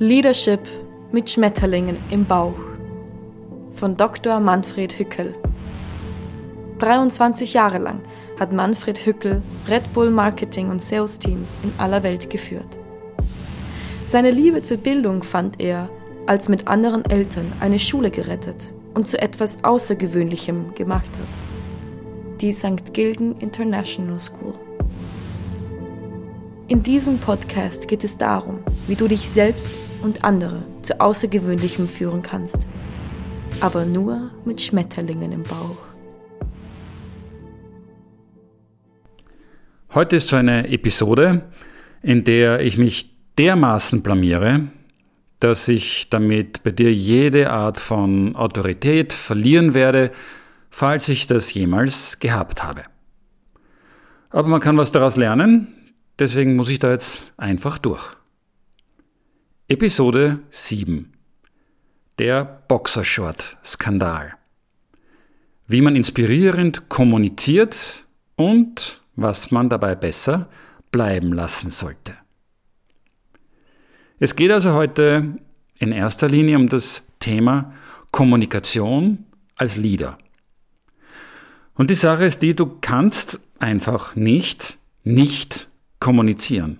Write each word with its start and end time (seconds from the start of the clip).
Leadership 0.00 0.60
mit 1.10 1.28
Schmetterlingen 1.28 1.98
im 2.10 2.24
Bauch 2.24 2.54
von 3.72 3.96
Dr. 3.96 4.38
Manfred 4.38 4.96
Hückel. 4.96 5.34
23 6.78 7.52
Jahre 7.52 7.78
lang 7.78 8.00
hat 8.38 8.52
Manfred 8.52 8.96
Hückel 9.04 9.42
Red 9.66 9.92
Bull 9.94 10.12
Marketing 10.12 10.70
und 10.70 10.80
Sales 10.80 11.18
Teams 11.18 11.58
in 11.64 11.72
aller 11.78 12.04
Welt 12.04 12.30
geführt. 12.30 12.78
Seine 14.06 14.30
Liebe 14.30 14.62
zur 14.62 14.76
Bildung 14.76 15.24
fand 15.24 15.60
er, 15.60 15.90
als 16.26 16.48
mit 16.48 16.68
anderen 16.68 17.04
Eltern 17.06 17.52
eine 17.58 17.80
Schule 17.80 18.12
gerettet 18.12 18.72
und 18.94 19.08
zu 19.08 19.20
etwas 19.20 19.64
Außergewöhnlichem 19.64 20.74
gemacht 20.76 21.10
hat. 21.10 22.40
Die 22.40 22.52
St. 22.52 22.94
Gilgen 22.94 23.34
International 23.40 24.20
School. 24.20 24.54
In 26.68 26.84
diesem 26.84 27.18
Podcast 27.18 27.88
geht 27.88 28.04
es 28.04 28.16
darum, 28.16 28.60
wie 28.86 28.94
du 28.94 29.08
dich 29.08 29.28
selbst 29.28 29.72
und 30.02 30.24
andere 30.24 30.60
zu 30.82 31.00
Außergewöhnlichem 31.00 31.88
führen 31.88 32.22
kannst. 32.22 32.66
Aber 33.60 33.84
nur 33.84 34.30
mit 34.44 34.60
Schmetterlingen 34.60 35.32
im 35.32 35.42
Bauch. 35.42 35.76
Heute 39.94 40.16
ist 40.16 40.28
so 40.28 40.36
eine 40.36 40.68
Episode, 40.68 41.42
in 42.02 42.22
der 42.24 42.60
ich 42.60 42.76
mich 42.76 43.16
dermaßen 43.38 44.02
blamiere, 44.02 44.68
dass 45.40 45.68
ich 45.68 46.10
damit 46.10 46.62
bei 46.62 46.72
dir 46.72 46.92
jede 46.92 47.50
Art 47.50 47.78
von 47.78 48.36
Autorität 48.36 49.12
verlieren 49.12 49.72
werde, 49.72 50.10
falls 50.70 51.08
ich 51.08 51.26
das 51.26 51.54
jemals 51.54 52.18
gehabt 52.18 52.62
habe. 52.62 52.84
Aber 54.30 54.48
man 54.48 54.60
kann 54.60 54.76
was 54.76 54.92
daraus 54.92 55.16
lernen, 55.16 55.68
deswegen 56.18 56.54
muss 56.54 56.68
ich 56.68 56.78
da 56.78 56.90
jetzt 56.90 57.32
einfach 57.38 57.78
durch. 57.78 58.17
Episode 59.70 60.38
7 60.48 61.12
Der 62.18 62.42
Boxershort-Skandal 62.68 64.32
Wie 65.66 65.82
man 65.82 65.94
inspirierend 65.94 66.88
kommuniziert 66.88 68.06
und 68.34 69.02
was 69.14 69.50
man 69.50 69.68
dabei 69.68 69.94
besser 69.94 70.48
bleiben 70.90 71.34
lassen 71.34 71.68
sollte. 71.68 72.14
Es 74.18 74.36
geht 74.36 74.52
also 74.52 74.72
heute 74.72 75.36
in 75.78 75.92
erster 75.92 76.30
Linie 76.30 76.56
um 76.56 76.70
das 76.70 77.02
Thema 77.20 77.74
Kommunikation 78.10 79.26
als 79.54 79.76
Leader. 79.76 80.16
Und 81.74 81.90
die 81.90 81.94
Sache 81.94 82.24
ist 82.24 82.40
die, 82.40 82.56
du 82.56 82.78
kannst 82.80 83.38
einfach 83.58 84.16
nicht 84.16 84.78
nicht 85.04 85.68
kommunizieren. 86.00 86.78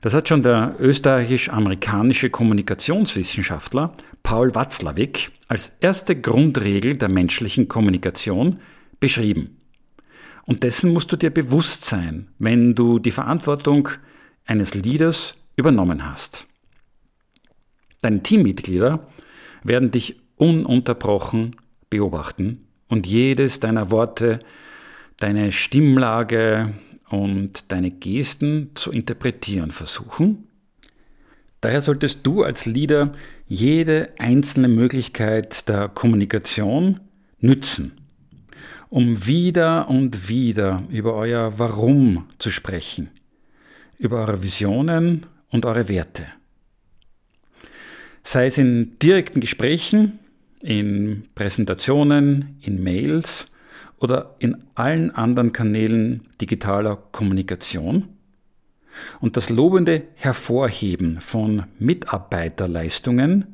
Das 0.00 0.14
hat 0.14 0.28
schon 0.28 0.42
der 0.42 0.76
österreichisch-amerikanische 0.78 2.30
Kommunikationswissenschaftler 2.30 3.94
Paul 4.22 4.54
Watzlawick 4.54 5.30
als 5.48 5.72
erste 5.80 6.20
Grundregel 6.20 6.96
der 6.96 7.08
menschlichen 7.08 7.68
Kommunikation 7.68 8.60
beschrieben. 9.00 9.56
Und 10.44 10.62
dessen 10.62 10.92
musst 10.92 11.10
du 11.10 11.16
dir 11.16 11.30
bewusst 11.30 11.84
sein, 11.84 12.28
wenn 12.38 12.74
du 12.74 12.98
die 12.98 13.10
Verantwortung 13.10 13.88
eines 14.44 14.74
Leaders 14.74 15.34
übernommen 15.56 16.08
hast. 16.08 16.46
Deine 18.02 18.22
Teammitglieder 18.22 19.08
werden 19.64 19.90
dich 19.90 20.20
ununterbrochen 20.36 21.56
beobachten 21.90 22.66
und 22.88 23.06
jedes 23.06 23.58
deiner 23.58 23.90
Worte, 23.90 24.38
deine 25.18 25.50
Stimmlage, 25.50 26.72
und 27.08 27.70
deine 27.70 27.90
Gesten 27.90 28.70
zu 28.74 28.90
interpretieren 28.90 29.70
versuchen. 29.70 30.48
Daher 31.60 31.80
solltest 31.80 32.26
du 32.26 32.42
als 32.42 32.66
Leader 32.66 33.12
jede 33.48 34.10
einzelne 34.18 34.68
Möglichkeit 34.68 35.68
der 35.68 35.88
Kommunikation 35.88 37.00
nützen, 37.40 37.92
um 38.88 39.26
wieder 39.26 39.88
und 39.88 40.28
wieder 40.28 40.82
über 40.90 41.14
euer 41.14 41.58
Warum 41.58 42.26
zu 42.38 42.50
sprechen, 42.50 43.10
über 43.98 44.20
eure 44.20 44.42
Visionen 44.42 45.26
und 45.50 45.64
eure 45.64 45.88
Werte. 45.88 46.26
Sei 48.22 48.46
es 48.46 48.58
in 48.58 48.98
direkten 48.98 49.40
Gesprächen, 49.40 50.18
in 50.60 51.24
Präsentationen, 51.34 52.58
in 52.60 52.82
Mails 52.82 53.46
oder 53.98 54.34
in 54.38 54.64
allen 54.74 55.10
anderen 55.10 55.52
Kanälen 55.52 56.28
digitaler 56.40 56.96
Kommunikation. 57.12 58.08
Und 59.20 59.36
das 59.36 59.50
lobende 59.50 60.04
Hervorheben 60.14 61.20
von 61.20 61.64
Mitarbeiterleistungen, 61.78 63.46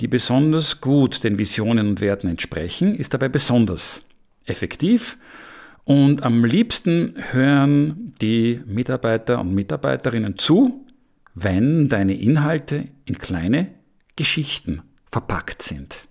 die 0.00 0.08
besonders 0.08 0.80
gut 0.80 1.24
den 1.24 1.38
Visionen 1.38 1.88
und 1.88 2.00
Werten 2.00 2.28
entsprechen, 2.28 2.94
ist 2.94 3.14
dabei 3.14 3.28
besonders 3.28 4.02
effektiv 4.46 5.18
und 5.88 6.22
am 6.22 6.44
liebsten 6.44 7.14
hören 7.32 8.12
die 8.20 8.60
Mitarbeiter 8.66 9.40
und 9.40 9.54
Mitarbeiterinnen 9.54 10.36
zu, 10.36 10.84
wenn 11.34 11.88
deine 11.88 12.12
Inhalte 12.12 12.88
in 13.06 13.16
kleine 13.16 13.68
Geschichten 14.14 14.82
verpackt 15.10 15.62
sind. 15.62 16.07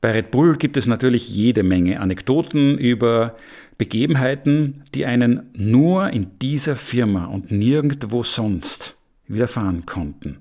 Bei 0.00 0.12
Red 0.12 0.30
Bull 0.30 0.56
gibt 0.56 0.76
es 0.76 0.86
natürlich 0.86 1.28
jede 1.28 1.62
Menge 1.62 2.00
Anekdoten 2.00 2.78
über 2.78 3.36
Begebenheiten, 3.76 4.82
die 4.94 5.04
einen 5.04 5.50
nur 5.52 6.10
in 6.10 6.38
dieser 6.38 6.76
Firma 6.76 7.26
und 7.26 7.50
nirgendwo 7.50 8.22
sonst 8.22 8.96
widerfahren 9.26 9.84
konnten. 9.86 10.38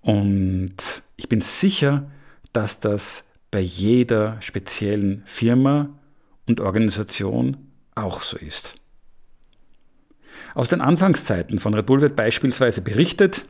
Und 0.00 0.76
ich 1.16 1.28
bin 1.28 1.40
sicher, 1.40 2.10
dass 2.52 2.80
das 2.80 3.24
bei 3.50 3.60
jeder 3.60 4.40
speziellen 4.40 5.22
Firma 5.26 5.90
und 6.46 6.60
Organisation 6.60 7.56
auch 7.94 8.22
so 8.22 8.36
ist. 8.36 8.74
Aus 10.54 10.68
den 10.68 10.80
Anfangszeiten 10.80 11.58
von 11.58 11.74
Red 11.74 11.86
Bull 11.86 12.00
wird 12.00 12.16
beispielsweise 12.16 12.80
berichtet, 12.80 13.44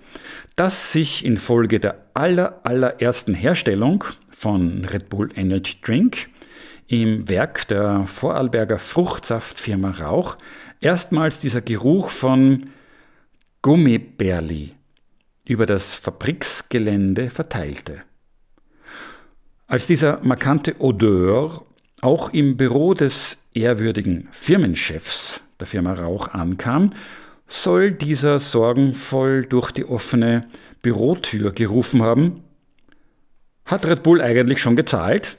dass 0.56 0.92
sich 0.92 1.24
infolge 1.24 1.80
der 1.80 2.06
aller, 2.14 2.60
allerersten 2.64 3.34
Herstellung 3.34 4.04
von 4.38 4.84
Red 4.84 5.08
Bull 5.08 5.30
Energy 5.34 5.78
Drink 5.82 6.28
im 6.86 7.28
Werk 7.28 7.66
der 7.66 8.06
Vorarlberger 8.06 8.78
Fruchtsaftfirma 8.78 9.90
Rauch 9.90 10.36
erstmals 10.80 11.40
dieser 11.40 11.60
Geruch 11.60 12.10
von 12.10 12.70
Gummibärli 13.62 14.74
über 15.44 15.66
das 15.66 15.96
Fabriksgelände 15.96 17.30
verteilte. 17.30 18.02
Als 19.66 19.88
dieser 19.88 20.20
markante 20.22 20.80
Odeur 20.80 21.66
auch 22.00 22.32
im 22.32 22.56
Büro 22.56 22.94
des 22.94 23.38
ehrwürdigen 23.54 24.28
Firmenchefs 24.30 25.40
der 25.58 25.66
Firma 25.66 25.94
Rauch 25.94 26.28
ankam, 26.28 26.90
soll 27.48 27.90
dieser 27.90 28.38
sorgenvoll 28.38 29.46
durch 29.46 29.72
die 29.72 29.84
offene 29.84 30.46
Bürotür 30.80 31.50
gerufen 31.50 32.02
haben, 32.02 32.44
hat 33.68 33.86
Red 33.86 34.02
Bull 34.02 34.20
eigentlich 34.20 34.60
schon 34.60 34.76
gezahlt? 34.76 35.36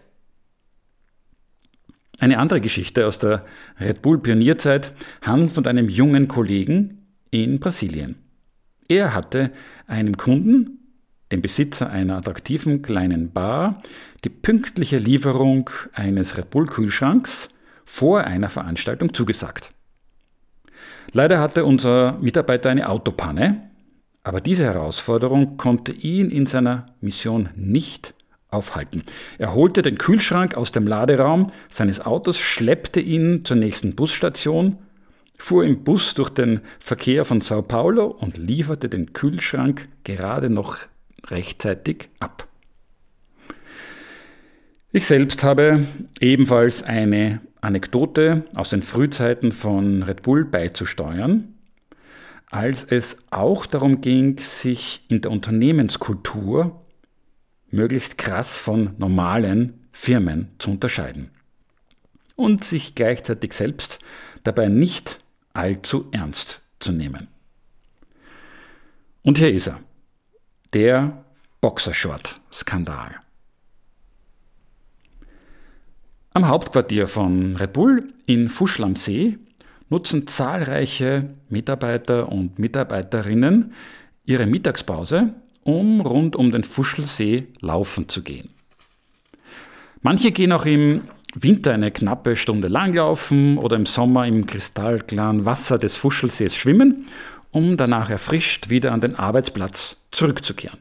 Eine 2.20 2.38
andere 2.38 2.62
Geschichte 2.62 3.08
aus 3.08 3.18
der 3.20 3.44
Red 3.80 4.02
Bull 4.02 4.20
Pionierzeit 4.20 4.94
handelt 5.22 5.52
von 5.52 5.66
einem 5.66 5.90
jungen 5.90 6.28
Kollegen 6.28 7.08
in 7.32 7.60
Brasilien. 7.60 8.16
Er 8.88 9.14
hatte 9.14 9.52
einem 9.88 10.16
Kunden, 10.16 10.80
dem 11.32 11.42
Besitzer 11.42 11.90
einer 11.90 12.18
attraktiven 12.18 12.82
kleinen 12.82 13.32
Bar, 13.32 13.82
die 14.24 14.30
pünktliche 14.30 14.98
Lieferung 14.98 15.70
eines 15.94 16.38
Red 16.38 16.50
Bull 16.50 16.68
Kühlschranks 16.68 17.50
vor 17.86 18.22
einer 18.22 18.50
Veranstaltung 18.50 19.14
zugesagt. 19.14 19.72
Leider 21.14 21.40
hatte 21.40 21.66
unser 21.66 22.18
Mitarbeiter 22.20 22.70
eine 22.70 22.90
Autopanne, 22.90 23.70
aber 24.24 24.42
diese 24.42 24.66
Herausforderung 24.66 25.58
konnte 25.58 25.92
ihn 25.92 26.30
in 26.30 26.46
seiner 26.46 26.94
Mission 27.02 27.50
nicht 27.56 28.14
aufhalten. 28.52 29.04
Er 29.38 29.54
holte 29.54 29.82
den 29.82 29.98
Kühlschrank 29.98 30.56
aus 30.56 30.72
dem 30.72 30.88
Laderaum 30.88 31.52
seines 31.70 32.02
Autos, 32.02 32.40
schleppte 32.40 33.00
ihn 33.00 33.46
zur 33.46 33.58
nächsten 33.58 33.96
Busstation, 33.96 34.78
fuhr 35.38 35.64
im 35.64 35.84
Bus 35.84 36.14
durch 36.16 36.30
den 36.30 36.62
Verkehr 36.80 37.26
von 37.26 37.42
Sao 37.42 37.62
Paulo 37.62 38.08
und 38.08 38.38
lieferte 38.38 38.90
den 38.90 39.14
Kühlschrank 39.14 39.88
gerade 40.04 40.50
noch 40.50 40.78
rechtzeitig 41.28 42.10
ab. 42.20 42.48
Ich 44.92 45.06
selbst 45.06 45.44
habe 45.44 45.86
ebenfalls 46.20 46.82
eine 46.82 47.42
Anekdote 47.62 48.46
aus 48.56 48.70
den 48.70 48.82
Frühzeiten 48.82 49.52
von 49.52 50.02
Red 50.02 50.24
Bull 50.24 50.46
beizusteuern, 50.46 51.54
als 52.50 52.84
es 52.84 53.18
auch 53.30 53.68
darum 53.68 54.02
ging, 54.02 54.40
sich 54.40 55.06
in 55.08 55.22
der 55.22 55.30
Unternehmenskultur 55.30 56.82
möglichst 57.72 58.18
krass 58.18 58.58
von 58.58 58.96
normalen 58.98 59.88
Firmen 59.92 60.50
zu 60.60 60.72
unterscheiden 60.72 61.32
und 62.36 62.64
sich 62.64 62.96
gleichzeitig 62.96 63.54
selbst 63.54 64.00
dabei 64.44 64.70
nicht 64.70 65.20
allzu 65.54 66.08
ernst 66.12 66.62
zu 66.80 66.92
nehmen. 66.92 67.28
Und 69.24 69.38
hier 69.38 69.52
ist 69.54 69.68
er. 69.68 69.80
Der 70.74 71.26
Boxershort-Skandal. 71.62 73.16
Am 76.32 76.48
Hauptquartier 76.48 77.08
von 77.08 77.56
Red 77.58 77.74
Bull 77.74 78.14
in 78.26 78.48
Fuschl 78.48 78.84
am 78.84 78.96
See 78.96 79.38
nutzen 79.90 80.28
zahlreiche 80.28 81.36
Mitarbeiter 81.50 82.32
und 82.32 82.60
Mitarbeiterinnen 82.60 83.74
ihre 84.26 84.46
Mittagspause, 84.46 85.34
um 85.64 86.02
rund 86.02 86.36
um 86.36 86.52
den 86.52 86.64
Fuschlsee 86.64 87.48
laufen 87.60 88.10
zu 88.10 88.24
gehen. 88.24 88.50
Manche 90.02 90.32
gehen 90.32 90.52
auch 90.52 90.66
im 90.66 91.02
Winter 91.36 91.74
eine 91.74 91.92
knappe 91.92 92.36
Stunde 92.36 92.68
lang 92.68 92.94
laufen 92.94 93.58
oder 93.58 93.76
im 93.76 93.86
Sommer 93.86 94.26
im 94.26 94.46
kristallklaren 94.46 95.46
Wasser 95.46 95.78
des 95.78 95.98
Fuschlsees 95.98 96.56
schwimmen, 96.56 97.06
um 97.52 97.78
danach 97.78 98.10
erfrischt 98.10 98.70
wieder 98.70 98.92
an 98.92 99.02
den 99.02 99.16
Arbeitsplatz 99.16 99.98
zurückzukehren. 100.12 100.80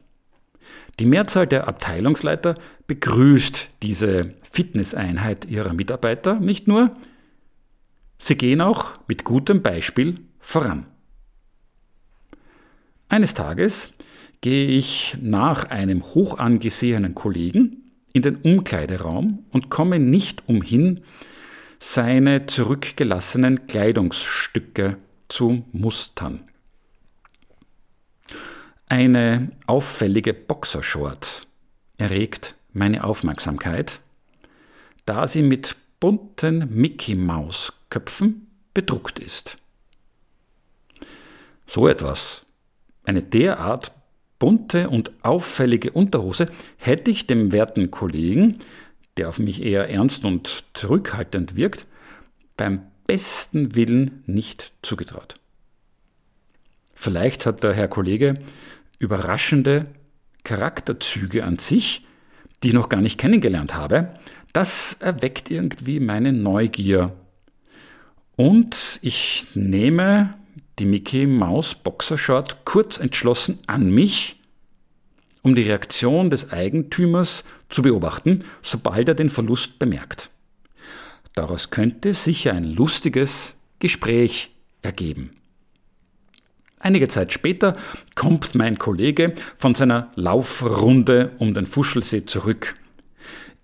Die 0.99 1.07
Mehrzahl 1.07 1.47
der 1.47 1.69
Abteilungsleiter 1.69 2.55
begrüßt 2.87 3.69
diese 3.83 4.35
Fitnesseinheit 4.51 5.45
ihrer 5.45 5.73
Mitarbeiter 5.73 6.41
nicht 6.41 6.67
nur, 6.67 6.97
sie 8.19 8.37
gehen 8.37 8.61
auch 8.61 8.99
mit 9.07 9.25
gutem 9.25 9.63
Beispiel 9.63 10.21
voran. 10.41 10.87
Eines 13.09 13.35
Tages 13.35 13.91
gehe 14.41 14.69
ich 14.69 15.17
nach 15.21 15.71
einem 15.71 16.03
hoch 16.03 16.39
angesehenen 16.39 17.15
Kollegen 17.15 17.91
in 18.13 18.23
den 18.23 18.37
Umkleideraum 18.37 19.45
und 19.51 19.71
komme 19.71 19.99
nicht 19.99 20.49
umhin, 20.49 21.01
seine 21.81 22.47
zurückgelassenen 22.47 23.67
Kleidungsstücke 23.67 24.97
zu 25.29 25.65
mustern. 25.73 26.41
Eine 28.89 29.53
auffällige 29.67 30.33
Boxershort 30.33 31.47
erregt 31.99 32.55
meine 32.73 33.05
Aufmerksamkeit, 33.05 34.01
da 35.05 35.27
sie 35.27 35.43
mit 35.43 35.77
bunten 36.01 36.69
Mickey-Maus-Köpfen 36.75 38.47
bedruckt 38.73 39.19
ist. 39.19 39.57
So 41.67 41.87
etwas, 41.87 42.47
eine 43.05 43.23
derart 43.23 43.93
bunte 44.39 44.89
und 44.89 45.13
auffällige 45.23 45.93
Unterhose, 45.93 46.47
hätte 46.77 47.11
ich 47.11 47.27
dem 47.27 47.53
werten 47.53 47.91
Kollegen, 47.91 48.59
der 49.17 49.29
auf 49.29 49.39
mich 49.39 49.63
eher 49.63 49.91
ernst 49.91 50.25
und 50.25 50.65
zurückhaltend 50.75 51.57
wirkt, 51.57 51.87
beim 52.57 52.83
besten 53.07 53.75
Willen 53.75 54.23
nicht 54.27 54.73
zugetraut. 54.83 55.37
Vielleicht 56.95 57.47
hat 57.47 57.63
der 57.63 57.75
Herr 57.75 57.89
Kollege 57.89 58.41
überraschende 58.99 59.87
Charakterzüge 60.45 61.45
an 61.45 61.59
sich, 61.59 62.05
die 62.63 62.69
ich 62.69 62.75
noch 62.75 62.89
gar 62.89 63.01
nicht 63.01 63.19
kennengelernt 63.19 63.75
habe, 63.75 64.15
das 64.53 64.97
erweckt 65.01 65.51
irgendwie 65.51 66.01
meine 66.01 66.33
Neugier. 66.33 67.13
Und 68.37 68.99
ich 69.03 69.47
nehme 69.55 70.31
die 70.79 70.87
Mickey 70.87 71.27
Maus 71.27 71.75
Boxershort 71.75 72.65
kurz 72.65 72.99
entschlossen 72.99 73.59
an 73.67 73.91
mich, 73.91 74.37
um 75.43 75.55
die 75.55 75.63
Reaktion 75.63 76.31
des 76.31 76.53
Eigentümers 76.53 77.45
zu 77.69 77.83
beobachten, 77.83 78.45
sobald 78.63 79.09
er 79.09 79.15
den 79.15 79.31
Verlust 79.31 79.79
bemerkt. 79.79 80.31
Daraus 81.35 81.71
könnte 81.71 82.15
sicher 82.15 82.53
ein 82.53 82.65
lustiges 82.65 83.55
Gespräch 83.79 84.51
ergeben. 84.83 85.31
Einige 86.81 87.09
Zeit 87.09 87.33
später 87.33 87.77
kommt 88.15 88.55
mein 88.55 88.79
Kollege 88.79 89.35
von 89.57 89.75
seiner 89.75 90.11
Laufrunde 90.15 91.33
um 91.39 91.55
den 91.55 91.67
Fuschelsee 91.67 92.25
zurück. 92.25 92.75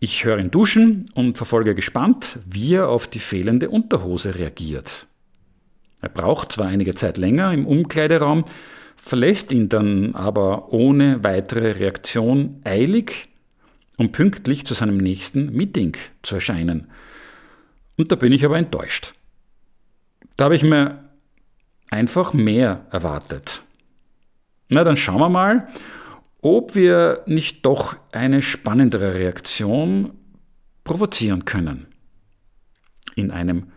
Ich 0.00 0.24
höre 0.24 0.38
ihn 0.38 0.50
duschen 0.50 1.10
und 1.14 1.36
verfolge 1.36 1.74
gespannt, 1.74 2.38
wie 2.44 2.74
er 2.74 2.88
auf 2.88 3.06
die 3.06 3.20
fehlende 3.20 3.70
Unterhose 3.70 4.34
reagiert. 4.34 5.06
Er 6.04 6.10
braucht 6.10 6.52
zwar 6.52 6.66
einige 6.66 6.94
Zeit 6.94 7.16
länger 7.16 7.50
im 7.54 7.66
Umkleideraum, 7.66 8.44
verlässt 8.94 9.50
ihn 9.52 9.70
dann 9.70 10.14
aber 10.14 10.70
ohne 10.70 11.24
weitere 11.24 11.72
Reaktion 11.72 12.60
eilig, 12.62 13.24
um 13.96 14.12
pünktlich 14.12 14.66
zu 14.66 14.74
seinem 14.74 14.98
nächsten 14.98 15.50
Meeting 15.52 15.96
zu 16.20 16.34
erscheinen. 16.34 16.88
Und 17.96 18.12
da 18.12 18.16
bin 18.16 18.34
ich 18.34 18.44
aber 18.44 18.58
enttäuscht. 18.58 19.14
Da 20.36 20.44
habe 20.44 20.56
ich 20.56 20.62
mir 20.62 21.08
einfach 21.88 22.34
mehr 22.34 22.84
erwartet. 22.90 23.62
Na, 24.68 24.84
dann 24.84 24.98
schauen 24.98 25.20
wir 25.20 25.30
mal, 25.30 25.68
ob 26.42 26.74
wir 26.74 27.22
nicht 27.24 27.64
doch 27.64 27.96
eine 28.12 28.42
spannendere 28.42 29.14
Reaktion 29.14 30.12
provozieren 30.84 31.46
können. 31.46 31.86
In 33.14 33.30
einem 33.30 33.68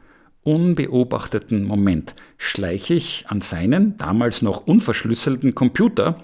unbeobachteten 0.48 1.66
Moment 1.66 2.16
schleiche 2.38 2.94
ich 2.94 3.26
an 3.28 3.42
seinen 3.42 3.98
damals 3.98 4.42
noch 4.42 4.66
unverschlüsselten 4.66 5.54
Computer 5.56 6.22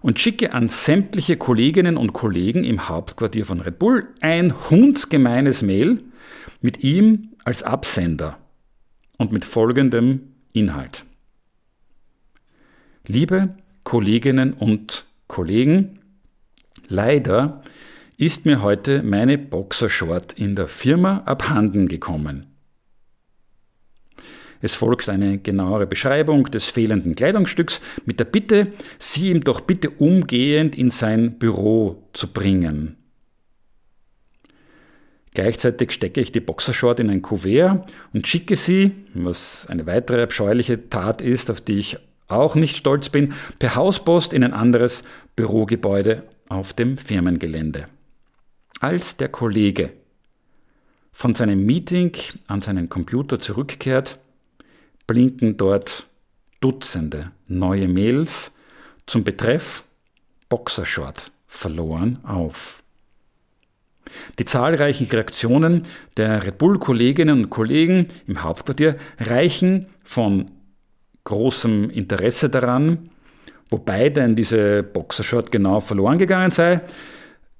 und 0.00 0.18
schicke 0.18 0.54
an 0.54 0.70
sämtliche 0.70 1.36
Kolleginnen 1.36 1.98
und 1.98 2.14
Kollegen 2.14 2.64
im 2.64 2.88
Hauptquartier 2.88 3.44
von 3.44 3.60
Red 3.60 3.78
Bull 3.78 4.08
ein 4.22 4.70
hundsgemeines 4.70 5.60
Mail 5.60 6.02
mit 6.62 6.82
ihm 6.82 7.34
als 7.44 7.62
Absender 7.62 8.38
und 9.18 9.30
mit 9.30 9.44
folgendem 9.44 10.32
Inhalt. 10.54 11.04
Liebe 13.06 13.56
Kolleginnen 13.84 14.54
und 14.54 15.04
Kollegen, 15.26 15.98
leider 16.88 17.62
ist 18.16 18.46
mir 18.46 18.62
heute 18.62 19.02
meine 19.02 19.36
Boxershort 19.36 20.32
in 20.32 20.56
der 20.56 20.68
Firma 20.68 21.18
abhanden 21.26 21.88
gekommen. 21.88 22.49
Es 24.62 24.74
folgt 24.74 25.08
eine 25.08 25.38
genauere 25.38 25.86
Beschreibung 25.86 26.44
des 26.50 26.64
fehlenden 26.64 27.14
Kleidungsstücks 27.14 27.80
mit 28.04 28.20
der 28.20 28.26
Bitte, 28.26 28.72
sie 28.98 29.30
ihm 29.30 29.42
doch 29.42 29.62
bitte 29.62 29.90
umgehend 29.90 30.76
in 30.76 30.90
sein 30.90 31.38
Büro 31.38 32.02
zu 32.12 32.28
bringen. 32.32 32.96
Gleichzeitig 35.32 35.92
stecke 35.92 36.20
ich 36.20 36.32
die 36.32 36.40
Boxershort 36.40 37.00
in 37.00 37.08
ein 37.08 37.22
Kuvert 37.22 37.90
und 38.12 38.26
schicke 38.26 38.56
sie, 38.56 38.92
was 39.14 39.66
eine 39.68 39.86
weitere 39.86 40.22
abscheuliche 40.22 40.90
Tat 40.90 41.22
ist, 41.22 41.50
auf 41.50 41.60
die 41.60 41.78
ich 41.78 41.98
auch 42.26 42.54
nicht 42.54 42.76
stolz 42.76 43.08
bin, 43.08 43.32
per 43.58 43.76
Hauspost 43.76 44.32
in 44.32 44.44
ein 44.44 44.52
anderes 44.52 45.04
Bürogebäude 45.36 46.24
auf 46.48 46.72
dem 46.72 46.98
Firmengelände. 46.98 47.86
Als 48.80 49.16
der 49.16 49.28
Kollege 49.28 49.92
von 51.12 51.34
seinem 51.34 51.64
Meeting 51.64 52.12
an 52.46 52.62
seinen 52.62 52.88
Computer 52.88 53.40
zurückkehrt, 53.40 54.18
blinken 55.10 55.56
dort 55.56 56.04
Dutzende 56.60 57.32
neue 57.48 57.88
Mails 57.88 58.52
zum 59.06 59.24
Betreff 59.24 59.82
Boxershort 60.48 61.32
verloren 61.48 62.20
auf. 62.22 62.84
Die 64.38 64.44
zahlreichen 64.44 65.08
Reaktionen 65.08 65.82
der 66.16 66.44
Red 66.44 66.58
Bull-Kolleginnen 66.58 67.42
und 67.42 67.50
Kollegen 67.50 68.06
im 68.28 68.44
Hauptquartier 68.44 68.94
reichen 69.18 69.86
von 70.04 70.52
großem 71.24 71.90
Interesse 71.90 72.48
daran, 72.48 73.10
wobei 73.68 74.10
denn 74.10 74.36
diese 74.36 74.84
Boxershot 74.84 75.50
genau 75.50 75.80
verloren 75.80 76.18
gegangen 76.18 76.52
sei, 76.52 76.82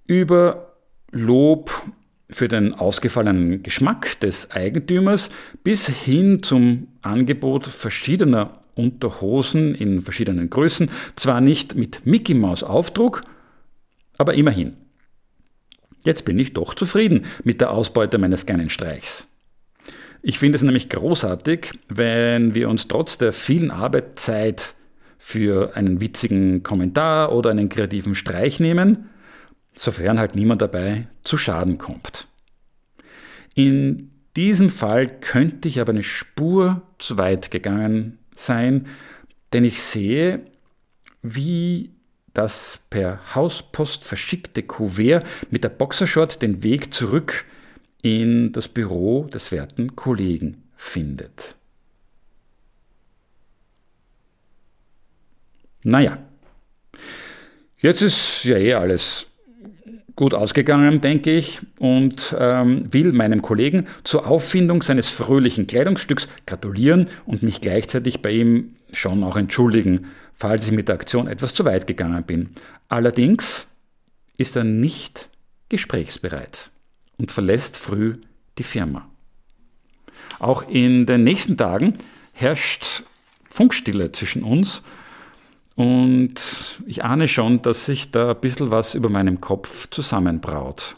über 0.06 0.76
Lob 1.10 1.72
für 2.34 2.48
den 2.48 2.74
ausgefallenen 2.74 3.62
Geschmack 3.62 4.18
des 4.20 4.50
Eigentümers 4.50 5.30
bis 5.64 5.86
hin 5.88 6.42
zum 6.42 6.88
Angebot 7.02 7.66
verschiedener 7.66 8.60
Unterhosen 8.74 9.74
in 9.74 10.00
verschiedenen 10.02 10.50
Größen, 10.50 10.90
zwar 11.16 11.40
nicht 11.40 11.74
mit 11.74 12.06
Mickey 12.06 12.34
Maus 12.34 12.62
Aufdruck, 12.62 13.22
aber 14.16 14.34
immerhin. 14.34 14.76
Jetzt 16.02 16.24
bin 16.24 16.38
ich 16.38 16.54
doch 16.54 16.74
zufrieden 16.74 17.26
mit 17.44 17.60
der 17.60 17.70
Ausbeute 17.70 18.18
meines 18.18 18.46
kleinen 18.46 18.70
Streichs. 18.70 19.26
Ich 20.22 20.38
finde 20.38 20.56
es 20.56 20.62
nämlich 20.62 20.88
großartig, 20.88 21.72
wenn 21.88 22.54
wir 22.54 22.68
uns 22.68 22.88
trotz 22.88 23.18
der 23.18 23.32
vielen 23.32 23.70
Arbeit 23.70 24.18
Zeit 24.18 24.74
für 25.18 25.76
einen 25.76 26.00
witzigen 26.00 26.62
Kommentar 26.62 27.32
oder 27.32 27.50
einen 27.50 27.68
kreativen 27.68 28.14
Streich 28.14 28.60
nehmen, 28.60 29.10
sofern 29.74 30.18
halt 30.18 30.34
niemand 30.34 30.62
dabei 30.62 31.06
zu 31.24 31.36
Schaden 31.38 31.78
kommt. 31.78 32.28
In 33.54 34.10
diesem 34.36 34.70
Fall 34.70 35.08
könnte 35.20 35.68
ich 35.68 35.80
aber 35.80 35.92
eine 35.92 36.02
Spur 36.02 36.82
zu 36.98 37.18
weit 37.18 37.50
gegangen 37.50 38.18
sein, 38.34 38.86
denn 39.52 39.64
ich 39.64 39.82
sehe, 39.82 40.44
wie 41.22 41.90
das 42.32 42.80
per 42.90 43.34
Hauspost 43.34 44.04
verschickte 44.04 44.62
Kuvert 44.62 45.26
mit 45.50 45.64
der 45.64 45.68
Boxershort 45.68 46.42
den 46.42 46.62
Weg 46.62 46.94
zurück 46.94 47.44
in 48.02 48.52
das 48.52 48.68
Büro 48.68 49.24
des 49.24 49.52
werten 49.52 49.96
Kollegen 49.96 50.62
findet. 50.76 51.56
Naja, 55.82 56.18
jetzt 57.78 58.02
ist 58.02 58.44
ja 58.44 58.56
eh 58.56 58.74
alles 58.74 59.29
gut 60.20 60.34
ausgegangen, 60.34 61.00
denke 61.00 61.34
ich, 61.34 61.60
und 61.78 62.36
ähm, 62.38 62.92
will 62.92 63.10
meinem 63.12 63.40
Kollegen 63.40 63.86
zur 64.04 64.26
Auffindung 64.26 64.82
seines 64.82 65.08
fröhlichen 65.08 65.66
Kleidungsstücks 65.66 66.28
gratulieren 66.46 67.06
und 67.24 67.42
mich 67.42 67.62
gleichzeitig 67.62 68.20
bei 68.20 68.32
ihm 68.32 68.74
schon 68.92 69.24
auch 69.24 69.38
entschuldigen, 69.38 70.08
falls 70.34 70.66
ich 70.66 70.72
mit 70.72 70.88
der 70.88 70.96
Aktion 70.96 71.26
etwas 71.26 71.54
zu 71.54 71.64
weit 71.64 71.86
gegangen 71.86 72.22
bin. 72.24 72.50
Allerdings 72.90 73.68
ist 74.36 74.56
er 74.56 74.64
nicht 74.64 75.30
gesprächsbereit 75.70 76.68
und 77.16 77.30
verlässt 77.30 77.78
früh 77.78 78.16
die 78.58 78.62
Firma. 78.62 79.08
Auch 80.38 80.68
in 80.68 81.06
den 81.06 81.24
nächsten 81.24 81.56
Tagen 81.56 81.94
herrscht 82.34 83.04
Funkstille 83.48 84.12
zwischen 84.12 84.42
uns 84.42 84.82
und 85.80 86.78
ich 86.86 87.04
ahne 87.04 87.26
schon, 87.26 87.62
dass 87.62 87.86
sich 87.86 88.10
da 88.10 88.32
ein 88.32 88.40
bisschen 88.42 88.70
was 88.70 88.94
über 88.94 89.08
meinem 89.08 89.40
Kopf 89.40 89.88
zusammenbraut. 89.88 90.92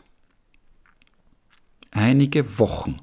Einige 1.93 2.59
Wochen 2.59 2.97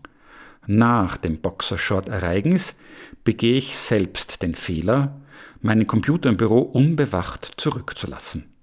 nach 0.67 1.15
dem 1.15 1.39
Boxershort-Ereignis 1.39 2.75
begehe 3.24 3.57
ich 3.57 3.77
selbst 3.77 4.41
den 4.41 4.55
Fehler, 4.55 5.21
meinen 5.62 5.88
Computer 5.88 6.27
im 6.27 6.36
Büro 6.36 6.59
unbewacht 6.59 7.53
zurückzulassen. 7.55 8.53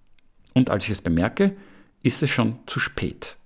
Und 0.53 0.69
als 0.69 0.85
ich 0.85 0.91
es 0.91 1.01
bemerke, 1.01 1.57
ist 2.03 2.23
es 2.23 2.29
schon 2.29 2.59
zu 2.67 2.81
spät. 2.81 3.39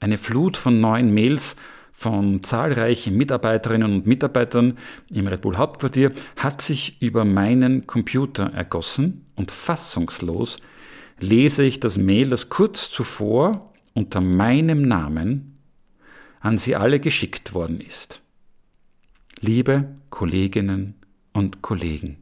Eine 0.00 0.18
Flut 0.18 0.56
von 0.56 0.80
neuen 0.80 1.14
Mails 1.14 1.54
von 1.96 2.42
zahlreichen 2.42 3.16
Mitarbeiterinnen 3.16 3.90
und 3.90 4.06
Mitarbeitern 4.06 4.76
im 5.08 5.26
Red 5.26 5.40
Bull 5.40 5.56
Hauptquartier 5.56 6.12
hat 6.36 6.60
sich 6.60 7.00
über 7.00 7.24
meinen 7.24 7.86
Computer 7.86 8.52
ergossen 8.52 9.24
und 9.34 9.50
fassungslos 9.50 10.58
lese 11.18 11.62
ich 11.62 11.80
das 11.80 11.96
Mail, 11.96 12.28
das 12.28 12.50
kurz 12.50 12.90
zuvor 12.90 13.72
unter 13.94 14.20
meinem 14.20 14.82
Namen 14.82 15.56
an 16.40 16.58
Sie 16.58 16.76
alle 16.76 17.00
geschickt 17.00 17.54
worden 17.54 17.80
ist. 17.80 18.20
Liebe 19.40 19.96
Kolleginnen 20.10 20.96
und 21.32 21.62
Kollegen, 21.62 22.18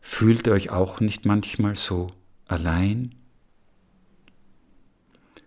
fühlt 0.00 0.48
ihr 0.48 0.52
euch 0.52 0.70
auch 0.70 0.98
nicht 0.98 1.26
manchmal 1.26 1.76
so 1.76 2.08
allein? 2.48 3.14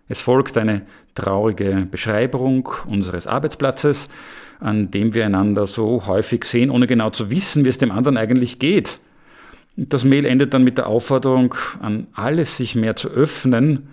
Es 0.08 0.20
folgt 0.20 0.56
eine 0.56 0.86
traurige 1.14 1.86
Beschreibung 1.90 2.68
unseres 2.88 3.26
Arbeitsplatzes, 3.26 4.08
an 4.60 4.90
dem 4.90 5.14
wir 5.14 5.26
einander 5.26 5.66
so 5.66 6.06
häufig 6.06 6.44
sehen, 6.44 6.70
ohne 6.70 6.86
genau 6.86 7.10
zu 7.10 7.30
wissen, 7.30 7.64
wie 7.64 7.68
es 7.68 7.78
dem 7.78 7.90
anderen 7.90 8.16
eigentlich 8.16 8.58
geht. 8.58 9.00
Das 9.76 10.04
Mail 10.04 10.26
endet 10.26 10.54
dann 10.54 10.64
mit 10.64 10.78
der 10.78 10.86
Aufforderung 10.86 11.54
an 11.80 12.06
alle, 12.12 12.44
sich 12.44 12.74
mehr 12.74 12.94
zu 12.94 13.08
öffnen 13.08 13.88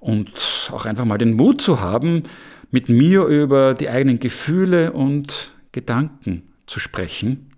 und 0.00 0.70
auch 0.72 0.86
einfach 0.86 1.04
mal 1.04 1.18
den 1.18 1.34
Mut 1.34 1.60
zu 1.60 1.80
haben, 1.80 2.22
mit 2.70 2.88
mir 2.88 3.24
über 3.24 3.74
die 3.74 3.88
eigenen 3.88 4.20
Gefühle 4.20 4.92
und 4.92 5.54
Gedanken 5.72 6.42
zu 6.66 6.80
sprechen. 6.80 7.50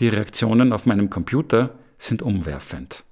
Die 0.00 0.08
Reaktionen 0.08 0.72
auf 0.72 0.86
meinem 0.86 1.10
Computer 1.10 1.70
sind 1.98 2.22
umwerfend. 2.22 3.04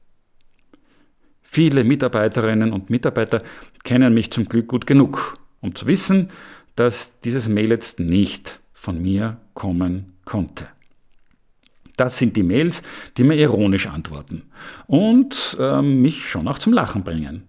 Viele 1.50 1.82
Mitarbeiterinnen 1.82 2.74
und 2.74 2.90
Mitarbeiter 2.90 3.38
kennen 3.82 4.12
mich 4.12 4.30
zum 4.30 4.44
Glück 4.50 4.68
gut 4.68 4.86
genug, 4.86 5.38
um 5.62 5.74
zu 5.74 5.86
wissen, 5.86 6.28
dass 6.76 7.18
dieses 7.20 7.48
Mail 7.48 7.70
jetzt 7.70 8.00
nicht 8.00 8.60
von 8.74 9.00
mir 9.00 9.38
kommen 9.54 10.12
konnte. 10.26 10.68
Das 11.96 12.18
sind 12.18 12.36
die 12.36 12.42
Mails, 12.42 12.82
die 13.16 13.24
mir 13.24 13.36
ironisch 13.36 13.86
antworten 13.86 14.42
und 14.86 15.56
äh, 15.58 15.80
mich 15.80 16.28
schon 16.28 16.46
auch 16.48 16.58
zum 16.58 16.74
Lachen 16.74 17.02
bringen. 17.02 17.44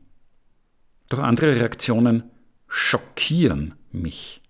Doch 1.10 1.20
andere 1.20 1.58
Reaktionen 1.58 2.24
schockieren 2.70 3.74
mich. 3.92 4.42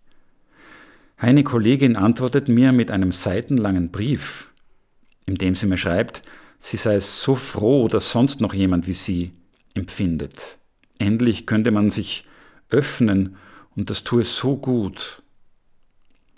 Eine 1.17 1.43
Kollegin 1.43 1.95
antwortet 1.95 2.49
mir 2.49 2.71
mit 2.71 2.91
einem 2.91 3.11
seitenlangen 3.11 3.89
Brief, 3.89 4.51
in 5.25 5.35
dem 5.35 5.55
sie 5.55 5.65
mir 5.65 5.79
schreibt, 5.79 6.21
sie 6.59 6.77
sei 6.77 6.99
so 6.99 7.33
froh, 7.33 7.87
dass 7.87 8.11
sonst 8.11 8.41
noch 8.41 8.53
jemand 8.53 8.85
wie 8.85 8.93
sie 8.93 9.33
empfindet. 9.79 10.57
Endlich 10.97 11.45
könnte 11.45 11.71
man 11.71 11.89
sich 11.89 12.25
öffnen 12.69 13.35
und 13.75 13.89
das 13.89 14.03
tue 14.03 14.23
so 14.23 14.57
gut. 14.57 15.23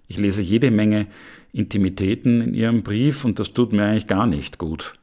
Ich 0.07 0.17
lese 0.17 0.41
jede 0.41 0.71
Menge 0.71 1.07
Intimitäten 1.53 2.41
in 2.41 2.53
ihrem 2.53 2.83
Brief 2.83 3.25
und 3.25 3.39
das 3.39 3.53
tut 3.53 3.74
mir 3.74 3.83
eigentlich 3.83 4.07
gar 4.07 4.27
nicht 4.27 4.57
gut. 4.57 4.93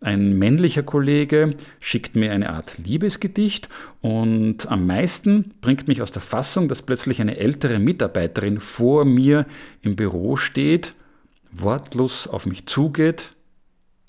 Ein 0.00 0.38
männlicher 0.38 0.82
Kollege 0.82 1.56
schickt 1.80 2.16
mir 2.16 2.30
eine 2.30 2.50
Art 2.50 2.76
Liebesgedicht 2.78 3.68
und 4.02 4.70
am 4.70 4.86
meisten 4.86 5.54
bringt 5.62 5.88
mich 5.88 6.02
aus 6.02 6.12
der 6.12 6.22
Fassung, 6.22 6.68
dass 6.68 6.82
plötzlich 6.82 7.20
eine 7.20 7.38
ältere 7.38 7.78
Mitarbeiterin 7.78 8.60
vor 8.60 9.04
mir 9.04 9.46
im 9.80 9.96
Büro 9.96 10.36
steht, 10.36 10.94
wortlos 11.50 12.28
auf 12.28 12.46
mich 12.46 12.66
zugeht, 12.66 13.30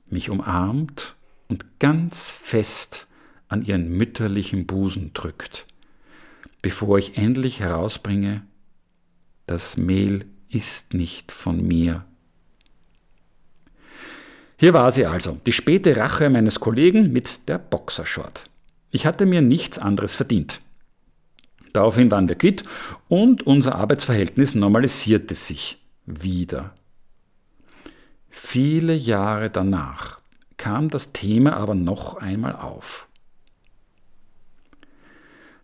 mich 0.09 0.29
umarmt 0.29 1.15
und 1.47 1.79
ganz 1.79 2.29
fest 2.29 3.06
an 3.47 3.63
ihren 3.63 3.89
mütterlichen 3.89 4.65
Busen 4.65 5.11
drückt, 5.13 5.65
bevor 6.61 6.97
ich 6.97 7.17
endlich 7.17 7.59
herausbringe, 7.59 8.43
das 9.45 9.77
Mehl 9.77 10.25
ist 10.49 10.93
nicht 10.93 11.31
von 11.31 11.65
mir. 11.65 12.05
Hier 14.57 14.73
war 14.73 14.91
sie 14.91 15.05
also, 15.05 15.39
die 15.45 15.53
späte 15.53 15.95
Rache 15.97 16.29
meines 16.29 16.59
Kollegen 16.59 17.11
mit 17.13 17.47
der 17.47 17.59
Boxershort. 17.59 18.45
Ich 18.91 19.05
hatte 19.05 19.25
mir 19.25 19.41
nichts 19.41 19.77
anderes 19.77 20.15
verdient. 20.15 20.59
Daraufhin 21.73 22.09
waren 22.09 22.27
wir 22.27 22.35
quitt 22.35 22.63
und 23.07 23.45
unser 23.45 23.75
Arbeitsverhältnis 23.75 24.55
normalisierte 24.55 25.35
sich 25.35 25.77
wieder. 26.05 26.73
Viele 28.29 28.95
Jahre 28.95 29.49
danach 29.49 30.19
kam 30.57 30.89
das 30.89 31.13
Thema 31.13 31.55
aber 31.55 31.75
noch 31.75 32.15
einmal 32.15 32.55
auf. 32.55 33.06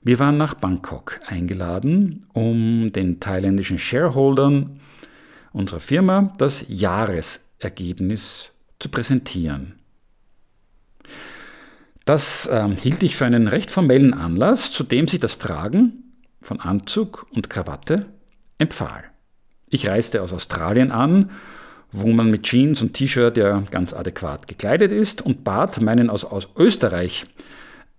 Wir 0.06 0.20
waren 0.20 0.36
nach 0.36 0.54
Bangkok 0.56 1.20
eingeladen, 1.26 2.26
um 2.34 2.92
den 2.92 3.22
thailändischen 3.22 3.80
Shareholdern 3.80 4.82
unserer 5.54 5.80
Firma 5.80 6.34
das 6.38 6.66
Jahresergebnis 6.68 8.52
zu 8.80 8.90
präsentieren. 8.90 9.76
Das 12.04 12.48
äh, 12.48 12.68
hielt 12.76 13.02
ich 13.02 13.16
für 13.16 13.26
einen 13.26 13.48
recht 13.48 13.72
formellen 13.72 14.14
Anlass, 14.14 14.72
zu 14.72 14.84
dem 14.84 15.08
sich 15.08 15.22
das 15.22 15.38
Tragen 15.38 16.04
von 16.42 16.60
Anzug 16.60 17.26
und 17.32 17.50
Krawatte 17.50 18.08
empfahl. 18.58 19.06
Ich 19.70 19.88
reiste 19.88 20.22
aus 20.22 20.34
Australien 20.34 20.92
an, 20.92 21.32
wo 21.94 22.08
man 22.08 22.30
mit 22.30 22.44
Jeans 22.44 22.82
und 22.82 22.94
T-Shirt 22.94 23.38
ja 23.38 23.62
ganz 23.72 23.94
adäquat 23.94 24.50
gekleidet 24.50 24.92
ist, 24.92 25.22
und 25.22 25.46
bat 25.46 25.80
meinen 25.80 26.10
aus, 26.10 26.26
aus 26.26 26.50
Österreich 26.58 27.26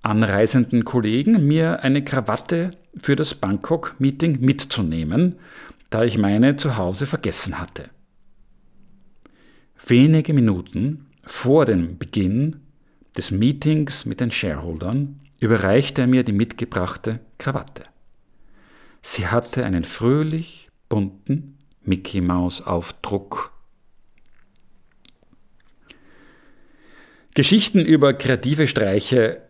anreisenden 0.05 0.85
Kollegen, 0.85 1.47
mir 1.47 1.83
eine 1.83 2.05
Krawatte 2.05 2.71
für 3.01 3.17
das 3.17 3.35
Bangkok-Meeting 3.35 4.41
mitzunehmen, 4.41 5.37
da 5.91 6.05
ich 6.05 6.19
meine 6.19 6.57
zu 6.57 6.77
Hause 6.77 7.07
vergessen 7.07 7.59
hatte. 7.59 7.89
Wenige 9.87 10.33
Minuten 10.33 11.07
vor 11.25 11.65
dem 11.65 11.99
Beginn 11.99 12.61
des 13.17 13.31
Meetings 13.31 14.05
mit 14.05 14.21
den 14.21 14.31
Shareholdern 14.31 15.21
überreichte 15.41 16.03
er 16.03 16.07
mir 16.07 16.25
die 16.25 16.33
mitgebrachte 16.33 17.21
Krawatte. 17.39 17.85
Sie 19.03 19.27
hatte 19.27 19.65
einen 19.65 19.85
fröhlich 19.85 20.69
bunten 20.89 21.59
Mickey 21.83 22.21
Maus 22.21 22.63
Aufdruck. 22.63 23.53
Geschichten 27.35 27.81
über 27.81 28.15
kreative 28.15 28.67
Streiche 28.67 29.44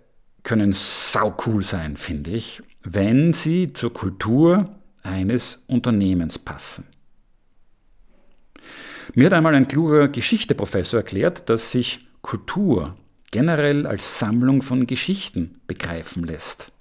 können 0.44 0.72
sau 0.72 1.36
cool 1.46 1.64
sein, 1.64 1.96
finde 1.96 2.30
ich, 2.30 2.62
wenn 2.82 3.32
sie 3.32 3.72
zur 3.72 3.92
Kultur 3.92 4.76
eines 5.02 5.64
Unternehmens 5.66 6.38
passen. 6.38 6.84
Mir 9.14 9.26
hat 9.26 9.32
einmal 9.32 9.54
ein 9.54 9.68
kluger 9.68 10.08
Geschichteprofessor 10.08 11.00
erklärt, 11.00 11.48
dass 11.48 11.72
sich 11.72 12.06
Kultur 12.22 12.96
generell 13.30 13.86
als 13.86 14.18
Sammlung 14.18 14.62
von 14.62 14.86
Geschichten 14.86 15.60
begreifen 15.66 16.24
lässt. 16.24 16.72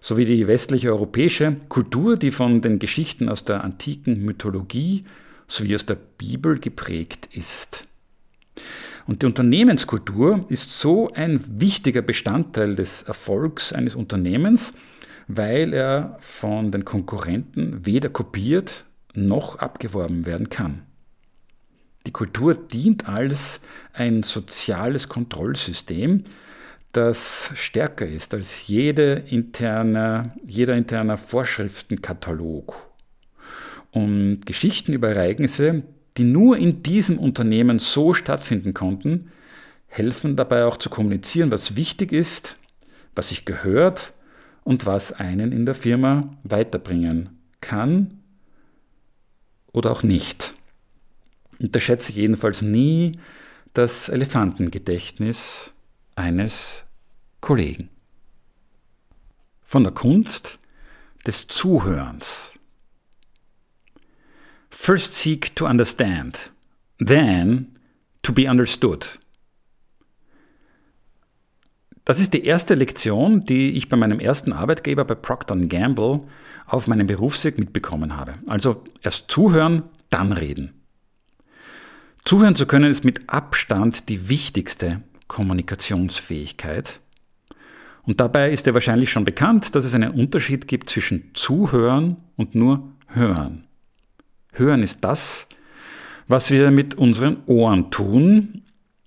So 0.00 0.16
wie 0.16 0.24
die 0.24 0.48
westliche 0.48 0.90
europäische 0.90 1.56
Kultur, 1.68 2.16
die 2.16 2.32
von 2.32 2.60
den 2.60 2.78
Geschichten 2.80 3.28
aus 3.28 3.44
der 3.44 3.62
antiken 3.62 4.24
Mythologie 4.24 5.04
sowie 5.46 5.74
aus 5.74 5.86
der 5.86 5.94
Bibel 5.94 6.58
geprägt 6.58 7.28
ist. 7.32 7.86
Und 9.12 9.20
die 9.20 9.26
Unternehmenskultur 9.26 10.46
ist 10.48 10.80
so 10.80 11.12
ein 11.12 11.44
wichtiger 11.46 12.00
Bestandteil 12.00 12.76
des 12.76 13.02
Erfolgs 13.02 13.74
eines 13.74 13.94
Unternehmens, 13.94 14.72
weil 15.28 15.74
er 15.74 16.16
von 16.20 16.72
den 16.72 16.86
Konkurrenten 16.86 17.84
weder 17.84 18.08
kopiert 18.08 18.86
noch 19.12 19.58
abgeworben 19.58 20.24
werden 20.24 20.48
kann. 20.48 20.80
Die 22.06 22.10
Kultur 22.10 22.54
dient 22.54 23.06
als 23.06 23.60
ein 23.92 24.22
soziales 24.22 25.10
Kontrollsystem, 25.10 26.24
das 26.92 27.50
stärker 27.54 28.06
ist 28.06 28.32
als 28.32 28.66
jede 28.66 29.24
interne, 29.28 30.32
jeder 30.46 30.74
interne 30.74 31.18
Vorschriftenkatalog. 31.18 32.74
Und 33.90 34.46
Geschichten 34.46 34.94
über 34.94 35.10
Ereignisse, 35.10 35.82
die 36.16 36.24
nur 36.24 36.56
in 36.56 36.82
diesem 36.82 37.18
Unternehmen 37.18 37.78
so 37.78 38.14
stattfinden 38.14 38.74
konnten, 38.74 39.30
helfen 39.86 40.36
dabei 40.36 40.64
auch 40.64 40.76
zu 40.76 40.90
kommunizieren, 40.90 41.50
was 41.50 41.76
wichtig 41.76 42.12
ist, 42.12 42.56
was 43.14 43.28
sich 43.28 43.44
gehört 43.44 44.14
und 44.64 44.86
was 44.86 45.12
einen 45.12 45.52
in 45.52 45.66
der 45.66 45.74
Firma 45.74 46.36
weiterbringen 46.44 47.38
kann 47.60 48.22
oder 49.72 49.90
auch 49.90 50.02
nicht. 50.02 50.54
Unterschätze 51.58 52.12
jedenfalls 52.12 52.62
nie 52.62 53.12
das 53.74 54.08
Elefantengedächtnis 54.08 55.72
eines 56.14 56.84
Kollegen. 57.40 57.88
Von 59.62 59.84
der 59.84 59.92
Kunst 59.92 60.58
des 61.26 61.46
Zuhörens. 61.46 62.52
First 64.74 65.14
seek 65.14 65.54
to 65.54 65.66
understand, 65.66 66.50
then 66.98 67.76
to 68.22 68.32
be 68.32 68.50
understood. 68.50 69.18
Das 72.04 72.18
ist 72.18 72.32
die 72.32 72.44
erste 72.44 72.74
Lektion, 72.74 73.44
die 73.44 73.72
ich 73.72 73.88
bei 73.88 73.96
meinem 73.96 74.18
ersten 74.18 74.52
Arbeitgeber 74.52 75.04
bei 75.04 75.14
Procter 75.14 75.54
Gamble 75.56 76.22
auf 76.66 76.88
meinem 76.88 77.06
Berufsweg 77.06 77.58
mitbekommen 77.58 78.16
habe. 78.16 78.32
Also 78.48 78.82
erst 79.02 79.30
zuhören, 79.30 79.84
dann 80.10 80.32
reden. 80.32 80.72
Zuhören 82.24 82.56
zu 82.56 82.66
können 82.66 82.90
ist 82.90 83.04
mit 83.04 83.28
Abstand 83.28 84.08
die 84.08 84.28
wichtigste 84.28 85.02
Kommunikationsfähigkeit. 85.28 87.00
Und 88.04 88.20
dabei 88.20 88.50
ist 88.50 88.66
dir 88.66 88.74
wahrscheinlich 88.74 89.12
schon 89.12 89.24
bekannt, 89.24 89.76
dass 89.76 89.84
es 89.84 89.94
einen 89.94 90.12
Unterschied 90.12 90.66
gibt 90.66 90.90
zwischen 90.90 91.30
Zuhören 91.34 92.16
und 92.36 92.56
nur 92.56 92.88
Hören. 93.06 93.68
Hören 94.52 94.82
ist 94.82 95.02
das, 95.02 95.46
was 96.28 96.50
wir 96.50 96.70
mit 96.70 96.94
unseren 96.94 97.38
Ohren 97.46 97.90
tun, 97.90 98.62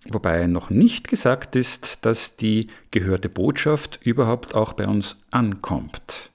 wobei 0.09 0.47
noch 0.47 0.69
nicht 0.69 1.07
gesagt 1.07 1.55
ist, 1.55 2.03
dass 2.03 2.35
die 2.35 2.67
gehörte 2.91 3.29
Botschaft 3.29 3.99
überhaupt 4.03 4.55
auch 4.55 4.73
bei 4.73 4.87
uns 4.87 5.17
ankommt. 5.31 6.31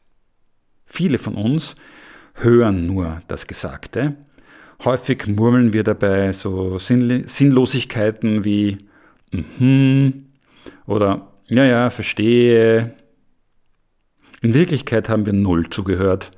Viele 0.86 1.18
von 1.18 1.34
uns 1.34 1.74
hören 2.34 2.86
nur 2.86 3.22
das 3.28 3.46
Gesagte. 3.46 4.16
Häufig 4.84 5.26
murmeln 5.26 5.72
wir 5.72 5.84
dabei 5.84 6.32
so 6.32 6.78
Sinnlosigkeiten 6.78 8.44
wie 8.44 8.78
mhm 9.32 10.26
oder 10.86 11.32
ja, 11.48 11.64
ja, 11.64 11.90
verstehe. 11.90 12.94
In 14.42 14.54
Wirklichkeit 14.54 15.08
haben 15.08 15.26
wir 15.26 15.32
null 15.32 15.68
zugehört 15.68 16.30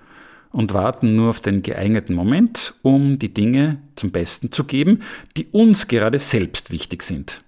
und 0.52 0.74
warten 0.74 1.16
nur 1.16 1.30
auf 1.30 1.40
den 1.40 1.62
geeigneten 1.62 2.14
Moment, 2.14 2.74
um 2.82 3.18
die 3.18 3.32
Dinge 3.32 3.78
zum 3.96 4.10
Besten 4.10 4.52
zu 4.52 4.64
geben, 4.64 5.02
die 5.36 5.46
uns 5.46 5.88
gerade 5.88 6.18
selbst 6.18 6.70
wichtig 6.70 7.02
sind. 7.02 7.42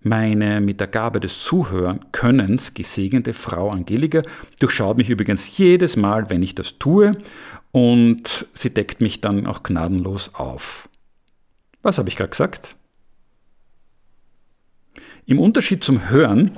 Meine 0.00 0.60
mit 0.60 0.80
der 0.80 0.86
Gabe 0.86 1.18
des 1.18 1.42
Zuhören-Könnens 1.44 2.74
gesegnete 2.74 3.32
Frau 3.32 3.70
Angelika 3.70 4.22
durchschaut 4.60 4.98
mich 4.98 5.08
übrigens 5.08 5.56
jedes 5.56 5.96
Mal, 5.96 6.28
wenn 6.28 6.42
ich 6.42 6.54
das 6.54 6.78
tue, 6.78 7.16
und 7.72 8.46
sie 8.52 8.70
deckt 8.70 9.00
mich 9.00 9.20
dann 9.20 9.46
auch 9.46 9.62
gnadenlos 9.62 10.34
auf. 10.34 10.88
Was 11.82 11.98
habe 11.98 12.08
ich 12.08 12.16
gerade 12.16 12.30
gesagt? 12.30 12.76
Im 15.26 15.40
Unterschied 15.40 15.82
zum 15.82 16.10
Hören 16.10 16.52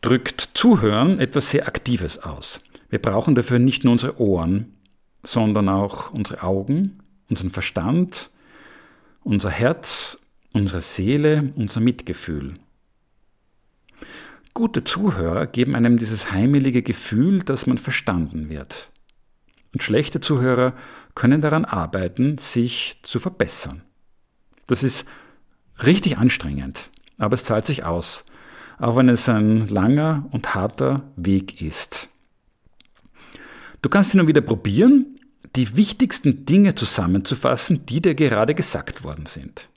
drückt 0.00 0.50
Zuhören 0.54 1.20
etwas 1.20 1.50
sehr 1.50 1.68
Aktives 1.68 2.18
aus. 2.18 2.60
Wir 2.88 3.00
brauchen 3.00 3.34
dafür 3.34 3.58
nicht 3.58 3.84
nur 3.84 3.92
unsere 3.92 4.20
Ohren, 4.20 4.74
sondern 5.22 5.68
auch 5.68 6.12
unsere 6.12 6.42
Augen, 6.42 7.00
unseren 7.28 7.50
Verstand, 7.50 8.30
unser 9.22 9.50
Herz, 9.50 10.18
unsere 10.52 10.80
Seele, 10.80 11.52
unser 11.56 11.80
Mitgefühl. 11.80 12.54
Gute 14.52 14.84
Zuhörer 14.84 15.46
geben 15.46 15.74
einem 15.74 15.98
dieses 15.98 16.30
heimelige 16.30 16.82
Gefühl, 16.82 17.40
dass 17.40 17.66
man 17.66 17.78
verstanden 17.78 18.48
wird. 18.50 18.90
Und 19.72 19.82
schlechte 19.82 20.20
Zuhörer 20.20 20.74
können 21.16 21.40
daran 21.40 21.64
arbeiten, 21.64 22.38
sich 22.38 23.00
zu 23.02 23.18
verbessern. 23.18 23.82
Das 24.68 24.84
ist 24.84 25.04
richtig 25.82 26.18
anstrengend, 26.18 26.90
aber 27.18 27.34
es 27.34 27.42
zahlt 27.42 27.66
sich 27.66 27.84
aus, 27.84 28.24
auch 28.78 28.94
wenn 28.94 29.08
es 29.08 29.28
ein 29.28 29.66
langer 29.68 30.28
und 30.30 30.54
harter 30.54 31.02
Weg 31.16 31.60
ist. 31.60 32.08
Du 33.84 33.90
kannst 33.90 34.14
ihn 34.14 34.26
wieder 34.26 34.40
probieren, 34.40 35.20
die 35.56 35.76
wichtigsten 35.76 36.46
Dinge 36.46 36.74
zusammenzufassen, 36.74 37.84
die 37.84 38.00
dir 38.00 38.14
gerade 38.14 38.54
gesagt 38.54 39.04
worden 39.04 39.26
sind. 39.26 39.68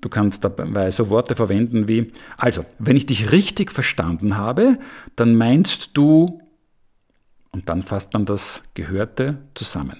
Du 0.00 0.08
kannst 0.08 0.42
dabei 0.42 0.90
so 0.90 1.08
Worte 1.08 1.36
verwenden 1.36 1.86
wie, 1.86 2.10
also, 2.36 2.64
wenn 2.80 2.96
ich 2.96 3.06
dich 3.06 3.30
richtig 3.30 3.70
verstanden 3.70 4.36
habe, 4.36 4.80
dann 5.14 5.36
meinst 5.36 5.96
du, 5.96 6.40
und 7.52 7.68
dann 7.68 7.84
fasst 7.84 8.12
man 8.12 8.24
das 8.24 8.64
Gehörte 8.74 9.38
zusammen. 9.54 9.98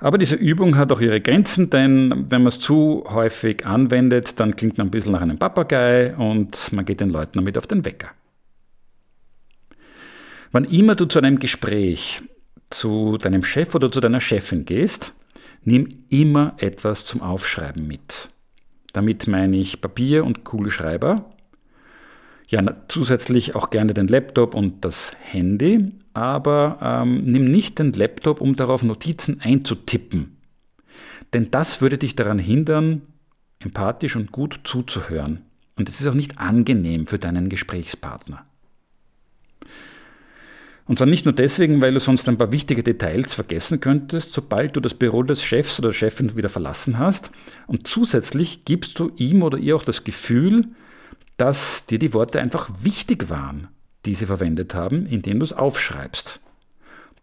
Aber 0.00 0.18
diese 0.18 0.34
Übung 0.34 0.76
hat 0.76 0.90
auch 0.90 1.00
ihre 1.00 1.20
Grenzen, 1.20 1.70
denn 1.70 2.26
wenn 2.30 2.42
man 2.42 2.48
es 2.48 2.58
zu 2.58 3.04
häufig 3.06 3.64
anwendet, 3.64 4.40
dann 4.40 4.56
klingt 4.56 4.76
man 4.76 4.88
ein 4.88 4.90
bisschen 4.90 5.12
nach 5.12 5.20
einem 5.20 5.38
Papagei 5.38 6.16
und 6.16 6.72
man 6.72 6.84
geht 6.84 6.98
den 6.98 7.10
Leuten 7.10 7.38
damit 7.38 7.56
auf 7.56 7.68
den 7.68 7.84
Wecker. 7.84 8.08
Wann 10.56 10.64
immer 10.64 10.94
du 10.94 11.04
zu 11.04 11.18
einem 11.18 11.38
Gespräch 11.38 12.22
zu 12.70 13.18
deinem 13.18 13.44
Chef 13.44 13.74
oder 13.74 13.92
zu 13.92 14.00
deiner 14.00 14.22
Chefin 14.22 14.64
gehst, 14.64 15.12
nimm 15.64 15.86
immer 16.08 16.54
etwas 16.56 17.04
zum 17.04 17.20
Aufschreiben 17.20 17.86
mit. 17.86 18.28
Damit 18.94 19.26
meine 19.26 19.58
ich 19.58 19.82
Papier 19.82 20.24
und 20.24 20.44
Kugelschreiber. 20.44 21.30
Ja, 22.48 22.62
zusätzlich 22.88 23.54
auch 23.54 23.68
gerne 23.68 23.92
den 23.92 24.08
Laptop 24.08 24.54
und 24.54 24.82
das 24.82 25.12
Handy, 25.20 25.92
aber 26.14 26.78
ähm, 26.80 27.30
nimm 27.30 27.50
nicht 27.50 27.78
den 27.78 27.92
Laptop, 27.92 28.40
um 28.40 28.56
darauf 28.56 28.82
Notizen 28.82 29.42
einzutippen. 29.42 30.38
Denn 31.34 31.50
das 31.50 31.82
würde 31.82 31.98
dich 31.98 32.16
daran 32.16 32.38
hindern, 32.38 33.02
empathisch 33.58 34.16
und 34.16 34.32
gut 34.32 34.60
zuzuhören. 34.64 35.42
Und 35.76 35.90
es 35.90 36.00
ist 36.00 36.06
auch 36.06 36.14
nicht 36.14 36.38
angenehm 36.38 37.06
für 37.06 37.18
deinen 37.18 37.50
Gesprächspartner. 37.50 38.42
Und 40.86 40.98
zwar 40.98 41.08
nicht 41.08 41.24
nur 41.24 41.34
deswegen, 41.34 41.82
weil 41.82 41.94
du 41.94 42.00
sonst 42.00 42.28
ein 42.28 42.38
paar 42.38 42.52
wichtige 42.52 42.84
Details 42.84 43.34
vergessen 43.34 43.80
könntest, 43.80 44.32
sobald 44.32 44.76
du 44.76 44.80
das 44.80 44.94
Büro 44.94 45.24
des 45.24 45.42
Chefs 45.42 45.80
oder 45.80 45.92
Chefin 45.92 46.36
wieder 46.36 46.48
verlassen 46.48 46.98
hast. 46.98 47.30
Und 47.66 47.88
zusätzlich 47.88 48.64
gibst 48.64 48.98
du 48.98 49.10
ihm 49.16 49.42
oder 49.42 49.58
ihr 49.58 49.74
auch 49.74 49.84
das 49.84 50.04
Gefühl, 50.04 50.68
dass 51.38 51.86
dir 51.86 51.98
die 51.98 52.14
Worte 52.14 52.40
einfach 52.40 52.70
wichtig 52.80 53.28
waren, 53.28 53.68
die 54.06 54.14
sie 54.14 54.26
verwendet 54.26 54.74
haben, 54.74 55.06
indem 55.06 55.40
du 55.40 55.44
es 55.44 55.52
aufschreibst. 55.52 56.40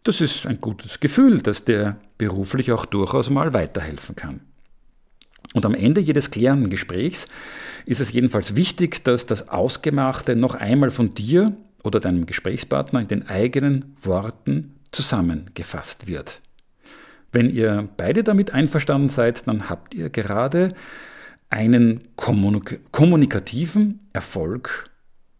Das 0.03 0.19
ist 0.19 0.45
ein 0.45 0.59
gutes 0.59 0.99
Gefühl, 0.99 1.41
das 1.41 1.63
dir 1.63 1.95
beruflich 2.17 2.73
auch 2.73 2.85
durchaus 2.85 3.29
mal 3.29 3.53
weiterhelfen 3.53 4.17
kann. 4.17 4.41
Und 5.53 5.65
am 5.65 5.73
Ende 5.73 6.01
jedes 6.01 6.31
klärenden 6.31 6.69
Gesprächs 6.69 7.27
ist 7.85 8.01
es 8.01 8.11
jedenfalls 8.11 8.55
wichtig, 8.55 9.03
dass 9.05 9.25
das 9.25 9.49
Ausgemachte 9.49 10.35
noch 10.35 10.55
einmal 10.55 10.91
von 10.91 11.13
dir 11.15 11.55
oder 11.83 11.99
deinem 11.99 12.25
Gesprächspartner 12.25 13.01
in 13.01 13.07
den 13.07 13.27
eigenen 13.27 13.95
Worten 14.01 14.79
zusammengefasst 14.91 16.07
wird. 16.07 16.41
Wenn 17.31 17.49
ihr 17.49 17.89
beide 17.97 18.23
damit 18.23 18.53
einverstanden 18.53 19.09
seid, 19.09 19.47
dann 19.47 19.69
habt 19.69 19.93
ihr 19.93 20.09
gerade 20.09 20.69
einen 21.49 22.01
kommunik 22.15 22.79
kommunikativen 22.91 24.07
Erfolg 24.13 24.89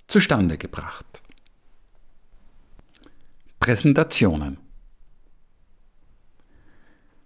zustande 0.08 0.58
gebracht. 0.58 1.06
Präsentationen. 3.60 4.58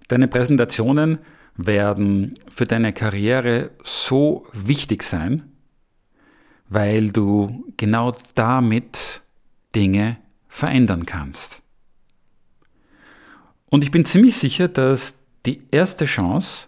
Deine 0.08 0.27
Präsentationen 0.27 1.19
werden 1.56 2.36
für 2.49 2.65
deine 2.65 2.93
Karriere 2.93 3.71
so 3.84 4.45
wichtig 4.53 5.03
sein, 5.03 5.51
weil 6.69 7.12
du 7.12 7.63
genau 7.77 8.15
damit 8.36 9.21
Dinge 9.75 10.17
verändern 10.47 11.06
kannst. 11.06 11.62
Und 13.69 13.84
ich 13.84 13.91
bin 13.91 14.06
ziemlich 14.06 14.38
sicher, 14.38 14.67
dass 14.67 15.15
die 15.45 15.62
erste 15.71 16.06
Chance 16.06 16.67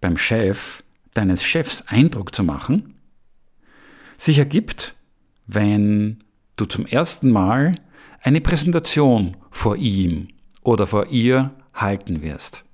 beim 0.00 0.16
Chef 0.16 0.82
deines 1.14 1.42
Chefs 1.42 1.82
Eindruck 1.86 2.34
zu 2.34 2.44
machen 2.44 2.94
sich 4.18 4.38
ergibt, 4.38 4.94
wenn 5.46 6.24
du 6.56 6.64
zum 6.64 6.86
ersten 6.86 7.30
Mal 7.30 7.74
eine 8.20 8.40
Präsentation 8.40 9.36
vor 9.50 9.76
ihm 9.76 10.28
oder 10.62 10.86
vor 10.86 11.06
ihr 11.06 11.52
halten 11.72 12.20
wirst. 12.20 12.64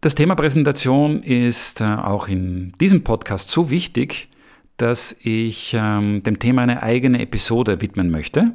Das 0.00 0.14
Thema 0.14 0.36
Präsentation 0.36 1.24
ist 1.24 1.80
äh, 1.80 1.84
auch 1.84 2.28
in 2.28 2.72
diesem 2.80 3.02
Podcast 3.02 3.50
so 3.50 3.68
wichtig, 3.68 4.28
dass 4.76 5.16
ich 5.18 5.74
ähm, 5.76 6.22
dem 6.22 6.38
Thema 6.38 6.62
eine 6.62 6.84
eigene 6.84 7.20
Episode 7.20 7.80
widmen 7.80 8.08
möchte. 8.08 8.52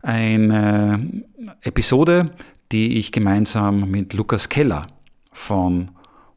Eine 0.00 1.22
Episode, 1.60 2.24
die 2.72 2.96
ich 2.96 3.12
gemeinsam 3.12 3.90
mit 3.90 4.14
Lukas 4.14 4.48
Keller 4.48 4.86
von 5.30 5.90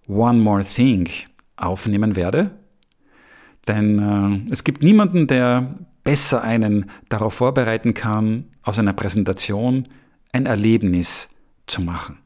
One 0.06 0.40
More 0.40 0.66
Thing 0.66 1.08
aufnehmen 1.56 2.18
werde. 2.18 2.52
Denn 3.70 4.48
äh, 4.50 4.52
es 4.52 4.66
gibt 4.66 4.84
niemanden, 4.84 5.28
der 5.28 5.76
besser 6.04 6.44
einen 6.44 6.92
darauf 7.08 7.36
vorbereiten 7.36 7.94
kann, 7.94 8.48
aus 8.64 8.80
einer 8.80 8.92
Präsentation 8.92 9.88
ein 10.34 10.46
Erlebnis 10.46 11.30
zu 11.68 11.82
machen. 11.82 12.18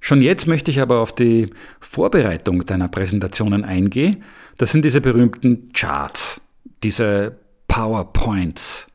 Schon 0.00 0.22
jetzt 0.22 0.46
möchte 0.46 0.70
ich 0.70 0.80
aber 0.80 1.00
auf 1.00 1.14
die 1.14 1.50
Vorbereitung 1.78 2.64
deiner 2.64 2.88
Präsentationen 2.88 3.64
eingehen. 3.64 4.24
Das 4.56 4.72
sind 4.72 4.84
diese 4.84 5.00
berühmten 5.00 5.72
Charts, 5.72 6.40
diese 6.82 7.38
PowerPoints, 7.68 8.86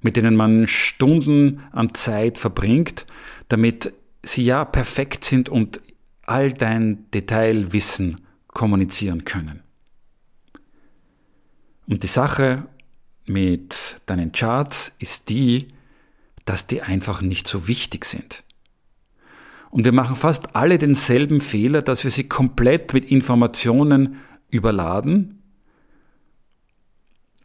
mit 0.00 0.16
denen 0.16 0.36
man 0.36 0.68
Stunden 0.68 1.60
an 1.72 1.92
Zeit 1.94 2.38
verbringt, 2.38 3.04
damit 3.48 3.92
sie 4.22 4.44
ja 4.44 4.64
perfekt 4.64 5.24
sind 5.24 5.48
und 5.48 5.80
all 6.22 6.52
dein 6.52 7.10
Detailwissen 7.10 8.20
kommunizieren 8.46 9.24
können. 9.24 9.60
Und 11.86 12.02
die 12.02 12.08
Sache 12.08 12.64
mit 13.26 13.96
deinen 14.06 14.32
Charts 14.32 14.92
ist 14.98 15.28
die, 15.28 15.68
dass 16.44 16.66
die 16.66 16.82
einfach 16.82 17.20
nicht 17.20 17.48
so 17.48 17.68
wichtig 17.68 18.04
sind. 18.04 18.44
Und 19.74 19.84
wir 19.84 19.90
machen 19.90 20.14
fast 20.14 20.54
alle 20.54 20.78
denselben 20.78 21.40
Fehler, 21.40 21.82
dass 21.82 22.04
wir 22.04 22.10
sie 22.12 22.28
komplett 22.28 22.94
mit 22.94 23.06
Informationen 23.06 24.20
überladen 24.48 25.42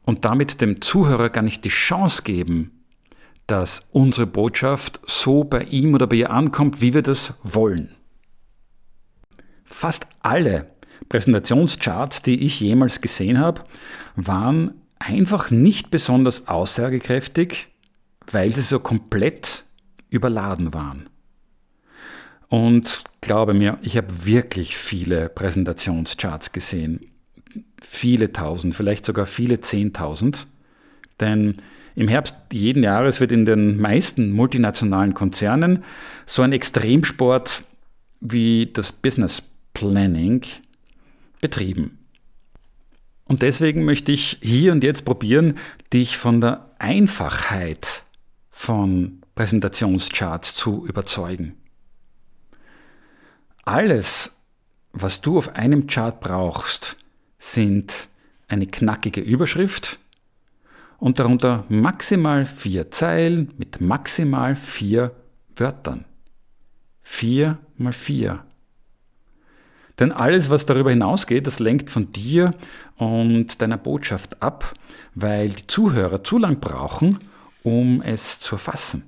und 0.05 0.25
damit 0.25 0.61
dem 0.61 0.79
Zuhörer 0.79 1.31
gar 1.31 1.41
nicht 1.41 1.65
die 1.65 1.69
Chance 1.69 2.21
geben, 2.21 2.83
dass 3.47 3.81
unsere 3.89 4.27
Botschaft 4.27 4.99
so 5.07 5.43
bei 5.43 5.63
ihm 5.63 5.95
oder 5.95 6.05
bei 6.05 6.17
ihr 6.17 6.29
ankommt, 6.29 6.81
wie 6.81 6.93
wir 6.93 7.01
das 7.01 7.33
wollen. 7.41 7.95
Fast 9.65 10.05
alle 10.19 10.69
Präsentationscharts, 11.09 12.21
die 12.21 12.45
ich 12.45 12.59
jemals 12.59 13.01
gesehen 13.01 13.39
habe, 13.39 13.63
waren 14.15 14.75
einfach 14.99 15.49
nicht 15.49 15.89
besonders 15.89 16.47
aussagekräftig, 16.47 17.69
weil 18.31 18.53
sie 18.53 18.61
so 18.61 18.79
komplett 18.79 19.65
überladen 20.11 20.75
waren. 20.75 21.09
Und 22.49 23.03
glaube 23.21 23.53
mir, 23.53 23.77
ich 23.81 23.95
habe 23.95 24.25
wirklich 24.25 24.75
viele 24.75 25.29
Präsentationscharts 25.29 26.51
gesehen. 26.51 27.11
Viele 27.81 28.33
tausend, 28.33 28.75
vielleicht 28.75 29.05
sogar 29.05 29.27
viele 29.27 29.61
zehntausend. 29.61 30.47
Denn 31.19 31.57
im 31.95 32.07
Herbst 32.07 32.35
jeden 32.51 32.83
Jahres 32.83 33.19
wird 33.19 33.31
in 33.31 33.45
den 33.45 33.77
meisten 33.77 34.31
multinationalen 34.31 35.13
Konzernen 35.13 35.83
so 36.25 36.41
ein 36.41 36.51
Extremsport 36.51 37.63
wie 38.19 38.69
das 38.73 38.91
Business 38.91 39.43
Planning 39.73 40.41
betrieben. 41.41 41.99
Und 43.25 43.43
deswegen 43.43 43.85
möchte 43.85 44.11
ich 44.11 44.39
hier 44.41 44.71
und 44.71 44.83
jetzt 44.83 45.05
probieren, 45.05 45.55
dich 45.93 46.17
von 46.17 46.41
der 46.41 46.71
Einfachheit 46.79 48.03
von 48.49 49.21
Präsentationscharts 49.35 50.55
zu 50.55 50.85
überzeugen. 50.87 51.58
Alles, 53.71 54.31
was 54.93 55.21
du 55.21 55.37
auf 55.37 55.55
einem 55.55 55.85
Chart 55.85 56.19
brauchst, 56.19 56.97
sind 57.37 58.07
eine 58.47 58.65
knackige 58.65 59.21
Überschrift 59.21 59.99
und 60.97 61.19
darunter 61.19 61.65
maximal 61.69 62.47
vier 62.47 62.89
Zeilen 62.89 63.53
mit 63.59 63.79
maximal 63.79 64.55
vier 64.55 65.11
Wörtern. 65.55 66.05
Vier 67.03 67.59
mal 67.77 67.93
vier. 67.93 68.43
Denn 69.99 70.11
alles, 70.13 70.49
was 70.49 70.65
darüber 70.65 70.89
hinausgeht, 70.89 71.45
das 71.45 71.59
lenkt 71.59 71.91
von 71.91 72.11
dir 72.11 72.55
und 72.97 73.61
deiner 73.61 73.77
Botschaft 73.77 74.41
ab, 74.41 74.73
weil 75.13 75.49
die 75.49 75.67
Zuhörer 75.67 76.23
zu 76.23 76.39
lang 76.39 76.59
brauchen, 76.59 77.19
um 77.61 78.01
es 78.01 78.39
zu 78.39 78.55
erfassen. 78.55 79.03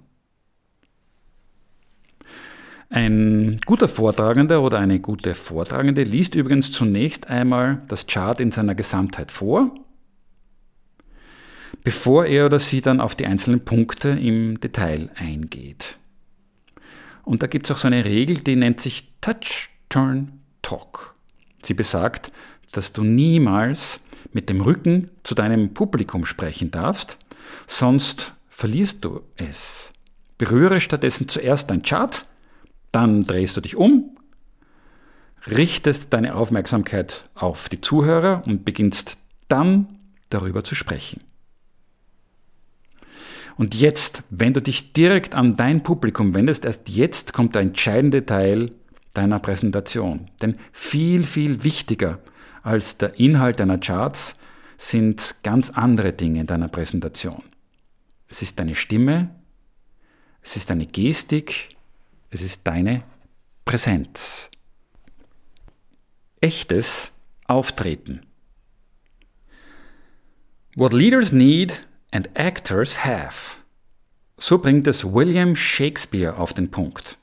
Ein 2.94 3.58
guter 3.66 3.88
Vortragender 3.88 4.62
oder 4.62 4.78
eine 4.78 5.00
gute 5.00 5.34
Vortragende 5.34 6.04
liest 6.04 6.36
übrigens 6.36 6.74
zunächst 6.74 7.30
einmal 7.30 7.82
das 7.88 8.06
Chart 8.06 8.42
in 8.42 8.52
seiner 8.52 8.76
Gesamtheit 8.76 9.32
vor, 9.32 9.74
bevor 11.86 12.26
er 12.26 12.48
oder 12.48 12.60
sie 12.60 12.82
dann 12.82 13.00
auf 13.00 13.16
die 13.16 13.26
einzelnen 13.26 13.64
Punkte 13.64 14.10
im 14.10 14.60
Detail 14.60 15.10
eingeht. 15.16 16.00
Und 17.24 17.42
da 17.42 17.48
gibt 17.48 17.68
es 17.68 17.72
auch 17.72 17.80
so 17.80 17.88
eine 17.88 18.04
Regel, 18.04 18.40
die 18.40 18.58
nennt 18.58 18.82
sich 18.82 19.14
Touch, 19.22 19.70
Turn, 19.88 20.42
Talk. 20.62 21.16
Sie 21.64 21.74
besagt, 21.74 22.34
dass 22.74 22.92
du 22.92 23.06
niemals 23.06 24.02
mit 24.34 24.50
dem 24.50 24.60
Rücken 24.60 25.10
zu 25.24 25.34
deinem 25.34 25.74
Publikum 25.74 26.26
sprechen 26.26 26.72
darfst, 26.72 27.18
sonst 27.68 28.34
verlierst 28.50 29.06
du 29.06 29.22
es. 29.38 29.92
Berühre 30.38 30.82
stattdessen 30.82 31.30
zuerst 31.30 31.70
dein 31.70 31.84
Chart, 31.84 32.24
dann 32.92 33.24
drehst 33.24 33.56
du 33.58 33.62
dich 33.62 33.76
um, 33.76 34.18
richtest 35.48 36.14
deine 36.14 36.36
Aufmerksamkeit 36.36 37.30
auf 37.36 37.70
die 37.70 37.82
Zuhörer 37.82 38.42
und 38.46 38.66
beginnst 38.66 39.18
dann 39.48 40.00
darüber 40.30 40.64
zu 40.64 40.76
sprechen. 40.76 41.24
Und 43.58 43.76
jetzt, 43.76 44.24
wenn 44.30 44.54
du 44.54 44.62
dich 44.62 44.94
direkt 44.94 45.36
an 45.36 45.56
dein 45.56 45.84
Publikum 45.84 46.34
wendest, 46.34 46.66
erst 46.66 46.90
jetzt 46.90 47.34
kommt 47.34 47.56
der 47.56 47.62
entscheidende 47.62 48.26
Teil 48.26 48.72
deiner 49.14 49.40
Präsentation. 49.40 50.30
Denn 50.42 50.56
viel, 50.72 51.24
viel 51.24 51.64
wichtiger 51.64 52.20
als 52.64 52.98
der 52.98 53.20
Inhalt 53.20 53.60
deiner 53.60 53.78
Charts 53.78 54.34
sind 54.78 55.36
ganz 55.44 55.70
andere 55.70 56.14
Dinge 56.14 56.42
in 56.42 56.48
deiner 56.48 56.70
Präsentation. 56.70 57.44
Es 58.28 58.42
ist 58.42 58.58
deine 58.58 58.76
Stimme, 58.76 59.30
es 60.42 60.56
ist 60.56 60.70
deine 60.70 60.88
Gestik, 60.88 61.70
es 62.32 62.42
ist 62.42 62.62
deine 62.66 63.04
Präsenz. 63.66 64.50
Echtes 66.40 67.12
Auftreten. 67.46 68.26
What 70.76 70.94
leaders 70.94 71.32
need 71.32 71.86
and 72.12 72.30
actors 72.34 73.06
have. 73.06 73.58
So 74.38 74.58
bringt 74.58 74.88
es 74.88 75.04
William 75.04 75.56
Shakespeare 75.56 76.38
auf 76.38 76.54
den 76.54 76.72
Punkt. 76.72 77.20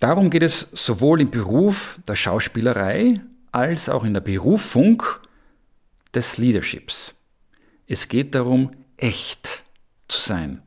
Darum 0.00 0.30
geht 0.30 0.42
es 0.42 0.60
sowohl 0.72 1.20
im 1.20 1.30
Beruf 1.30 1.98
der 2.08 2.16
Schauspielerei 2.16 3.20
als 3.50 3.88
auch 3.88 4.04
in 4.04 4.14
der 4.14 4.20
Berufung 4.20 5.02
des 6.14 6.38
Leaderships. 6.38 7.14
Es 7.86 8.08
geht 8.08 8.34
darum, 8.34 8.70
echt 8.96 9.62
zu 10.08 10.20
sein. 10.20 10.62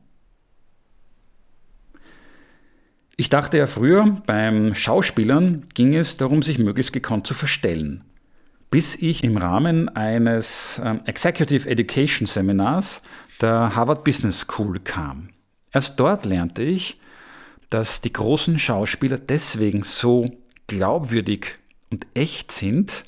Ich 3.18 3.30
dachte 3.30 3.56
ja 3.56 3.66
früher, 3.66 4.20
beim 4.26 4.74
Schauspielern 4.74 5.66
ging 5.72 5.94
es 5.94 6.18
darum, 6.18 6.42
sich 6.42 6.58
möglichst 6.58 6.92
gekonnt 6.92 7.26
zu 7.26 7.32
verstellen. 7.32 8.04
Bis 8.70 8.94
ich 8.94 9.24
im 9.24 9.38
Rahmen 9.38 9.88
eines 9.88 10.78
ähm, 10.84 11.00
Executive 11.06 11.66
Education 11.66 12.26
Seminars 12.26 13.00
der 13.40 13.74
Harvard 13.74 14.04
Business 14.04 14.40
School 14.40 14.80
kam. 14.80 15.30
Erst 15.72 15.98
dort 15.98 16.26
lernte 16.26 16.62
ich, 16.62 17.00
dass 17.70 18.02
die 18.02 18.12
großen 18.12 18.58
Schauspieler 18.58 19.16
deswegen 19.16 19.82
so 19.82 20.30
glaubwürdig 20.66 21.58
und 21.90 22.06
echt 22.12 22.52
sind, 22.52 23.04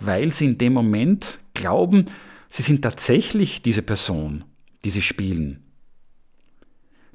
weil 0.00 0.34
sie 0.34 0.46
in 0.46 0.58
dem 0.58 0.72
Moment 0.72 1.38
glauben, 1.54 2.06
sie 2.48 2.62
sind 2.62 2.82
tatsächlich 2.82 3.62
diese 3.62 3.82
Person, 3.82 4.44
die 4.84 4.90
sie 4.90 5.02
spielen. 5.02 5.63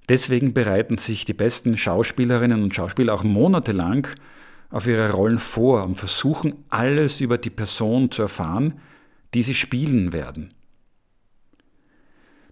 Deswegen 0.09 0.53
bereiten 0.53 0.97
sich 0.97 1.23
die 1.23 1.33
besten 1.33 1.77
Schauspielerinnen 1.77 2.63
und 2.63 2.73
Schauspieler 2.73 3.13
auch 3.13 3.23
monatelang 3.23 4.07
auf 4.71 4.87
ihre 4.87 5.11
Rollen 5.11 5.37
vor 5.37 5.83
und 5.83 5.95
versuchen 5.95 6.65
alles 6.69 7.21
über 7.21 7.37
die 7.37 7.51
Person 7.51 8.09
zu 8.09 8.23
erfahren, 8.23 8.79
die 9.35 9.43
sie 9.43 9.53
spielen 9.53 10.11
werden. 10.11 10.53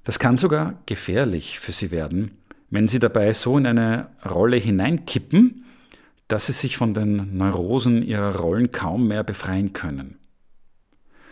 Das 0.03 0.19
kann 0.19 0.37
sogar 0.37 0.75
gefährlich 0.85 1.59
für 1.59 1.71
sie 1.71 1.89
werden, 1.89 2.37
wenn 2.69 2.87
sie 2.87 2.99
dabei 2.99 3.33
so 3.33 3.57
in 3.57 3.65
eine 3.65 4.09
Rolle 4.23 4.57
hineinkippen, 4.57 5.65
dass 6.27 6.45
sie 6.45 6.53
sich 6.53 6.77
von 6.77 6.93
den 6.93 7.37
Neurosen 7.37 8.03
ihrer 8.03 8.35
Rollen 8.35 8.71
kaum 8.71 9.07
mehr 9.07 9.23
befreien 9.23 9.73
können. 9.73 10.19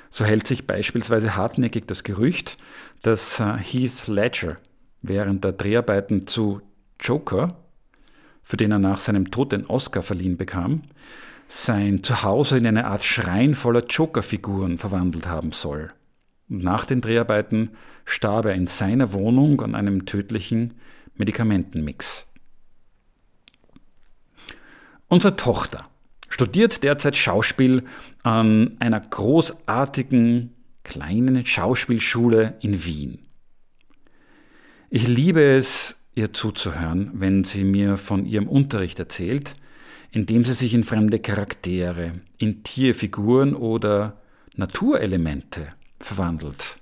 So 0.10 0.26
hält 0.26 0.48
sich 0.48 0.66
beispielsweise 0.66 1.36
hartnäckig 1.36 1.86
das 1.88 2.04
Gerücht, 2.04 2.58
dass 3.02 3.40
äh, 3.40 3.58
Heath 3.58 4.08
Ledger 4.08 4.58
während 5.08 5.44
der 5.44 5.52
Dreharbeiten 5.54 6.28
zu 6.28 6.62
Joker 7.00 7.56
für 8.46 8.58
den 8.58 8.72
er 8.72 8.80
nach 8.80 9.00
seinem 9.00 9.32
Tod 9.32 9.52
den 9.52 9.65
Oscar 9.65 10.04
verliehen 10.04 10.38
bekam, 10.38 10.84
sein 11.48 12.04
Zuhause 12.04 12.58
in 12.58 12.68
eine 12.68 12.86
Art 12.86 13.04
Schrein 13.04 13.56
voller 13.56 13.86
Joker-Figuren 13.86 14.78
verwandelt 14.78 15.28
haben 15.28 15.52
soll. 15.52 15.89
Und 16.48 16.63
nach 16.63 16.86
den 16.86 17.02
Dreharbeiten 17.02 17.72
starb 18.06 18.46
er 18.46 18.54
in 18.54 18.68
seiner 18.68 19.13
Wohnung 19.13 19.62
an 19.62 19.76
einem 19.76 20.06
tödlichen 20.06 20.76
Medikamentenmix. 21.15 22.28
Unsere 25.08 25.36
Tochter 25.36 25.84
studiert 26.30 26.84
derzeit 26.84 27.15
Schauspiel 27.15 27.84
an 28.22 28.76
einer 28.80 29.00
großartigen 29.00 30.54
kleinen 30.84 31.46
Schauspielschule 31.46 32.56
in 32.62 32.86
Wien. 32.86 33.25
Ich 34.89 35.08
liebe 35.08 35.41
es, 35.41 35.95
ihr 36.13 36.32
zuzuhören, 36.32 37.12
wenn 37.13 37.43
sie 37.43 37.63
mir 37.63 37.98
von 37.98 38.26
ihrem 38.26 38.48
Unterricht 38.48 39.00
erzählt, 39.00 39.54
indem 40.12 40.45
sie 40.45 40.54
sich 40.54 40.74
in 40.74 40.84
fremde 40.84 41.19
Charaktere, 41.19 42.13
in 42.38 42.63
Tierfiguren 42.63 43.56
oder 43.56 44.21
Naturelemente 44.56 45.67
verwandelt. 46.00 46.78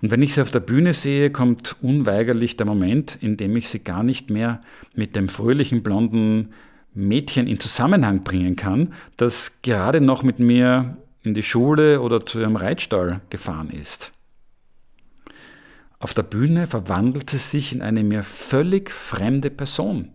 Und 0.00 0.10
wenn 0.10 0.22
ich 0.22 0.34
sie 0.34 0.42
auf 0.42 0.50
der 0.50 0.60
Bühne 0.60 0.94
sehe, 0.94 1.30
kommt 1.30 1.76
unweigerlich 1.82 2.56
der 2.56 2.66
Moment, 2.66 3.18
in 3.20 3.36
dem 3.36 3.56
ich 3.56 3.68
sie 3.68 3.80
gar 3.80 4.02
nicht 4.02 4.30
mehr 4.30 4.60
mit 4.94 5.16
dem 5.16 5.28
fröhlichen 5.28 5.82
blonden 5.82 6.54
Mädchen 6.94 7.46
in 7.46 7.58
Zusammenhang 7.58 8.22
bringen 8.22 8.56
kann, 8.56 8.94
das 9.16 9.60
gerade 9.62 10.00
noch 10.00 10.22
mit 10.22 10.38
mir 10.38 10.96
in 11.22 11.34
die 11.34 11.42
Schule 11.42 12.00
oder 12.00 12.24
zu 12.24 12.38
ihrem 12.38 12.56
Reitstall 12.56 13.20
gefahren 13.30 13.70
ist. 13.70 14.13
Auf 16.04 16.12
der 16.12 16.22
Bühne 16.22 16.66
verwandelt 16.66 17.30
sie 17.30 17.38
sich 17.38 17.72
in 17.72 17.80
eine 17.80 18.04
mir 18.04 18.24
völlig 18.24 18.90
fremde 18.90 19.48
Person. 19.48 20.10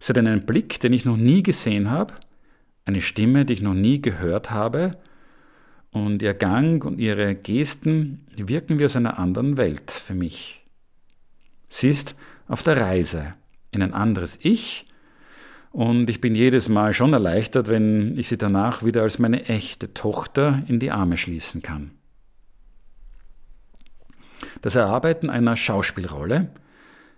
Sie 0.00 0.10
hat 0.10 0.18
einen 0.18 0.44
Blick, 0.44 0.80
den 0.80 0.92
ich 0.92 1.04
noch 1.04 1.16
nie 1.16 1.44
gesehen 1.44 1.88
habe, 1.88 2.14
eine 2.84 3.00
Stimme, 3.00 3.44
die 3.44 3.52
ich 3.52 3.62
noch 3.62 3.74
nie 3.74 4.02
gehört 4.02 4.50
habe, 4.50 4.90
und 5.92 6.20
ihr 6.20 6.34
Gang 6.34 6.84
und 6.84 6.98
ihre 6.98 7.36
Gesten 7.36 8.26
wirken 8.34 8.80
wie 8.80 8.86
aus 8.86 8.96
einer 8.96 9.20
anderen 9.20 9.56
Welt 9.56 9.92
für 9.92 10.16
mich. 10.16 10.66
Sie 11.68 11.88
ist 11.88 12.16
auf 12.48 12.64
der 12.64 12.76
Reise 12.76 13.30
in 13.70 13.82
ein 13.82 13.94
anderes 13.94 14.36
Ich, 14.42 14.84
und 15.70 16.10
ich 16.10 16.20
bin 16.20 16.34
jedes 16.34 16.68
Mal 16.68 16.92
schon 16.92 17.12
erleichtert, 17.12 17.68
wenn 17.68 18.18
ich 18.18 18.26
sie 18.26 18.36
danach 18.36 18.84
wieder 18.84 19.02
als 19.02 19.20
meine 19.20 19.44
echte 19.44 19.94
Tochter 19.94 20.64
in 20.66 20.80
die 20.80 20.90
Arme 20.90 21.16
schließen 21.16 21.62
kann. 21.62 21.92
Das 24.60 24.74
Erarbeiten 24.74 25.30
einer 25.30 25.56
Schauspielrolle 25.56 26.48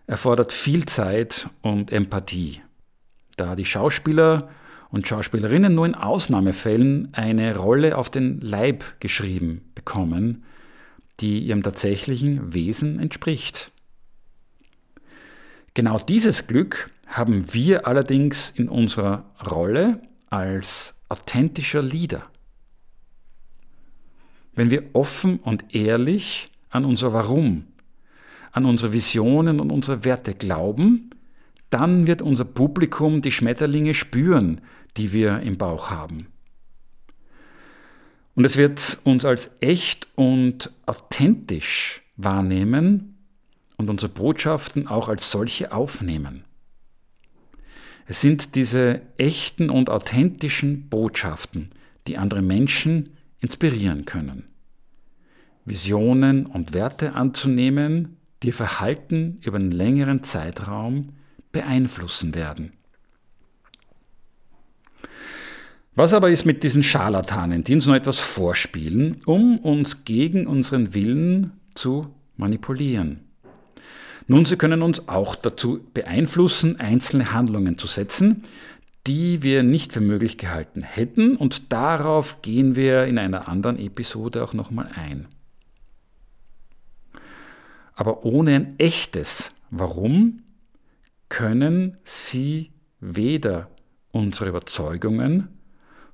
erfordert 0.07 0.53
viel 0.53 0.87
Zeit 0.87 1.49
und 1.63 1.93
Empathie, 1.93 2.61
da 3.37 3.57
die 3.57 3.65
Schauspieler 3.65 4.49
und 4.91 5.07
Schauspielerinnen 5.07 5.75
nur 5.75 5.87
in 5.87 5.95
Ausnahmefällen 5.95 7.11
eine 7.13 7.57
Rolle 7.57 7.97
auf 7.97 8.11
den 8.11 8.41
Leib 8.41 9.01
geschrieben 9.01 9.71
bekommen, 9.75 10.45
die 11.21 11.41
ihrem 11.41 11.63
tatsächlichen 11.63 12.53
Wesen 12.53 12.99
entspricht. 12.99 13.71
Genau 15.75 15.99
dieses 15.99 16.47
Glück 16.47 16.91
haben 17.07 17.53
wir 17.55 17.87
allerdings 17.87 18.51
in 18.51 18.69
unserer 18.69 19.25
Rolle 19.49 20.01
als 20.29 20.95
authentischer 21.09 21.83
Leader. 21.83 22.23
Wenn 24.55 24.71
wir 24.71 24.85
offen 24.93 25.39
und 25.39 25.75
ehrlich 25.75 26.47
an 26.71 26.85
unser 26.85 27.13
Warum, 27.13 27.65
an 28.53 28.65
unsere 28.65 28.93
Visionen 28.93 29.61
und 29.61 29.71
unsere 29.71 30.05
Werte 30.05 30.35
glauben, 30.35 31.11
dann 31.69 32.07
wird 32.07 32.23
unser 32.23 32.45
Publikum 32.45 33.23
die 33.23 33.33
Schmetterlinge 33.33 33.95
spüren, 33.95 34.61
die 34.97 35.13
wir 35.13 35.41
im 35.41 35.57
Bauch 35.57 35.91
haben. 35.91 36.27
Und 38.35 38.45
es 38.45 38.57
wird 38.57 38.99
uns 39.05 39.25
als 39.25 39.57
echt 39.61 40.09
und 40.15 40.73
authentisch 40.87 42.03
wahrnehmen 42.17 43.19
und 43.77 43.91
unsere 43.91 44.11
Botschaften 44.11 44.87
auch 44.87 45.09
als 45.09 45.31
solche 45.31 45.73
aufnehmen. 45.73 46.45
Es 48.07 48.21
sind 48.21 48.57
diese 48.57 49.03
echten 49.19 49.71
und 49.71 49.89
authentischen 49.89 50.89
Botschaften, 50.89 51.71
die 52.07 52.19
andere 52.19 52.43
Menschen 52.43 53.17
inspirieren 53.41 54.05
können. 54.05 54.45
Visionen 55.65 56.47
und 56.47 56.73
Werte 56.73 57.15
anzunehmen, 57.15 58.17
die 58.43 58.49
ihr 58.49 58.55
Verhalten 58.55 59.39
über 59.43 59.59
einen 59.59 59.71
längeren 59.71 60.23
Zeitraum 60.23 61.11
beeinflussen 61.53 62.35
werden. 62.35 62.73
Was 65.95 66.15
aber 66.15 66.31
ist 66.31 66.47
mit 66.47 66.63
diesen 66.63 66.83
Scharlatanen, 66.83 67.65
die 67.65 67.75
uns 67.75 67.87
nur 67.87 67.97
etwas 67.97 68.19
vorspielen, 68.19 69.19
um 69.27 69.59
uns 69.59 70.05
gegen 70.05 70.47
unseren 70.47 70.95
Willen 70.95 71.53
zu 71.75 72.15
manipulieren? 72.37 73.21
Nun, 74.27 74.45
sie 74.45 74.57
können 74.57 74.83
uns 74.83 75.09
auch 75.09 75.35
dazu 75.35 75.81
beeinflussen, 75.93 76.79
einzelne 76.79 77.33
Handlungen 77.33 77.77
zu 77.77 77.89
setzen, 77.89 78.45
die 79.07 79.43
wir 79.43 79.63
nicht 79.63 79.93
für 79.93 80.01
möglich 80.01 80.39
gehalten 80.39 80.83
hätten, 80.83 81.37
und 81.37 81.73
darauf 81.73 82.41
gehen 82.41 82.77
wir 82.77 83.07
in 83.07 83.19
einer 83.19 83.49
anderen 83.49 83.79
Episode 83.79 84.45
auch 84.45 84.55
nochmal 84.55 84.89
ein 84.95 85.27
aber 88.01 88.25
ohne 88.25 88.55
ein 88.55 88.79
echtes 88.79 89.51
Warum 89.69 90.41
können 91.29 91.99
sie 92.03 92.73
weder 92.99 93.69
unsere 94.11 94.49
Überzeugungen 94.49 95.49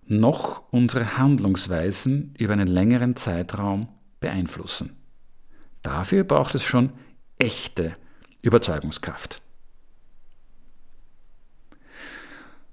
noch 0.04 0.64
unsere 0.72 1.16
Handlungsweisen 1.16 2.34
über 2.38 2.54
einen 2.54 2.66
längeren 2.66 3.14
Zeitraum 3.14 3.86
beeinflussen. 4.18 4.96
Dafür 5.84 6.24
braucht 6.24 6.56
es 6.56 6.64
schon 6.64 6.90
echte 7.38 7.92
Überzeugungskraft. 8.42 9.40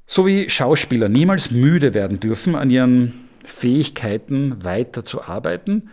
So 0.07 0.25
wie 0.25 0.49
Schauspieler 0.49 1.07
niemals 1.07 1.51
müde 1.51 1.93
werden 1.93 2.19
dürfen, 2.19 2.55
an 2.55 2.71
ihren 2.71 3.13
Fähigkeiten 3.45 4.63
weiter 4.63 5.05
zu 5.05 5.21
arbeiten, 5.21 5.91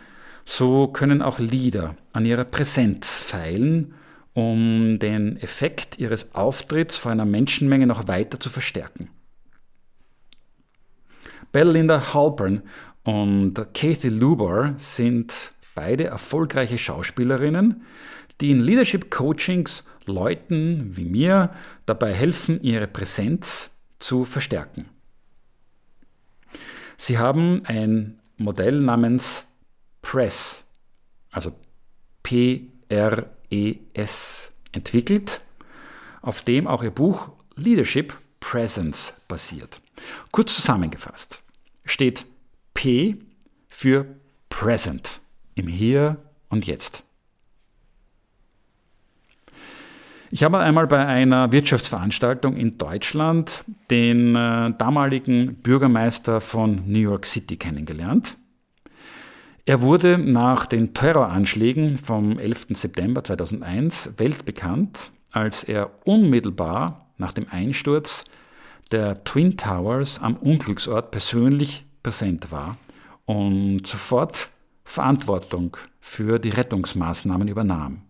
so 0.51 0.87
können 0.87 1.21
auch 1.21 1.39
Lieder 1.39 1.95
an 2.11 2.25
ihrer 2.25 2.43
Präsenz 2.43 3.19
feilen, 3.19 3.93
um 4.33 4.99
den 4.99 5.37
Effekt 5.37 5.97
ihres 5.97 6.35
Auftritts 6.35 6.97
vor 6.97 7.13
einer 7.13 7.23
Menschenmenge 7.23 7.87
noch 7.87 8.09
weiter 8.09 8.37
zu 8.37 8.49
verstärken. 8.49 9.09
Belinda 11.53 12.13
Halpern 12.13 12.63
und 13.03 13.53
Kathy 13.73 14.09
Lubar 14.09 14.75
sind 14.77 15.53
beide 15.73 16.05
erfolgreiche 16.05 16.77
Schauspielerinnen, 16.77 17.83
die 18.41 18.51
in 18.51 18.59
Leadership 18.59 19.09
Coachings 19.09 19.87
Leuten 20.05 20.97
wie 20.97 21.05
mir 21.05 21.51
dabei 21.85 22.13
helfen, 22.13 22.59
ihre 22.61 22.87
Präsenz 22.87 23.69
zu 23.99 24.25
verstärken. 24.25 24.89
Sie 26.97 27.17
haben 27.17 27.61
ein 27.65 28.19
Modell 28.37 28.81
namens 28.81 29.45
Press, 30.01 30.63
also 31.31 31.53
P-R-E-S, 32.23 33.31
entwickelt, 34.71 35.45
auf 36.21 36.41
dem 36.41 36.67
auch 36.67 36.83
ihr 36.83 36.91
Buch 36.91 37.29
Leadership 37.55 38.17
Presence 38.39 39.13
basiert. 39.27 39.81
Kurz 40.31 40.55
zusammengefasst 40.55 41.41
steht 41.85 42.25
P 42.73 43.17
für 43.67 44.05
Present 44.49 45.21
im 45.55 45.67
Hier 45.67 46.17
und 46.49 46.65
Jetzt. 46.65 47.03
Ich 50.33 50.43
habe 50.43 50.59
einmal 50.59 50.87
bei 50.87 51.05
einer 51.05 51.51
Wirtschaftsveranstaltung 51.51 52.55
in 52.55 52.77
Deutschland 52.77 53.65
den 53.89 54.33
äh, 54.33 54.71
damaligen 54.77 55.55
Bürgermeister 55.55 56.39
von 56.39 56.83
New 56.89 56.99
York 56.99 57.25
City 57.25 57.57
kennengelernt. 57.57 58.37
Er 59.65 59.81
wurde 59.81 60.17
nach 60.17 60.65
den 60.65 60.93
Terroranschlägen 60.93 61.97
vom 61.97 62.39
11. 62.39 62.67
September 62.71 63.23
2001 63.23 64.13
weltbekannt, 64.17 65.11
als 65.31 65.63
er 65.63 65.91
unmittelbar 66.03 67.13
nach 67.17 67.31
dem 67.31 67.45
Einsturz 67.49 68.25
der 68.91 69.23
Twin 69.23 69.57
Towers 69.57 70.19
am 70.19 70.35
Unglücksort 70.35 71.11
persönlich 71.11 71.85
präsent 72.01 72.51
war 72.51 72.77
und 73.25 73.85
sofort 73.85 74.49
Verantwortung 74.83 75.77
für 75.99 76.39
die 76.39 76.49
Rettungsmaßnahmen 76.49 77.47
übernahm. 77.47 78.01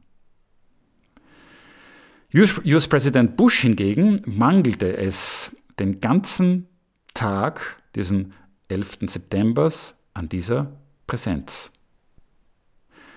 US-Präsident 2.34 3.36
Bush 3.36 3.60
hingegen 3.60 4.22
mangelte 4.26 4.96
es 4.96 5.54
den 5.80 6.00
ganzen 6.00 6.70
Tag, 7.14 7.82
diesen 7.94 8.34
11. 8.70 9.00
September, 9.08 9.70
an 10.14 10.30
dieser 10.30 10.72
Präsenz. 11.12 11.72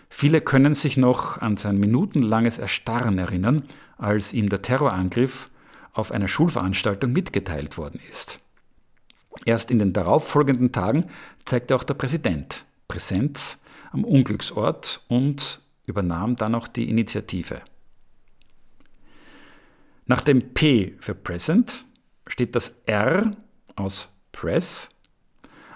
Viele 0.09 0.41
können 0.41 0.75
sich 0.75 0.97
noch 0.97 1.39
an 1.41 1.57
sein 1.57 1.79
minutenlanges 1.79 2.59
Erstarren 2.59 3.19
erinnern, 3.19 3.63
als 3.99 4.33
ihm 4.33 4.49
der 4.49 4.63
Terrorangriff 4.63 5.49
auf 5.93 6.11
einer 6.11 6.27
Schulveranstaltung 6.27 7.13
mitgeteilt 7.13 7.79
worden 7.79 8.01
ist. 8.11 8.41
Erst 9.45 9.71
in 9.71 9.79
den 9.79 9.93
darauffolgenden 9.93 10.73
Tagen 10.73 11.07
zeigte 11.45 11.77
auch 11.77 11.85
der 11.85 11.95
Präsident 11.95 12.65
Präsenz 12.89 13.61
am 13.93 14.03
Unglücksort 14.03 15.05
und 15.07 15.63
übernahm 15.87 16.35
dann 16.35 16.57
auch 16.57 16.67
die 16.67 16.91
Initiative. 16.91 17.63
Nach 20.07 20.21
dem 20.21 20.53
P 20.53 20.97
für 20.99 21.15
Present 21.15 21.85
steht 22.27 22.57
das 22.57 22.75
R 22.87 23.31
aus 23.77 24.09
Press 24.33 24.89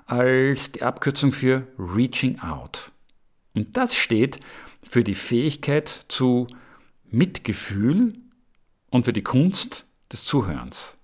als 0.09 0.73
die 0.73 0.83
Abkürzung 0.83 1.33
für 1.33 1.67
Reaching 1.79 2.41
Out. 2.41 2.91
Und 3.55 3.77
das 3.77 3.95
steht 3.95 4.41
für 4.83 5.05
die 5.05 5.15
Fähigkeit 5.15 6.07
zu 6.09 6.47
Mitgefühl 7.11 8.15
und 8.91 9.05
für 9.05 9.13
die 9.13 9.23
Kunst 9.23 9.85
des 10.11 10.25
Zuhörens. 10.25 10.97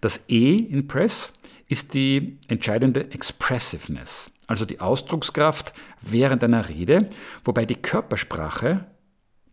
Das 0.00 0.24
E 0.28 0.56
in 0.56 0.86
Press 0.86 1.32
ist 1.66 1.92
die 1.94 2.38
entscheidende 2.46 3.10
Expressiveness, 3.10 4.30
also 4.46 4.64
die 4.64 4.80
Ausdruckskraft 4.80 5.72
während 6.00 6.44
einer 6.44 6.68
Rede, 6.68 7.10
wobei 7.44 7.66
die 7.66 7.76
Körpersprache 7.76 8.86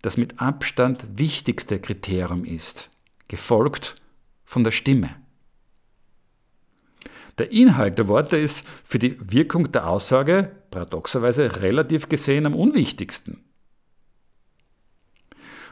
das 0.04 0.18
mit 0.18 0.40
Abstand 0.40 1.04
wichtigste 1.18 1.80
Kriterium 1.80 2.46
ist, 2.46 2.92
gefolgt 3.28 3.96
von 4.46 4.64
der 4.64 4.72
Stimme. 4.72 5.16
Der 7.38 7.52
Inhalt 7.52 7.98
der 7.98 8.08
Worte 8.08 8.38
ist 8.38 8.66
für 8.84 9.00
die 9.00 9.18
Wirkung 9.32 9.72
der 9.72 9.88
Aussage 9.88 10.52
paradoxerweise 10.72 11.62
relativ 11.62 12.10
gesehen 12.10 12.46
am 12.46 12.56
unwichtigsten. 12.56 13.44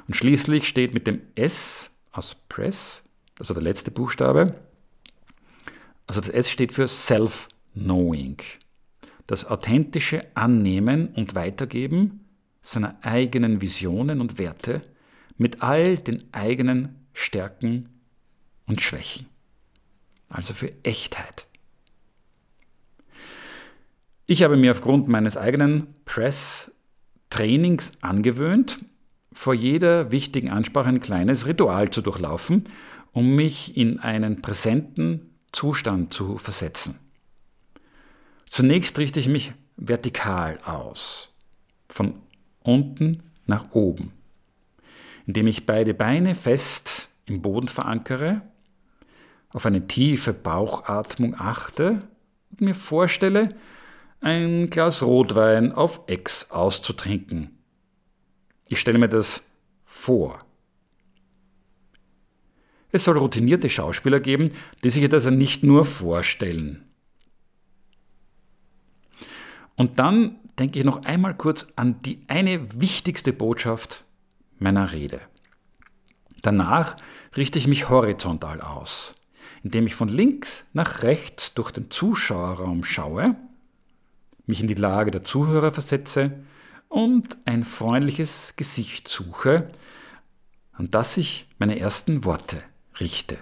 Und 0.08 0.15
schließlich 0.15 0.67
steht 0.67 0.93
mit 0.93 1.08
dem 1.08 1.21
S 1.34 1.89
aus 2.12 2.36
Press, 2.49 3.01
also 3.39 3.54
der 3.54 3.63
letzte 3.63 3.89
Buchstabe, 3.89 4.54
also 6.08 6.21
das 6.21 6.30
S 6.30 6.51
steht 6.51 6.71
für 6.71 6.88
Self-Knowing. 6.88 8.38
Das 9.25 9.45
authentische 9.45 10.25
Annehmen 10.36 11.08
und 11.15 11.34
Weitergeben 11.34 12.25
seiner 12.62 12.95
eigenen 13.01 13.62
Visionen 13.62 14.21
und 14.21 14.38
Werte 14.38 14.82
mit 15.38 15.63
all 15.63 15.97
den 15.97 16.23
eigenen 16.32 17.08
Stärken 17.13 17.89
und 18.67 18.82
Schwächen. 18.82 19.25
Also 20.30 20.54
für 20.54 20.71
Echtheit. 20.84 21.47
Ich 24.27 24.41
habe 24.41 24.57
mir 24.57 24.71
aufgrund 24.71 25.07
meines 25.07 25.38
eigenen 25.38 25.93
Press-Trainings 26.05 27.91
angewöhnt, 28.01 28.83
vor 29.31 29.53
jeder 29.53 30.11
wichtigen 30.11 30.49
Ansprache 30.49 30.89
ein 30.89 30.99
kleines 30.99 31.45
Ritual 31.45 31.91
zu 31.91 32.01
durchlaufen, 32.01 32.63
um 33.11 33.35
mich 33.35 33.77
in 33.77 33.99
einen 33.99 34.41
präsenten 34.41 35.29
Zustand 35.51 36.11
zu 36.11 36.39
versetzen. 36.39 36.97
Zunächst 38.49 38.97
richte 38.97 39.19
ich 39.19 39.27
mich 39.27 39.53
vertikal 39.77 40.57
aus, 40.65 41.35
von 41.88 42.15
unten 42.63 43.21
nach 43.45 43.73
oben, 43.73 44.11
indem 45.27 45.45
ich 45.45 45.67
beide 45.67 45.93
Beine 45.93 46.33
fest 46.33 47.09
im 47.27 47.43
Boden 47.43 47.67
verankere, 47.67 48.41
auf 49.49 49.67
eine 49.67 49.85
tiefe 49.85 50.33
Bauchatmung 50.33 51.35
achte 51.38 51.99
und 52.49 52.61
mir 52.61 52.73
vorstelle, 52.73 53.49
ein 54.25 54.71
Glas 54.71 55.03
Rotwein 55.03 55.71
auf 55.71 56.01
Ex 56.07 56.49
auszutrinken. 56.49 57.59
Ich 58.67 58.79
stelle 58.79 58.97
mir 58.97 59.07
das 59.07 59.43
vor. 59.85 60.39
Es 62.91 63.03
soll 63.03 63.19
routinierte 63.19 63.69
Schauspieler 63.69 64.19
geben, 64.19 64.49
die 64.83 64.89
sich 64.89 65.07
das 65.09 65.25
nicht 65.25 65.61
nur 65.61 65.85
vorstellen. 65.85 66.85
Und 69.75 69.99
dann 69.99 70.39
denke 70.57 70.79
ich 70.79 70.85
noch 70.85 71.05
einmal 71.05 71.38
kurz 71.38 71.67
an 71.75 72.01
die 72.01 72.21
eine 72.27 72.81
wichtigste 72.81 73.31
Botschaft 73.31 74.05
meiner 74.57 74.91
Rede. 74.91 75.21
Danach 76.41 76.95
richte 77.38 77.59
ich 77.59 77.67
mich 77.67 77.89
horizontal 77.89 78.59
aus, 78.61 79.13
indem 79.61 79.85
ich 79.85 79.93
von 79.93 80.09
links 80.09 80.65
nach 80.73 81.03
rechts 81.03 81.53
durch 81.53 81.69
den 81.69 81.91
Zuschauerraum 81.91 82.83
schaue, 82.83 83.35
mich 84.45 84.62
in 84.62 84.67
die 84.67 84.73
Lage 84.73 85.12
der 85.12 85.23
Zuhörer 85.23 85.71
versetze 85.71 86.31
und 86.88 87.38
ein 87.45 87.63
freundliches 87.63 88.53
Gesicht 88.55 89.08
suche, 89.08 89.69
an 90.73 90.91
das 90.91 91.17
ich 91.17 91.47
meine 91.58 91.79
ersten 91.79 92.25
Worte 92.25 92.62
richte. 92.99 93.38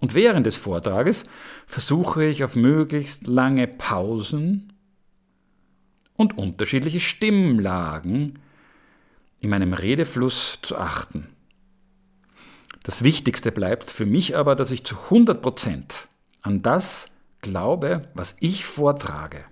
Und 0.00 0.14
während 0.14 0.46
des 0.46 0.56
Vortrages 0.56 1.24
versuche 1.66 2.24
ich 2.24 2.44
auf 2.44 2.54
möglichst 2.54 3.26
lange 3.26 3.66
Pausen 3.66 4.72
und 6.16 6.38
unterschiedliche 6.38 7.00
Stimmlagen 7.00 8.38
in 9.40 9.50
meinem 9.50 9.72
Redefluss 9.72 10.58
zu 10.62 10.76
achten. 10.76 11.28
Das 12.82 13.02
Wichtigste 13.02 13.52
bleibt 13.52 13.90
für 13.90 14.06
mich 14.06 14.36
aber, 14.36 14.56
dass 14.56 14.70
ich 14.70 14.84
zu 14.84 14.96
100 14.96 15.42
Prozent 15.42 16.08
an 16.42 16.62
das 16.62 17.08
glaube, 17.40 18.08
was 18.14 18.36
ich 18.40 18.64
vortrage. 18.64 19.44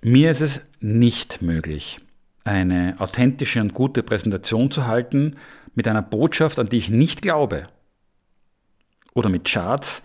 Mir 0.00 0.30
ist 0.30 0.40
es 0.40 0.60
nicht 0.80 1.42
möglich, 1.42 1.98
eine 2.44 2.94
authentische 2.98 3.60
und 3.60 3.74
gute 3.74 4.02
Präsentation 4.02 4.70
zu 4.70 4.86
halten, 4.86 5.36
mit 5.74 5.86
einer 5.86 6.02
Botschaft, 6.02 6.58
an 6.58 6.68
die 6.68 6.78
ich 6.78 6.90
nicht 6.90 7.22
glaube. 7.22 7.66
Oder 9.14 9.28
mit 9.28 9.44
Charts, 9.44 10.02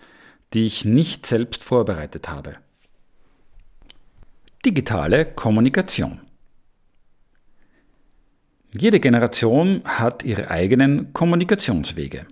die 0.52 0.66
ich 0.66 0.84
nicht 0.84 1.26
selbst 1.26 1.64
vorbereitet 1.64 2.28
habe. 2.28 2.56
Digitale 4.64 5.24
Kommunikation. 5.24 6.20
Jede 8.76 8.98
Generation 8.98 9.82
hat 9.84 10.24
ihre 10.24 10.50
eigenen 10.50 11.12
Kommunikationswege. 11.12 12.26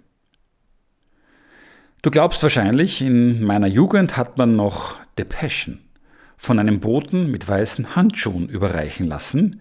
Du 2.03 2.11
glaubst 2.11 2.43
wahrscheinlich, 2.43 3.01
in 3.01 3.45
meiner 3.45 3.69
Jugend 3.69 4.17
hat 4.17 4.37
man 4.37 4.57
noch 4.57 4.97
Depeschen 5.19 5.89
von 6.37 6.59
einem 6.59 6.81
Boten 6.81 7.31
mit 7.31 7.47
weißen 7.47 7.95
Handschuhen 7.95 8.49
überreichen 8.49 9.07
lassen, 9.07 9.61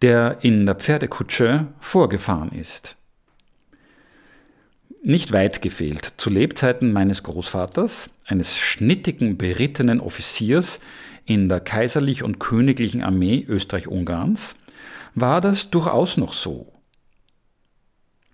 der 0.00 0.38
in 0.40 0.64
der 0.64 0.74
Pferdekutsche 0.74 1.66
vorgefahren 1.80 2.50
ist. 2.50 2.96
Nicht 5.02 5.32
weit 5.32 5.60
gefehlt. 5.60 6.14
Zu 6.16 6.30
Lebzeiten 6.30 6.92
meines 6.92 7.24
Großvaters, 7.24 8.08
eines 8.24 8.56
schnittigen, 8.56 9.36
berittenen 9.36 10.00
Offiziers 10.00 10.80
in 11.26 11.50
der 11.50 11.60
kaiserlich 11.60 12.22
und 12.22 12.38
königlichen 12.38 13.02
Armee 13.02 13.44
Österreich-Ungarns, 13.46 14.54
war 15.14 15.42
das 15.42 15.68
durchaus 15.68 16.16
noch 16.16 16.32
so. 16.32 16.72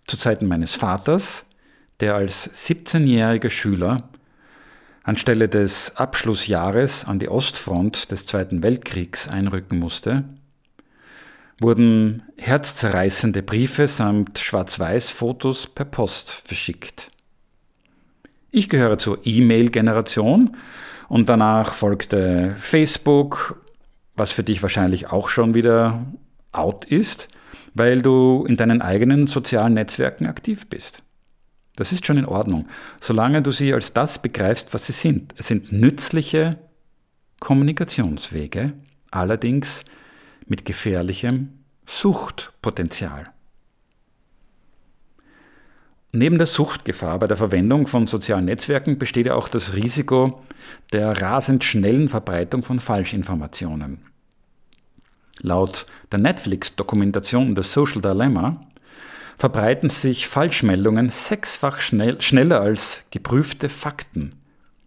Zu 0.07 0.17
Zeiten 0.17 0.47
meines 0.47 0.77
Vaters, 0.77 1.45
der 2.01 2.15
als 2.15 2.51
17-jähriger 2.53 3.51
Schüler 3.51 4.09
anstelle 5.03 5.49
des 5.49 5.97
Abschlussjahres 5.97 7.07
an 7.07 7.19
die 7.19 7.29
Ostfront 7.29 8.11
des 8.11 8.27
Zweiten 8.27 8.63
Weltkriegs 8.63 9.27
einrücken 9.27 9.79
musste, 9.79 10.25
wurden 11.61 12.23
herzzerreißende 12.37 13.43
Briefe 13.43 13.87
samt 13.87 14.39
Schwarz-Weiß-Fotos 14.39 15.69
per 15.69 15.87
Post 15.87 16.31
verschickt. 16.31 17.11
Ich 18.51 18.69
gehöre 18.69 18.99
zur 18.99 19.21
E-Mail-Generation 19.25 20.57
und 21.09 21.29
danach 21.29 21.73
folgte 21.73 22.55
Facebook, 22.59 23.63
was 24.15 24.31
für 24.31 24.45
dich 24.45 24.63
wahrscheinlich 24.63 25.11
auch 25.11 25.29
schon 25.29 25.55
wieder 25.55 26.05
out 26.53 26.85
ist, 26.85 27.29
weil 27.75 28.03
du 28.03 28.45
in 28.49 28.57
deinen 28.57 28.83
eigenen 28.83 29.27
sozialen 29.27 29.75
Netzwerken 29.75 30.27
aktiv 30.27 30.69
bist. 30.69 31.03
Das 31.79 31.93
ist 31.93 32.05
schon 32.05 32.19
in 32.19 32.25
Ordnung, 32.25 32.67
solange 33.01 33.41
du 33.41 33.53
sie 33.53 33.73
als 33.73 33.93
das 33.93 34.21
begreifst, 34.21 34.75
was 34.75 34.87
sie 34.87 34.93
sind. 34.93 35.33
Es 35.37 35.47
sind 35.47 35.71
nützliche 35.71 36.59
Kommunikationswege, 37.39 38.73
allerdings 39.13 39.85
mit 40.49 40.65
gefährlichem 40.65 41.51
Suchtpotenzial. 41.87 43.31
Neben 46.11 46.39
der 46.39 46.49
Suchtgefahr 46.49 47.21
bei 47.21 47.29
der 47.29 47.37
Verwendung 47.37 47.87
von 47.87 48.09
sozialen 48.09 48.47
Netzwerken 48.47 48.99
besteht 48.99 49.27
ja 49.27 49.37
auch 49.37 49.47
das 49.47 49.75
Risiko 49.75 50.43
der 50.93 51.23
rasend 51.23 51.63
schnellen 51.63 52.09
Verbreitung 52.09 52.65
von 52.65 52.81
Falschinformationen. 52.81 54.05
Laut 55.43 55.87
der 56.11 56.19
Netflix-Dokumentation 56.19 57.55
The 57.55 57.63
Social 57.63 58.01
Dilemma 58.03 58.67
verbreiten 59.39 59.89
sich 59.89 60.27
Falschmeldungen 60.27 61.11
sechsfach 61.11 61.81
schnell, 61.81 62.21
schneller 62.21 62.61
als 62.61 63.05
geprüfte 63.11 63.69
Fakten, 63.69 64.35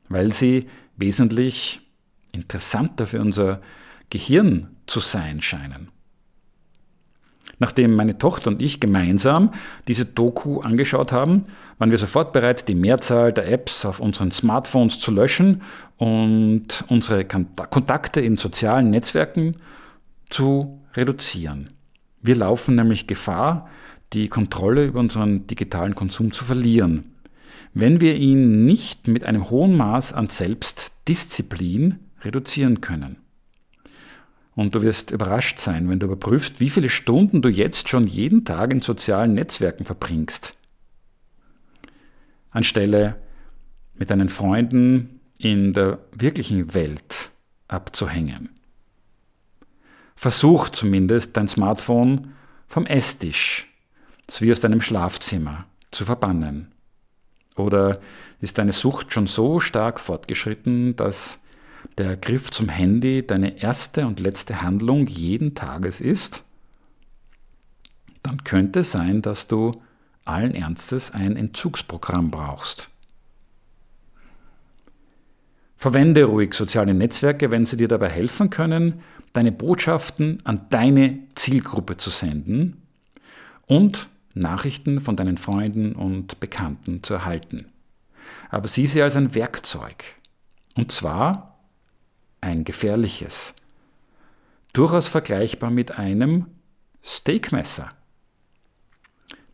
weil 0.09 0.33
sie 0.33 0.67
wesentlich 0.97 1.81
interessanter 2.33 3.07
für 3.07 3.21
unser 3.21 3.61
Gehirn 4.09 4.75
zu 4.87 4.99
sein 4.99 5.41
scheinen. 5.41 5.87
Nachdem 7.59 7.95
meine 7.95 8.17
Tochter 8.17 8.49
und 8.49 8.61
ich 8.61 8.79
gemeinsam 8.79 9.53
diese 9.87 10.05
Doku 10.05 10.61
angeschaut 10.61 11.11
haben, 11.11 11.45
waren 11.77 11.91
wir 11.91 11.97
sofort 11.97 12.33
bereit, 12.33 12.67
die 12.67 12.75
Mehrzahl 12.75 13.31
der 13.31 13.47
Apps 13.47 13.85
auf 13.85 13.99
unseren 13.99 14.31
Smartphones 14.31 14.99
zu 14.99 15.11
löschen 15.11 15.61
und 15.97 16.83
unsere 16.87 17.23
Kontakte 17.23 18.19
in 18.19 18.37
sozialen 18.37 18.89
Netzwerken 18.89 19.57
zu 20.29 20.81
reduzieren. 20.95 21.69
Wir 22.21 22.35
laufen 22.35 22.75
nämlich 22.75 23.07
Gefahr, 23.07 23.69
die 24.13 24.27
Kontrolle 24.27 24.85
über 24.85 24.99
unseren 24.99 25.47
digitalen 25.47 25.95
Konsum 25.95 26.31
zu 26.31 26.43
verlieren, 26.43 27.15
wenn 27.73 28.01
wir 28.01 28.15
ihn 28.15 28.65
nicht 28.65 29.07
mit 29.07 29.23
einem 29.23 29.49
hohen 29.49 29.77
Maß 29.77 30.13
an 30.13 30.29
Selbstdisziplin 30.29 31.99
reduzieren 32.21 32.81
können. 32.81 33.17
Und 34.53 34.75
du 34.75 34.81
wirst 34.81 35.11
überrascht 35.11 35.59
sein, 35.59 35.89
wenn 35.89 35.99
du 35.99 36.07
überprüfst, 36.07 36.59
wie 36.59 36.69
viele 36.69 36.89
Stunden 36.89 37.41
du 37.41 37.47
jetzt 37.47 37.87
schon 37.87 38.05
jeden 38.05 38.43
Tag 38.43 38.71
in 38.73 38.81
sozialen 38.81 39.33
Netzwerken 39.33 39.85
verbringst. 39.85 40.57
Anstelle 42.49 43.15
mit 43.93 44.09
deinen 44.09 44.27
Freunden 44.27 45.21
in 45.39 45.73
der 45.73 45.99
wirklichen 46.11 46.73
Welt 46.73 47.29
abzuhängen. 47.69 48.49
Versuch 50.15 50.69
zumindest 50.69 51.37
dein 51.37 51.47
Smartphone 51.47 52.33
vom 52.67 52.85
Esstisch 52.85 53.70
sowie 54.31 54.53
aus 54.53 54.61
deinem 54.61 54.81
Schlafzimmer 54.81 55.65
zu 55.91 56.05
verbannen. 56.05 56.71
Oder 57.57 57.99
ist 58.39 58.57
deine 58.57 58.71
Sucht 58.71 59.11
schon 59.11 59.27
so 59.27 59.59
stark 59.59 59.99
fortgeschritten, 59.99 60.95
dass 60.95 61.39
der 61.97 62.15
Griff 62.15 62.49
zum 62.49 62.69
Handy 62.69 63.27
deine 63.27 63.61
erste 63.61 64.07
und 64.07 64.21
letzte 64.21 64.61
Handlung 64.61 65.07
jeden 65.07 65.53
Tages 65.53 65.99
ist, 65.99 66.43
dann 68.23 68.43
könnte 68.45 68.79
es 68.79 68.91
sein, 68.93 69.21
dass 69.21 69.47
du 69.47 69.73
allen 70.23 70.55
Ernstes 70.55 71.11
ein 71.11 71.35
Entzugsprogramm 71.35 72.31
brauchst. 72.31 72.89
Verwende 75.75 76.23
ruhig 76.23 76.53
soziale 76.53 76.93
Netzwerke, 76.93 77.51
wenn 77.51 77.65
sie 77.65 77.75
dir 77.75 77.89
dabei 77.89 78.09
helfen 78.09 78.49
können, 78.49 79.01
deine 79.33 79.51
Botschaften 79.51 80.39
an 80.45 80.67
deine 80.69 81.19
Zielgruppe 81.35 81.97
zu 81.97 82.11
senden 82.11 82.81
und 83.65 84.07
Nachrichten 84.33 85.01
von 85.01 85.15
deinen 85.15 85.37
Freunden 85.37 85.93
und 85.93 86.39
Bekannten 86.39 87.03
zu 87.03 87.13
erhalten. 87.13 87.71
Aber 88.49 88.67
sieh 88.67 88.87
sie 88.87 89.01
als 89.01 89.15
ein 89.15 89.35
Werkzeug. 89.35 90.03
Und 90.75 90.91
zwar 90.91 91.59
ein 92.39 92.63
gefährliches. 92.63 93.53
Durchaus 94.73 95.07
vergleichbar 95.07 95.69
mit 95.69 95.97
einem 95.97 96.45
Steakmesser. 97.03 97.89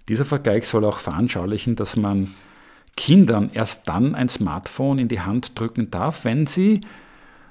Dieser 0.07 0.25
Vergleich 0.25 0.67
soll 0.67 0.85
auch 0.85 0.99
veranschaulichen, 0.99 1.75
dass 1.75 1.95
man 1.95 2.33
Kindern 2.95 3.49
erst 3.53 3.87
dann 3.87 4.15
ein 4.15 4.29
Smartphone 4.29 4.99
in 4.99 5.07
die 5.07 5.21
Hand 5.21 5.57
drücken 5.59 5.91
darf, 5.91 6.23
wenn 6.23 6.47
sie 6.47 6.81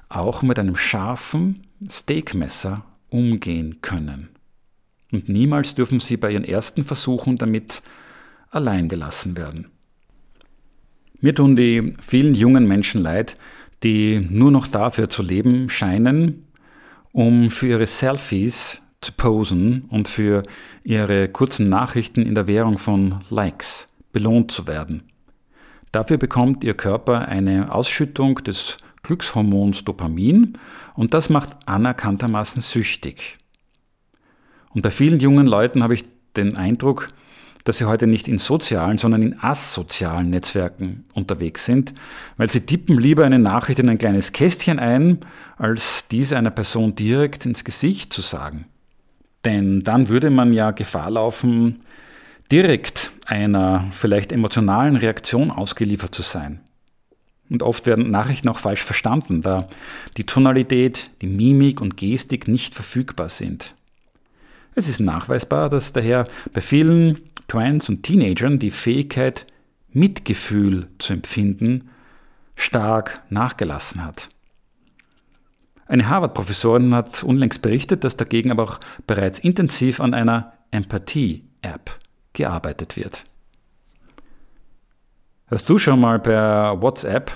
auch 0.08 0.42
mit 0.42 0.58
einem 0.58 0.76
scharfen 0.76 1.66
Steakmesser 1.88 2.84
umgehen 3.08 3.80
können. 3.82 4.35
Und 5.12 5.28
niemals 5.28 5.74
dürfen 5.74 6.00
sie 6.00 6.16
bei 6.16 6.32
ihren 6.32 6.44
ersten 6.44 6.84
Versuchen 6.84 7.38
damit 7.38 7.82
allein 8.50 8.88
gelassen 8.88 9.36
werden. 9.36 9.70
Mir 11.20 11.34
tun 11.34 11.56
die 11.56 11.94
vielen 12.00 12.34
jungen 12.34 12.66
Menschen 12.66 13.00
leid, 13.00 13.36
die 13.82 14.26
nur 14.30 14.50
noch 14.50 14.66
dafür 14.66 15.08
zu 15.08 15.22
leben 15.22 15.70
scheinen, 15.70 16.46
um 17.12 17.50
für 17.50 17.68
ihre 17.68 17.86
Selfies 17.86 18.82
zu 19.00 19.12
posen 19.12 19.84
und 19.88 20.08
für 20.08 20.42
ihre 20.82 21.28
kurzen 21.28 21.68
Nachrichten 21.68 22.22
in 22.22 22.34
der 22.34 22.46
Währung 22.46 22.78
von 22.78 23.20
Likes 23.30 23.88
belohnt 24.12 24.50
zu 24.50 24.66
werden. 24.66 25.04
Dafür 25.92 26.18
bekommt 26.18 26.64
ihr 26.64 26.74
Körper 26.74 27.28
eine 27.28 27.72
Ausschüttung 27.72 28.36
des 28.36 28.76
Glückshormons 29.02 29.84
Dopamin 29.84 30.58
und 30.94 31.14
das 31.14 31.30
macht 31.30 31.56
anerkanntermaßen 31.66 32.60
süchtig. 32.60 33.38
Und 34.76 34.82
bei 34.82 34.90
vielen 34.90 35.20
jungen 35.20 35.46
Leuten 35.46 35.82
habe 35.82 35.94
ich 35.94 36.04
den 36.36 36.54
Eindruck, 36.58 37.08
dass 37.64 37.78
sie 37.78 37.86
heute 37.86 38.06
nicht 38.06 38.28
in 38.28 38.36
sozialen, 38.36 38.98
sondern 38.98 39.22
in 39.22 39.40
asozialen 39.40 40.28
Netzwerken 40.28 41.06
unterwegs 41.14 41.64
sind, 41.64 41.94
weil 42.36 42.50
sie 42.50 42.60
tippen 42.60 42.98
lieber 42.98 43.24
eine 43.24 43.38
Nachricht 43.38 43.78
in 43.78 43.88
ein 43.88 43.96
kleines 43.96 44.32
Kästchen 44.32 44.78
ein, 44.78 45.20
als 45.56 46.08
diese 46.08 46.36
einer 46.36 46.50
Person 46.50 46.94
direkt 46.94 47.46
ins 47.46 47.64
Gesicht 47.64 48.12
zu 48.12 48.20
sagen. 48.20 48.66
Denn 49.46 49.80
dann 49.80 50.10
würde 50.10 50.28
man 50.28 50.52
ja 50.52 50.72
Gefahr 50.72 51.10
laufen, 51.10 51.80
direkt 52.52 53.10
einer 53.24 53.86
vielleicht 53.92 54.30
emotionalen 54.30 54.96
Reaktion 54.96 55.50
ausgeliefert 55.50 56.14
zu 56.14 56.20
sein. 56.20 56.60
Und 57.48 57.62
oft 57.62 57.86
werden 57.86 58.10
Nachrichten 58.10 58.50
auch 58.50 58.58
falsch 58.58 58.82
verstanden, 58.82 59.40
da 59.40 59.68
die 60.18 60.24
Tonalität, 60.24 61.10
die 61.22 61.28
Mimik 61.28 61.80
und 61.80 61.96
Gestik 61.96 62.46
nicht 62.46 62.74
verfügbar 62.74 63.30
sind. 63.30 63.74
Es 64.78 64.90
ist 64.90 65.00
nachweisbar, 65.00 65.70
dass 65.70 65.94
daher 65.94 66.26
bei 66.52 66.60
vielen 66.60 67.22
Twins 67.48 67.88
und 67.88 68.02
Teenagern 68.02 68.58
die 68.58 68.70
Fähigkeit, 68.70 69.46
Mitgefühl 69.90 70.88
zu 70.98 71.14
empfinden, 71.14 71.88
stark 72.56 73.22
nachgelassen 73.30 74.04
hat. 74.04 74.28
Eine 75.86 76.10
Harvard-Professorin 76.10 76.94
hat 76.94 77.22
unlängst 77.22 77.62
berichtet, 77.62 78.04
dass 78.04 78.18
dagegen 78.18 78.50
aber 78.50 78.64
auch 78.64 78.80
bereits 79.06 79.38
intensiv 79.38 79.98
an 79.98 80.12
einer 80.12 80.52
Empathie-App 80.72 81.90
gearbeitet 82.34 82.96
wird. 82.96 83.24
Hast 85.46 85.70
du 85.70 85.78
schon 85.78 86.00
mal 86.00 86.18
per 86.18 86.82
WhatsApp 86.82 87.32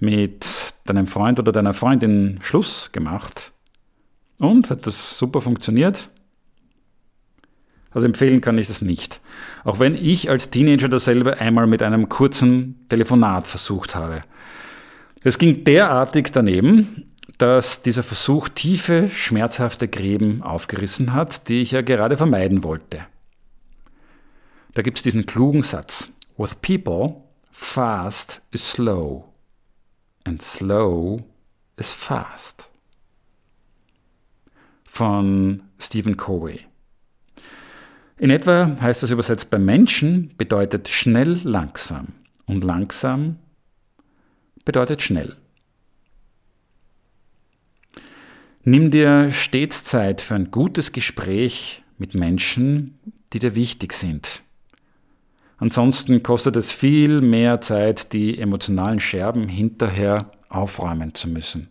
mit 0.00 0.44
deinem 0.86 1.06
Freund 1.06 1.38
oder 1.38 1.52
deiner 1.52 1.74
Freundin 1.74 2.40
Schluss 2.42 2.90
gemacht? 2.90 3.52
Und 4.38 4.70
hat 4.70 4.88
das 4.88 5.16
super 5.16 5.40
funktioniert? 5.40 6.10
Also 7.92 8.06
empfehlen 8.06 8.40
kann 8.40 8.58
ich 8.58 8.68
das 8.68 8.82
nicht. 8.82 9.20
Auch 9.64 9.78
wenn 9.78 9.94
ich 9.94 10.30
als 10.30 10.50
Teenager 10.50 10.88
dasselbe 10.88 11.38
einmal 11.38 11.66
mit 11.66 11.82
einem 11.82 12.08
kurzen 12.08 12.86
Telefonat 12.88 13.46
versucht 13.46 13.94
habe. 13.94 14.20
Es 15.22 15.38
ging 15.38 15.64
derartig 15.64 16.30
daneben, 16.32 17.10
dass 17.38 17.82
dieser 17.82 18.02
Versuch 18.02 18.48
tiefe, 18.48 19.10
schmerzhafte 19.14 19.88
Gräben 19.88 20.42
aufgerissen 20.42 21.12
hat, 21.12 21.48
die 21.48 21.62
ich 21.62 21.72
ja 21.72 21.82
gerade 21.82 22.16
vermeiden 22.16 22.62
wollte. 22.62 23.06
Da 24.74 24.82
gibt 24.82 24.98
es 24.98 25.02
diesen 25.02 25.26
klugen 25.26 25.62
Satz. 25.62 26.12
With 26.36 26.54
people, 26.56 27.16
fast 27.50 28.40
is 28.52 28.70
slow. 28.70 29.24
And 30.24 30.40
slow 30.40 31.24
is 31.76 31.90
fast. 31.90 32.68
Von 34.84 35.62
Stephen 35.78 36.16
Covey. 36.16 36.69
In 38.20 38.28
etwa 38.28 38.76
heißt 38.78 39.02
das 39.02 39.08
übersetzt 39.08 39.48
bei 39.48 39.58
Menschen 39.58 40.34
bedeutet 40.36 40.88
schnell 40.88 41.40
langsam 41.42 42.08
und 42.44 42.62
langsam 42.62 43.36
bedeutet 44.66 45.00
schnell. 45.00 45.36
Nimm 48.62 48.90
dir 48.90 49.32
stets 49.32 49.84
Zeit 49.84 50.20
für 50.20 50.34
ein 50.34 50.50
gutes 50.50 50.92
Gespräch 50.92 51.82
mit 51.96 52.14
Menschen, 52.14 52.98
die 53.32 53.38
dir 53.38 53.54
wichtig 53.54 53.94
sind. 53.94 54.42
Ansonsten 55.56 56.22
kostet 56.22 56.56
es 56.56 56.72
viel 56.72 57.22
mehr 57.22 57.62
Zeit, 57.62 58.12
die 58.12 58.36
emotionalen 58.36 59.00
Scherben 59.00 59.48
hinterher 59.48 60.30
aufräumen 60.50 61.14
zu 61.14 61.26
müssen. 61.26 61.69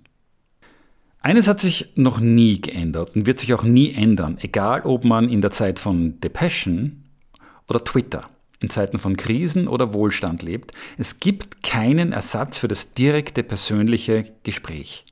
Eines 1.21 1.47
hat 1.47 1.59
sich 1.59 1.91
noch 1.95 2.19
nie 2.19 2.61
geändert 2.61 3.15
und 3.15 3.25
wird 3.25 3.39
sich 3.39 3.53
auch 3.53 3.63
nie 3.63 3.93
ändern, 3.93 4.37
egal 4.41 4.81
ob 4.83 5.03
man 5.03 5.29
in 5.29 5.41
der 5.41 5.51
Zeit 5.51 5.77
von 5.77 6.19
Depression 6.21 7.03
oder 7.67 7.83
Twitter, 7.83 8.23
in 8.61 8.69
Zeiten 8.69 8.99
von 8.99 9.17
Krisen 9.17 9.67
oder 9.67 9.93
Wohlstand 9.93 10.43
lebt. 10.43 10.71
Es 10.97 11.19
gibt 11.19 11.61
keinen 11.61 12.13
Ersatz 12.13 12.57
für 12.57 12.69
das 12.69 12.93
direkte 12.93 13.43
persönliche 13.43 14.25
Gespräch. 14.43 15.05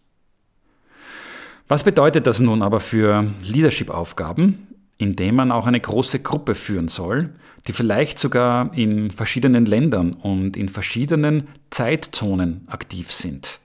Was 1.67 1.83
bedeutet 1.83 2.25
das 2.25 2.39
nun 2.39 2.61
aber 2.61 2.79
für 2.79 3.29
Leadership-Aufgaben, 3.43 4.67
indem 4.97 5.35
man 5.35 5.51
auch 5.51 5.67
eine 5.67 5.81
große 5.81 6.19
Gruppe 6.19 6.55
führen 6.55 6.87
soll, 6.87 7.31
die 7.67 7.73
vielleicht 7.73 8.17
sogar 8.19 8.73
in 8.73 9.11
verschiedenen 9.11 9.65
Ländern 9.65 10.13
und 10.13 10.55
in 10.55 10.69
verschiedenen 10.69 11.49
Zeitzonen 11.69 12.65
aktiv 12.67 13.11
sind? 13.11 13.59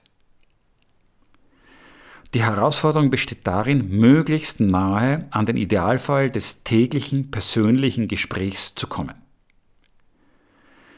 Die 2.33 2.43
Herausforderung 2.43 3.11
besteht 3.11 3.45
darin, 3.45 3.89
möglichst 3.89 4.59
nahe 4.59 5.27
an 5.29 5.45
den 5.45 5.55
Idealfall 5.55 6.31
des 6.31 6.63
täglichen 6.63 7.29
persönlichen 7.29 8.07
Gesprächs 8.07 8.73
zu 8.73 8.87
kommen. 8.87 9.13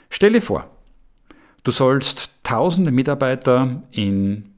Stell 0.10 0.32
dir 0.32 0.42
vor, 0.42 0.70
du 1.64 1.72
sollst 1.72 2.32
tausende 2.44 2.92
Mitarbeiter 2.92 3.84
in 3.92 4.54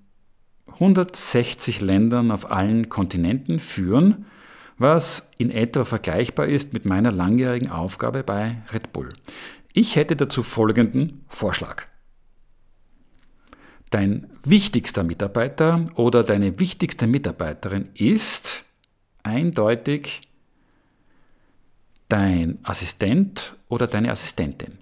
160 0.67 1.81
Ländern 1.81 2.29
auf 2.29 2.51
allen 2.51 2.89
Kontinenten 2.89 3.59
führen, 3.59 4.27
was 4.77 5.27
in 5.39 5.49
etwa 5.49 5.83
vergleichbar 5.83 6.45
ist 6.45 6.73
mit 6.73 6.85
meiner 6.85 7.11
langjährigen 7.11 7.71
Aufgabe 7.71 8.21
bei 8.21 8.57
Red 8.71 8.93
Bull. 8.93 9.09
Ich 9.73 9.95
hätte 9.95 10.15
dazu 10.15 10.43
folgenden 10.43 11.25
Vorschlag. 11.27 11.87
Dein 13.89 14.29
wichtigster 14.43 15.03
Mitarbeiter 15.03 15.85
oder 15.95 16.23
deine 16.23 16.59
wichtigste 16.59 17.07
Mitarbeiterin 17.07 17.89
ist 17.93 18.63
eindeutig 19.23 20.21
dein 22.09 22.59
Assistent 22.63 23.55
oder 23.69 23.87
deine 23.87 24.11
Assistentin. 24.11 24.79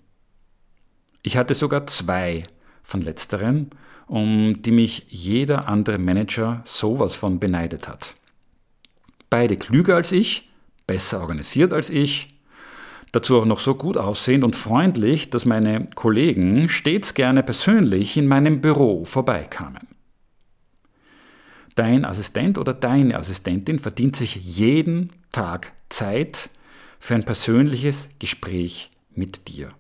Ich 1.22 1.38
hatte 1.38 1.56
sogar 1.56 1.88
zwei 1.88 2.43
von 2.84 3.01
letzteren, 3.01 3.72
um 4.08 4.62
die 4.62 4.72
mich 4.72 5.08
jeder 5.10 5.68
andere 5.68 5.97
Manager 5.97 6.62
sowas 6.66 7.16
von 7.16 7.39
beneidet 7.39 7.88
hat. 7.88 8.16
Beide 9.30 9.58
klüger 9.58 9.95
als 9.95 10.12
ich, 10.12 10.49
besser 10.86 11.22
organisiert 11.22 11.74
als 11.74 11.89
ich, 11.89 12.35
dazu 13.16 13.39
auch 13.39 13.45
noch 13.45 13.59
so 13.59 13.76
gut 13.76 13.97
aussehend 13.97 14.43
und 14.43 14.55
freundlich, 14.55 15.30
dass 15.30 15.45
meine 15.45 15.88
Kollegen 15.95 16.68
stets 16.68 17.13
gerne 17.13 17.43
persönlich 17.43 18.18
in 18.18 18.28
meinem 18.28 18.59
Büro 18.61 19.05
vorbeikamen. 19.05 19.88
Dein 21.76 22.05
Assistent 22.05 22.57
oder 22.57 22.74
deine 22.74 23.18
Assistentin 23.18 23.80
verdient 23.80 24.16
sich 24.16 24.36
jeden 24.36 25.11
Tag 25.32 25.74
Zeit 25.89 26.49
für 26.99 27.16
ein 27.16 27.26
persönliches 27.26 28.09
Gespräch 28.20 28.91
mit 29.13 29.47
dir 29.47 29.72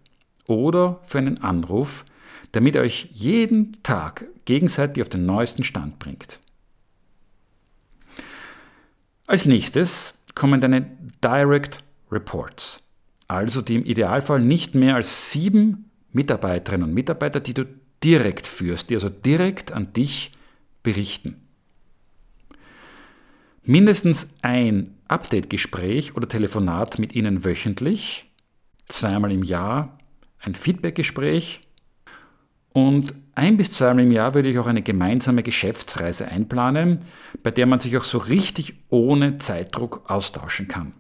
oder 0.47 0.99
für 1.03 1.17
einen 1.17 1.41
Anruf, 1.41 2.05
damit 2.51 2.75
ihr 2.75 2.81
euch 2.81 3.09
jeden 3.13 3.81
Tag 3.83 4.27
gegenseitig 4.45 5.01
auf 5.01 5.09
den 5.09 5.25
neuesten 5.25 5.63
Stand 5.63 5.99
bringt. 5.99 6.39
Als 9.27 9.45
nächstes 9.45 10.13
kommen 10.35 10.61
deine 10.61 10.85
Direct 11.23 11.79
Reports 12.11 12.84
also 13.27 13.61
die 13.61 13.75
im 13.75 13.85
Idealfall 13.85 14.39
nicht 14.39 14.75
mehr 14.75 14.95
als 14.95 15.31
sieben 15.31 15.89
Mitarbeiterinnen 16.11 16.87
und 16.87 16.93
Mitarbeiter, 16.93 17.39
die 17.39 17.53
du 17.53 17.65
direkt 18.03 18.47
führst, 18.47 18.89
die 18.89 18.95
also 18.95 19.09
direkt 19.09 19.71
an 19.71 19.93
dich 19.93 20.31
berichten. 20.83 21.41
Mindestens 23.63 24.29
ein 24.41 24.95
Update-Gespräch 25.07 26.15
oder 26.15 26.27
Telefonat 26.27 26.99
mit 26.99 27.15
ihnen 27.15 27.43
wöchentlich, 27.43 28.31
zweimal 28.87 29.31
im 29.31 29.43
Jahr 29.43 29.97
ein 30.39 30.53
Feedback-Gespräch 30.53 31.61
und 32.69 33.15
ein 33.33 33.57
bis 33.57 33.71
zweimal 33.71 34.03
im 34.03 34.11
Jahr 34.11 34.33
würde 34.33 34.49
ich 34.49 34.59
auch 34.59 34.67
eine 34.67 34.83
gemeinsame 34.83 35.43
Geschäftsreise 35.43 36.27
einplanen, 36.27 36.99
bei 37.41 37.51
der 37.51 37.65
man 37.65 37.79
sich 37.79 37.97
auch 37.97 38.03
so 38.03 38.19
richtig 38.19 38.75
ohne 38.89 39.39
Zeitdruck 39.39 40.09
austauschen 40.09 40.67
kann. 40.67 40.93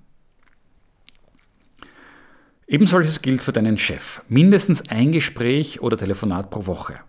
Ebensolches 2.67 3.21
gilt 3.21 3.41
für 3.41 3.53
deinen 3.53 3.77
Chef. 3.77 4.21
Mindestens 4.27 4.89
ein 4.89 5.11
Gespräch 5.11 5.81
oder 5.81 5.97
Telefonat 5.97 6.49
pro 6.49 6.65
Woche. 6.65 6.99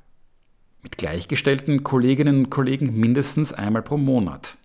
Mit 0.82 0.98
gleichgestellten 0.98 1.82
Kolleginnen 1.82 2.44
und 2.44 2.50
Kollegen 2.50 2.98
mindestens 2.98 3.52
einmal 3.52 3.82
pro 3.82 3.96
Monat. 3.96 4.56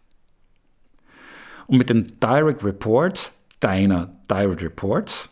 Und 1.68 1.78
mit 1.78 1.90
den 1.90 2.20
Direct 2.20 2.64
Reports 2.64 3.34
deiner 3.62 4.12
Direct 4.30 4.62
Reports, 4.62 5.30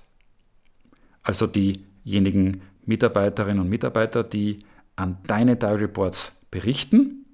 also 1.24 1.45
diejenigen 1.45 2.62
Mitarbeiterinnen 2.86 3.60
und 3.60 3.70
Mitarbeiter, 3.70 4.24
die 4.24 4.60
an 4.95 5.18
deine 5.28 5.57
Direct 5.57 5.82
Reports 5.82 6.38
berichten. 6.51 7.26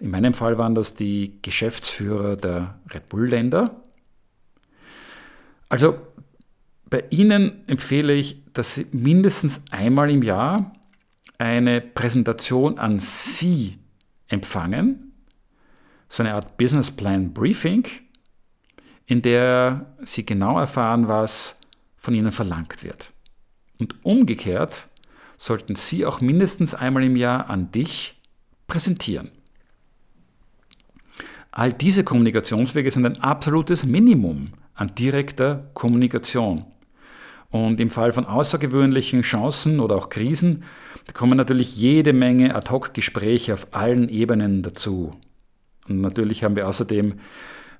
In 0.00 0.10
meinem 0.10 0.32
Fall 0.32 0.56
waren 0.56 0.74
das 0.74 0.94
die 0.94 1.38
Geschäftsführer 1.42 2.36
der 2.36 2.78
Red 2.92 3.08
Bull-Länder. 3.08 3.82
Also 5.68 5.98
bei 6.94 7.02
Ihnen 7.10 7.66
empfehle 7.66 8.12
ich, 8.12 8.40
dass 8.52 8.76
Sie 8.76 8.86
mindestens 8.92 9.62
einmal 9.72 10.12
im 10.12 10.22
Jahr 10.22 10.76
eine 11.38 11.80
Präsentation 11.80 12.78
an 12.78 13.00
Sie 13.00 13.78
empfangen, 14.28 15.12
so 16.08 16.22
eine 16.22 16.34
Art 16.34 16.56
Business 16.56 16.92
Plan 16.92 17.32
Briefing, 17.34 17.84
in 19.06 19.22
der 19.22 19.92
Sie 20.04 20.24
genau 20.24 20.56
erfahren, 20.56 21.08
was 21.08 21.58
von 21.96 22.14
Ihnen 22.14 22.30
verlangt 22.30 22.84
wird. 22.84 23.10
Und 23.80 24.04
umgekehrt 24.04 24.86
sollten 25.36 25.74
Sie 25.74 26.06
auch 26.06 26.20
mindestens 26.20 26.76
einmal 26.76 27.02
im 27.02 27.16
Jahr 27.16 27.50
an 27.50 27.72
dich 27.72 28.20
präsentieren. 28.68 29.32
All 31.50 31.72
diese 31.72 32.04
Kommunikationswege 32.04 32.88
sind 32.92 33.04
ein 33.04 33.20
absolutes 33.20 33.84
Minimum 33.84 34.52
an 34.74 34.94
direkter 34.94 35.68
Kommunikation. 35.74 36.66
Und 37.54 37.78
im 37.78 37.88
Fall 37.88 38.10
von 38.10 38.26
außergewöhnlichen 38.26 39.22
Chancen 39.22 39.78
oder 39.78 39.94
auch 39.94 40.08
Krisen 40.08 40.64
kommen 41.12 41.36
natürlich 41.36 41.76
jede 41.76 42.12
Menge 42.12 42.52
Ad-hoc-Gespräche 42.52 43.54
auf 43.54 43.68
allen 43.70 44.08
Ebenen 44.08 44.64
dazu. 44.64 45.14
Und 45.88 46.00
natürlich 46.00 46.42
haben 46.42 46.56
wir 46.56 46.66
außerdem 46.66 47.14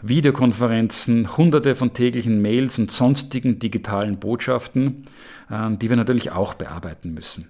Videokonferenzen, 0.01 1.37
hunderte 1.37 1.75
von 1.75 1.93
täglichen 1.93 2.41
Mails 2.41 2.79
und 2.79 2.93
sonstigen 2.93 3.59
digitalen 3.59 4.21
Botschaften, 4.21 5.07
äh, 5.51 5.77
die 5.77 5.89
wir 5.89 5.97
natürlich 5.97 6.31
auch 6.31 6.55
bearbeiten 6.55 7.13
müssen. 7.13 7.49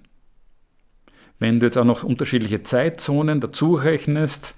Wenn 1.37 1.59
du 1.59 1.67
jetzt 1.67 1.77
auch 1.77 1.85
noch 1.85 2.01
unterschiedliche 2.01 2.63
Zeitzonen 2.63 3.39
dazu 3.39 3.75
rechnest, 3.75 4.55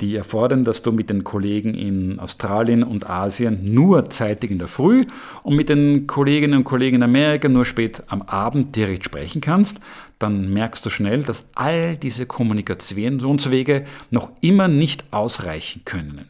die 0.00 0.14
erfordern, 0.14 0.62
dass 0.62 0.82
du 0.82 0.92
mit 0.92 1.08
den 1.08 1.24
Kollegen 1.24 1.74
in 1.74 2.18
Australien 2.18 2.82
und 2.82 3.08
Asien 3.08 3.72
nur 3.72 4.10
zeitig 4.10 4.50
in 4.50 4.58
der 4.58 4.68
Früh 4.68 5.04
und 5.42 5.56
mit 5.56 5.70
den 5.70 6.06
Kolleginnen 6.06 6.58
und 6.58 6.64
Kollegen 6.64 6.96
in 6.96 7.02
Amerika 7.02 7.48
nur 7.48 7.64
spät 7.64 8.02
am 8.08 8.22
Abend 8.22 8.76
direkt 8.76 9.04
sprechen 9.04 9.40
kannst, 9.40 9.78
dann 10.18 10.52
merkst 10.52 10.84
du 10.84 10.90
schnell, 10.90 11.22
dass 11.22 11.46
all 11.54 11.96
diese 11.96 12.26
Kommunikationswege 12.26 13.86
noch 14.10 14.30
immer 14.42 14.68
nicht 14.68 15.04
ausreichen 15.12 15.82
können. 15.86 16.28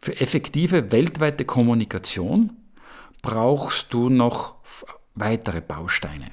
Für 0.00 0.20
effektive 0.20 0.92
weltweite 0.92 1.46
Kommunikation 1.46 2.52
brauchst 3.22 3.94
du 3.94 4.10
noch 4.10 4.56
weitere 5.14 5.62
Bausteine. 5.62 6.30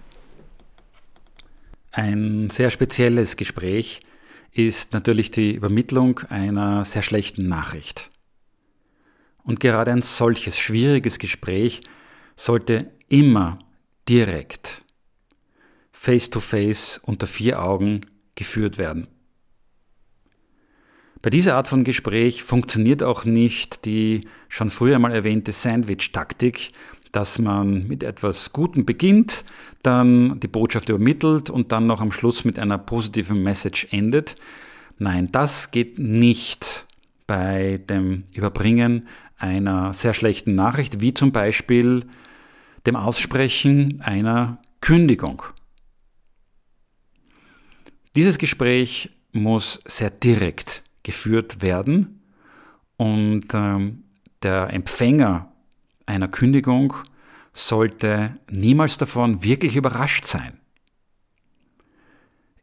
Ein 1.92 2.50
sehr 2.50 2.72
spezielles 2.72 3.38
Gespräch 3.38 4.02
ist 4.54 4.94
natürlich 4.94 5.32
die 5.32 5.54
Übermittlung 5.54 6.20
einer 6.30 6.86
sehr 6.86 7.02
schlechten 7.02 7.48
Nachricht. 7.48 8.12
Und 9.44 9.60
gerade 9.60 9.92
ein 9.92 10.02
solches 10.02 10.58
schwieriges 10.58 11.20
Gespräch 11.20 11.82
sollte 12.36 12.92
immer 13.10 13.60
direkt, 14.08 14.84
face-to-face, 15.92 17.00
-face, 17.00 17.02
unter 17.04 17.28
vier 17.28 17.62
Augen 17.62 18.02
geführt 18.36 18.78
werden. 18.78 19.08
Bei 21.22 21.30
dieser 21.30 21.56
Art 21.56 21.70
von 21.70 21.86
Gespräch 21.86 22.44
funktioniert 22.44 23.02
auch 23.02 23.24
nicht 23.24 23.86
die 23.86 24.28
schon 24.50 24.70
früher 24.70 25.00
mal 25.00 25.14
erwähnte 25.14 25.54
Sandwich-Taktik, 25.54 26.72
dass 27.14 27.40
man 27.40 27.88
mit 27.88 28.04
etwas 28.04 28.52
Gutem 28.52 28.86
beginnt, 28.86 29.46
dann 29.84 30.40
die 30.40 30.48
Botschaft 30.48 30.90
übermittelt 30.90 31.50
und 31.50 31.72
dann 31.72 31.88
noch 31.88 32.02
am 32.02 32.12
Schluss 32.12 32.44
mit 32.44 32.60
einer 32.60 32.80
positiven 32.80 33.42
Message 33.42 33.88
endet. 33.92 34.36
Nein, 34.98 35.30
das 35.32 35.72
geht 35.72 36.00
nicht 36.00 36.88
bei 37.28 37.80
dem 37.88 38.24
Überbringen 38.34 39.08
einer 39.38 39.94
sehr 39.94 40.14
schlechten 40.14 40.56
Nachricht, 40.56 41.02
wie 41.02 41.14
zum 41.14 41.32
Beispiel 41.32 42.06
dem 42.88 42.96
Aussprechen 42.96 44.02
einer 44.02 44.60
Kündigung. 44.82 45.44
Dieses 48.16 48.40
Gespräch 48.40 49.12
muss 49.32 49.82
sehr 49.86 50.10
direkt 50.10 50.84
geführt 51.04 51.62
werden 51.62 52.22
und 52.98 53.48
ähm, 53.54 54.04
der 54.42 54.74
Empfänger 54.74 55.53
einer 56.06 56.28
Kündigung 56.28 56.94
sollte 57.54 58.38
niemals 58.50 58.98
davon 58.98 59.44
wirklich 59.44 59.76
überrascht 59.76 60.26
sein. 60.26 60.60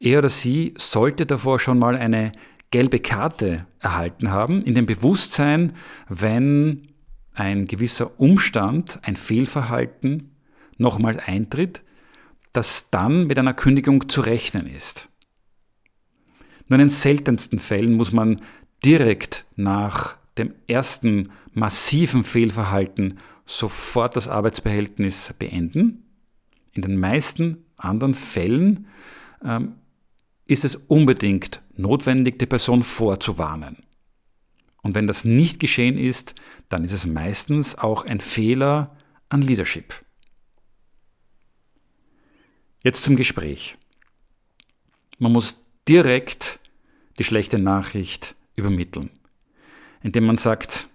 Er 0.01 0.19
oder 0.19 0.29
sie 0.29 0.75
sollte 0.79 1.27
davor 1.27 1.61
schon 1.61 1.79
mal 1.79 1.97
eine 1.97 2.33
gelbe 2.71 3.01
Karte 3.01 3.67
erhalten 3.81 4.31
haben, 4.31 4.63
in 4.63 4.75
dem 4.75 4.87
Bewusstsein, 4.87 5.75
wenn 6.09 6.89
ein 7.35 7.67
gewisser 7.67 8.19
Umstand, 8.19 8.99
ein 9.03 9.17
Fehlverhalten 9.17 10.31
nochmal 10.79 11.21
eintritt, 11.25 11.83
dass 12.53 12.91
dann 12.91 13.27
mit 13.27 13.39
einer 13.39 13.55
Kündigung 13.55 14.09
zu 14.09 14.23
rechnen 14.23 14.67
ist. 14.67 15.09
Nur 16.69 16.79
in 16.79 16.87
den 16.87 16.89
seltensten 16.89 17.59
Fällen 17.59 17.95
muss 17.95 18.13
man 18.13 18.41
direkt 18.85 19.45
nach 19.57 20.17
dem 20.39 20.55
ersten 20.67 21.31
massiven 21.53 22.25
Fehlverhalten 22.25 23.19
sofort 23.47 24.17
das 24.17 24.29
Arbeitsbehältnis 24.29 25.35
beenden. 25.39 26.05
In 26.73 26.83
den 26.83 26.99
meisten 26.99 27.65
anderen 27.77 28.15
Fällen 28.15 28.87
ähm, 29.45 29.75
ist 30.47 30.65
es 30.65 30.77
unbedingt 30.77 31.63
notwendig, 31.77 32.39
die 32.39 32.47
Person 32.47 32.83
vorzuwarnen. 32.83 33.79
Und 34.83 34.95
wenn 34.95 35.07
das 35.07 35.25
nicht 35.25 35.61
geschehen 35.61 35.99
ist, 35.99 36.35
dann 36.69 36.85
ist 36.85 36.93
es 36.93 37.07
meistens 37.07 37.77
auch 37.77 38.05
ein 38.05 38.21
Fehler 38.21 38.97
an 39.29 39.43
Leadership. 39.43 40.05
Jetzt 42.83 43.03
zum 43.03 43.17
Gespräch. 43.17 43.77
Man 45.19 45.33
muss 45.33 45.61
direkt 45.87 46.61
die 47.19 47.25
schlechte 47.25 47.59
Nachricht 47.59 48.37
übermitteln, 48.57 49.11
indem 50.03 50.25
man 50.25 50.39
sagt, 50.39 50.89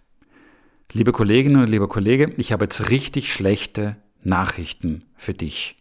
liebe 0.92 1.12
Kollegin 1.12 1.56
oder 1.56 1.68
lieber 1.68 1.88
Kollege, 1.88 2.34
ich 2.38 2.52
habe 2.52 2.66
jetzt 2.66 2.90
richtig 2.90 3.32
schlechte 3.32 3.98
Nachrichten 4.24 5.04
für 5.16 5.34
dich. 5.34 5.76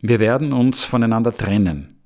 Wir 0.00 0.18
werden 0.18 0.52
uns 0.52 0.82
voneinander 0.82 1.36
trennen 1.36 2.00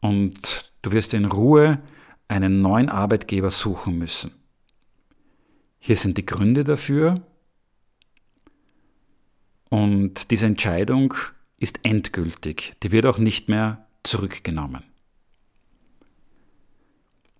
und 0.00 0.72
du 0.82 0.92
wirst 0.92 1.14
in 1.14 1.24
Ruhe 1.24 1.80
einen 2.28 2.60
neuen 2.60 2.88
Arbeitgeber 2.90 3.50
suchen 3.50 3.98
müssen. 3.98 4.32
Hier 5.78 5.96
sind 5.96 6.18
die 6.18 6.26
Gründe 6.26 6.64
dafür 6.64 7.14
und 9.70 10.30
diese 10.30 10.46
Entscheidung 10.46 11.14
ist 11.58 11.80
endgültig. 11.82 12.74
Die 12.82 12.92
wird 12.92 13.06
auch 13.06 13.18
nicht 13.18 13.48
mehr 13.48 13.86
zurückgenommen. 14.02 14.82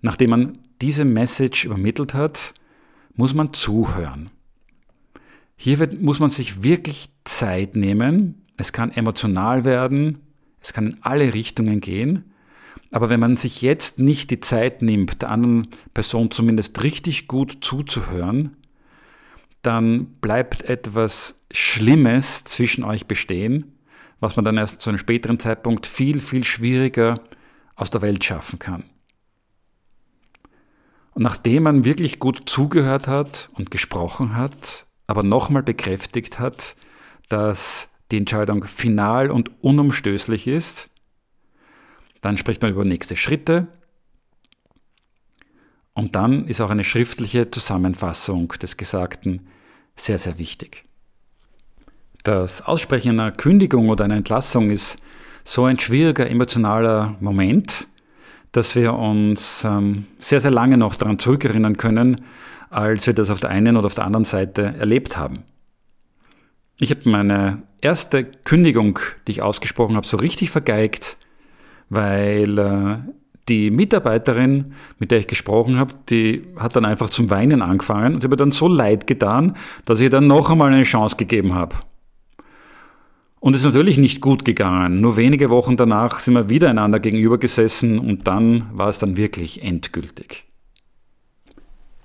Nachdem 0.01 0.31
man 0.31 0.59
diese 0.81 1.05
Message 1.05 1.65
übermittelt 1.65 2.15
hat, 2.15 2.55
muss 3.15 3.35
man 3.35 3.53
zuhören. 3.53 4.31
Hier 5.57 5.79
wird, 5.79 6.01
muss 6.01 6.21
man 6.21 6.31
sich 6.31 6.63
wirklich 6.63 7.11
Zeit 7.25 7.77
nehmen. 7.77 8.47
Es 8.57 8.73
kann 8.73 8.93
emotional 8.93 9.65
werden, 9.65 10.19
es 10.61 10.73
kann 10.73 10.87
in 10.87 10.97
alle 11.03 11.35
Richtungen 11.35 11.81
gehen. 11.81 12.25
Aber 12.93 13.09
wenn 13.09 13.21
man 13.21 13.37
sich 13.37 13.63
jetzt 13.63 13.99
nicht 13.99 14.31
die 14.31 14.41
Zeit 14.41 14.83
nimmt, 14.83 15.23
der 15.23 15.31
anderen 15.31 15.69
Person 15.95 16.31
zumindest 16.31 16.83
richtig 16.83 17.29
gut 17.29 17.59
zuzuhören, 17.61 18.57
dann 19.63 20.07
bleibt 20.21 20.63
etwas 20.63 21.39
Schlimmes 21.53 22.45
zwischen 22.45 22.83
euch 22.83 23.07
bestehen, 23.07 23.77
was 24.19 24.37
man 24.37 24.45
dann 24.45 24.57
erst 24.57 24.81
zu 24.81 24.91
einem 24.91 24.99
späteren 24.99 25.39
Zeitpunkt 25.39 25.87
viel, 25.87 26.21
viel 26.21 26.45
schwieriger 26.45 27.21
aus 27.77 27.91
der 27.91 28.03
Welt 28.03 28.25
schaffen 28.25 28.59
kann. 28.59 28.85
Und 31.13 31.23
nachdem 31.23 31.65
man 31.65 31.85
wirklich 31.85 32.19
gut 32.19 32.43
zugehört 32.47 33.09
hat 33.09 33.51
und 33.55 33.71
gesprochen 33.71 34.37
hat, 34.37 34.87
aber 35.07 35.23
nochmal 35.23 35.63
bekräftigt 35.63 36.39
hat, 36.39 36.77
dass 37.29 37.89
die 38.11 38.19
Entscheidung 38.19 38.65
final 38.65 39.31
und 39.31 39.51
unumstößlich 39.63 40.47
ist, 40.47 40.89
dann 42.21 42.39
spricht 42.39 42.63
man 42.63 42.71
über 42.71 42.85
nächste 42.85 43.17
Schritte 43.17 43.69
und 45.95 46.17
dann 46.17 46.47
ist 46.47 46.61
auch 46.61 46.71
eine 46.71 46.85
schriftliche 46.85 47.51
Zusammenfassung 47.51 48.49
des 48.63 48.77
Gesagten 48.77 49.47
sehr, 49.97 50.19
sehr 50.19 50.39
wichtig. 50.39 50.85
Das 52.23 52.63
Aussprechen 52.63 53.19
einer 53.19 53.33
Kündigung 53.33 53.89
oder 53.89 54.05
einer 54.05 54.17
Entlassung 54.17 54.71
ist 54.71 54.99
so 55.45 55.65
ein 55.65 55.79
schwieriger 55.79 56.29
emotionaler 56.29 57.17
Moment, 57.21 57.87
dass 58.53 58.75
wir 58.75 58.95
uns 58.95 59.65
ähm, 59.65 60.07
sehr, 60.19 60.41
sehr 60.41 60.51
lange 60.51 60.77
noch 60.77 60.95
daran 60.97 61.19
zurückerinnern 61.19 61.77
können, 61.77 62.23
als 62.71 63.07
wir 63.07 63.15
das 63.15 63.31
auf 63.31 63.41
der 63.41 63.51
einen 63.51 63.77
oder 63.77 63.87
auf 63.87 63.95
der 63.95 64.05
anderen 64.05 64.25
Seite 64.25 64.75
erlebt 64.79 65.17
haben. 65.17 65.45
Ich 66.79 66.91
habe 66.91 67.09
meine 67.09 67.63
erste 67.81 68.25
Kündigung, 68.25 68.99
die 69.27 69.33
ich 69.33 69.43
ausgesprochen 69.43 69.97
habe, 69.97 70.07
so 70.07 70.17
richtig 70.17 70.51
vergeigt, 70.51 71.17
weil 71.89 72.59
äh, 72.59 72.99
die 73.49 73.71
Mitarbeiterin, 73.71 74.75
mit 74.99 75.11
der 75.11 75.19
ich 75.19 75.27
gesprochen 75.27 75.79
habe, 75.79 75.95
die 76.09 76.47
hat 76.57 76.77
dann 76.77 76.85
einfach 76.85 77.11
zum 77.11 77.31
Weinen 77.31 77.63
angefangen 77.63 78.15
und 78.15 78.21
sie 78.21 78.27
hat 78.27 78.31
mir 78.31 78.37
dann 78.37 78.53
so 78.53 78.69
leid 78.69 79.07
getan, 79.07 79.57
dass 79.85 79.99
ich 79.99 80.05
ihr 80.05 80.11
dann 80.11 80.29
noch 80.29 80.51
einmal 80.51 80.73
eine 80.73 80.85
Chance 80.85 81.17
gegeben 81.17 81.55
habe. 81.55 81.77
Und 83.41 83.55
es 83.55 83.63
ist 83.63 83.67
natürlich 83.67 83.97
nicht 83.97 84.21
gut 84.21 84.45
gegangen. 84.45 85.01
Nur 85.01 85.17
wenige 85.17 85.49
Wochen 85.49 85.79
danach 85.79 86.21
sind 86.21 86.35
wir 86.35 86.51
wieder 86.51 86.69
einander 86.69 87.01
gegenüber 87.01 87.39
gesessen 87.39 87.99
und 87.99 88.27
dann 88.27 88.67
war 88.73 88.91
es 88.91 88.99
dann 88.99 89.17
wirklich 89.17 89.63
endgültig. 89.63 90.45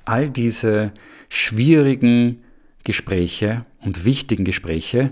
All 0.05 0.29
diese 0.29 0.93
schwierigen 1.27 2.41
Gespräche 2.85 3.65
und 3.81 4.05
wichtigen 4.05 4.45
Gespräche 4.45 5.11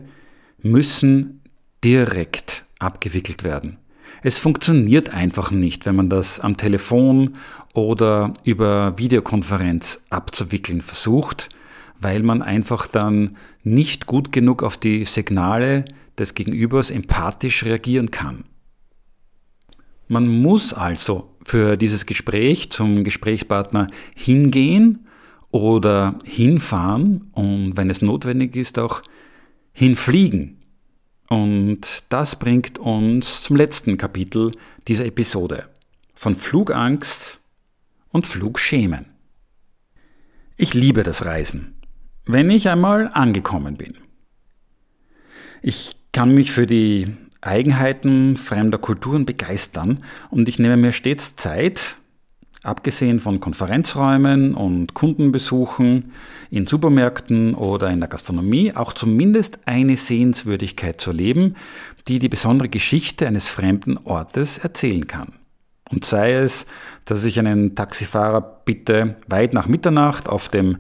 müssen 0.62 1.42
direkt 1.84 2.64
abgewickelt 2.80 3.44
werden. 3.44 3.78
Es 4.22 4.40
funktioniert 4.40 5.10
einfach 5.10 5.52
nicht, 5.52 5.86
wenn 5.86 5.96
man 5.96 6.10
das 6.10 6.40
am 6.40 6.56
Telefon 6.56 7.36
oder 7.74 8.32
über 8.46 8.98
Videokonferenz 8.98 10.02
abzuwickeln 10.10 10.82
versucht, 10.82 11.50
weil 12.00 12.24
man 12.24 12.42
einfach 12.42 12.88
dann 12.88 13.36
nicht 13.64 14.06
gut 14.06 14.32
genug 14.32 14.64
auf 14.64 14.78
die 14.78 15.04
Signale 15.04 15.84
des 16.18 16.34
Gegenübers 16.34 16.92
empathisch 16.92 17.64
reagieren 17.64 18.12
kann. 18.12 18.46
Man 20.08 20.28
muss 20.28 20.74
also 20.74 21.36
für 21.44 21.78
dieses 21.78 22.06
Gespräch 22.06 22.72
zum 22.72 23.04
Gesprächspartner 23.04 23.88
hingehen 24.16 25.08
oder 25.52 26.18
hinfahren 26.24 27.30
und 27.34 27.78
wenn 27.78 27.90
es 27.90 28.02
notwendig 28.02 28.56
ist 28.56 28.80
auch 28.80 29.02
hinfliegen. 29.72 30.60
Und 31.30 32.04
das 32.10 32.38
bringt 32.38 32.78
uns 32.80 33.42
zum 33.42 33.56
letzten 33.56 33.98
Kapitel 33.98 34.52
dieser 34.88 35.06
Episode 35.06 35.70
von 36.14 36.36
Flugangst 36.36 37.40
und 38.10 38.28
Flugschemen. 38.28 39.06
Ich 40.58 40.74
liebe 40.74 41.04
das 41.04 41.26
Reisen, 41.26 41.82
wenn 42.26 42.50
ich 42.50 42.70
einmal 42.70 43.10
angekommen 43.14 43.78
bin. 43.78 43.98
Ich 45.62 45.96
kann 46.14 46.34
mich 46.34 46.54
für 46.54 46.66
die 46.66 47.08
Eigenheiten 47.42 48.38
fremder 48.38 48.78
Kulturen 48.78 49.26
begeistern 49.26 50.04
und 50.30 50.48
ich 50.48 50.60
nehme 50.60 50.78
mir 50.78 50.94
stets 50.94 51.36
Zeit, 51.36 51.96
abgesehen 52.62 53.20
von 53.20 53.42
Konferenzräumen 53.42 54.56
und 54.56 54.94
Kundenbesuchen 54.94 56.14
in 56.50 56.66
Supermärkten 56.68 57.56
oder 57.56 57.90
in 57.90 58.00
der 58.00 58.08
Gastronomie, 58.08 58.74
auch 58.74 58.94
zumindest 58.94 59.60
eine 59.66 59.98
Sehenswürdigkeit 59.98 61.02
zu 61.02 61.10
erleben, 61.10 61.56
die 62.08 62.20
die 62.20 62.30
besondere 62.30 62.70
Geschichte 62.70 63.28
eines 63.28 63.50
fremden 63.50 63.98
Ortes 63.98 64.60
erzählen 64.60 65.08
kann. 65.08 65.34
Und 65.92 66.06
sei 66.06 66.34
es, 66.34 66.66
dass 67.06 67.26
ich 67.26 67.38
einen 67.40 67.76
Taxifahrer 67.76 68.62
bitte, 68.64 69.18
weit 69.28 69.54
nach 69.54 69.68
Mitternacht 69.68 70.30
auf 70.30 70.48
dem 70.48 70.78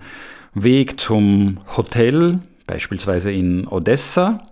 Weg 0.54 1.00
zum 1.00 1.60
Hotel, 1.76 2.40
beispielsweise 2.66 3.32
in 3.32 3.68
Odessa, 3.68 4.48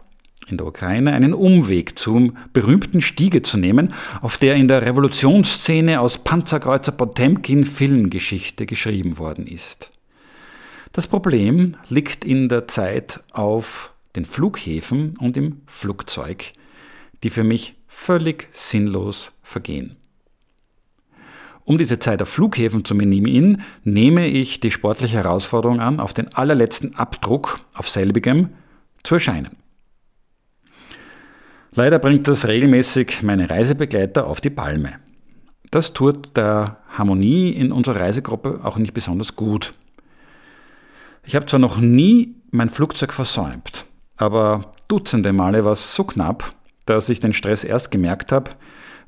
in 0.52 0.58
der 0.58 0.68
Ukraine 0.68 1.14
einen 1.14 1.34
Umweg 1.34 1.98
zum 1.98 2.38
berühmten 2.54 3.02
Stiege 3.02 3.42
zu 3.42 3.58
nehmen, 3.58 3.94
auf 4.22 4.38
der 4.38 4.56
in 4.56 4.68
der 4.68 4.86
Revolutionsszene 4.86 6.00
aus 6.00 6.18
Panzerkreuzer 6.20 6.92
Potemkin 6.92 7.66
Filmgeschichte 7.66 8.66
geschrieben 8.66 9.18
worden 9.18 9.48
ist. 9.48 9.90
Das 10.92 11.08
Problem 11.08 11.78
liegt 11.90 12.26
in 12.26 12.50
der 12.50 12.68
Zeit 12.68 13.22
auf 13.32 13.94
den 14.16 14.26
Flughäfen 14.26 15.18
und 15.20 15.38
im 15.38 15.62
Flugzeug, 15.66 16.52
die 17.24 17.30
für 17.30 17.46
mich 17.46 17.76
völlig 17.88 18.50
sinnlos 18.52 19.32
vergehen. 19.42 19.96
Um 21.64 21.78
diese 21.78 22.00
Zeit 22.00 22.22
auf 22.22 22.28
Flughäfen 22.28 22.84
zu 22.84 22.96
minimieren, 22.96 23.62
nehme 23.84 24.28
ich 24.28 24.60
die 24.60 24.72
sportliche 24.72 25.18
Herausforderung 25.18 25.80
an, 25.80 26.00
auf 26.00 26.14
den 26.14 26.34
allerletzten 26.34 26.96
Abdruck 26.96 27.62
auf 27.74 27.88
selbigem 27.88 28.50
zu 29.04 29.16
erscheinen. 29.16 29.61
Leider 31.74 32.00
bringt 32.00 32.28
das 32.28 32.48
regelmäßig 32.48 33.24
meine 33.24 33.50
Reisebegleiter 33.50 34.28
auf 34.28 34.42
die 34.42 34.50
Palme. 34.50 34.96
Das 35.72 35.94
tut 35.94 36.36
der 36.36 36.78
Harmonie 36.90 37.52
in 37.52 37.72
unserer 37.72 38.02
Reisegruppe 38.02 38.60
auch 38.64 38.78
nicht 38.78 38.94
besonders 38.94 39.38
gut. 39.38 39.72
Ich 41.24 41.34
habe 41.34 41.46
zwar 41.46 41.62
noch 41.62 41.78
nie 41.78 42.36
mein 42.52 42.70
Flugzeug 42.70 43.14
versäumt, 43.14 43.86
aber 44.18 44.74
dutzende 44.90 45.32
Male 45.32 45.64
war 45.64 45.72
es 45.72 45.96
so 45.96 46.04
knapp, 46.04 46.54
dass 46.86 47.08
ich 47.08 47.22
den 47.22 47.32
Stress 47.32 47.64
erst 47.64 47.90
gemerkt 47.90 48.34
habe, 48.34 48.52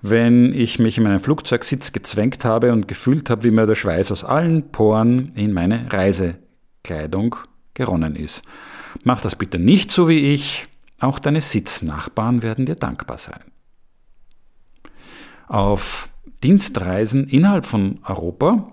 wenn 0.01 0.53
ich 0.53 0.79
mich 0.79 0.97
in 0.97 1.03
meinen 1.03 1.19
Flugzeugsitz 1.19 1.91
gezwängt 1.91 2.45
habe 2.45 2.71
und 2.71 2.87
gefühlt 2.87 3.29
habe, 3.29 3.43
wie 3.43 3.51
mir 3.51 3.65
der 3.65 3.75
Schweiß 3.75 4.09
aus 4.11 4.23
allen 4.23 4.71
Poren 4.71 5.33
in 5.35 5.51
meine 5.51 5.91
Reisekleidung 5.91 7.35
geronnen 7.73 8.15
ist. 8.15 8.41
Mach 9.03 9.19
das 9.19 9.35
bitte 9.35 9.59
nicht 9.59 9.91
so 9.91 10.07
wie 10.07 10.33
ich. 10.33 10.65
Auch 11.03 11.19
deine 11.19 11.41
Sitznachbarn 11.41 12.43
werden 12.43 12.65
dir 12.65 12.75
dankbar 12.75 13.17
sein. 13.17 13.41
Auf 15.49 16.07
Dienstreisen 16.43 17.27
innerhalb 17.27 17.65
von 17.65 17.99
Europa 18.05 18.71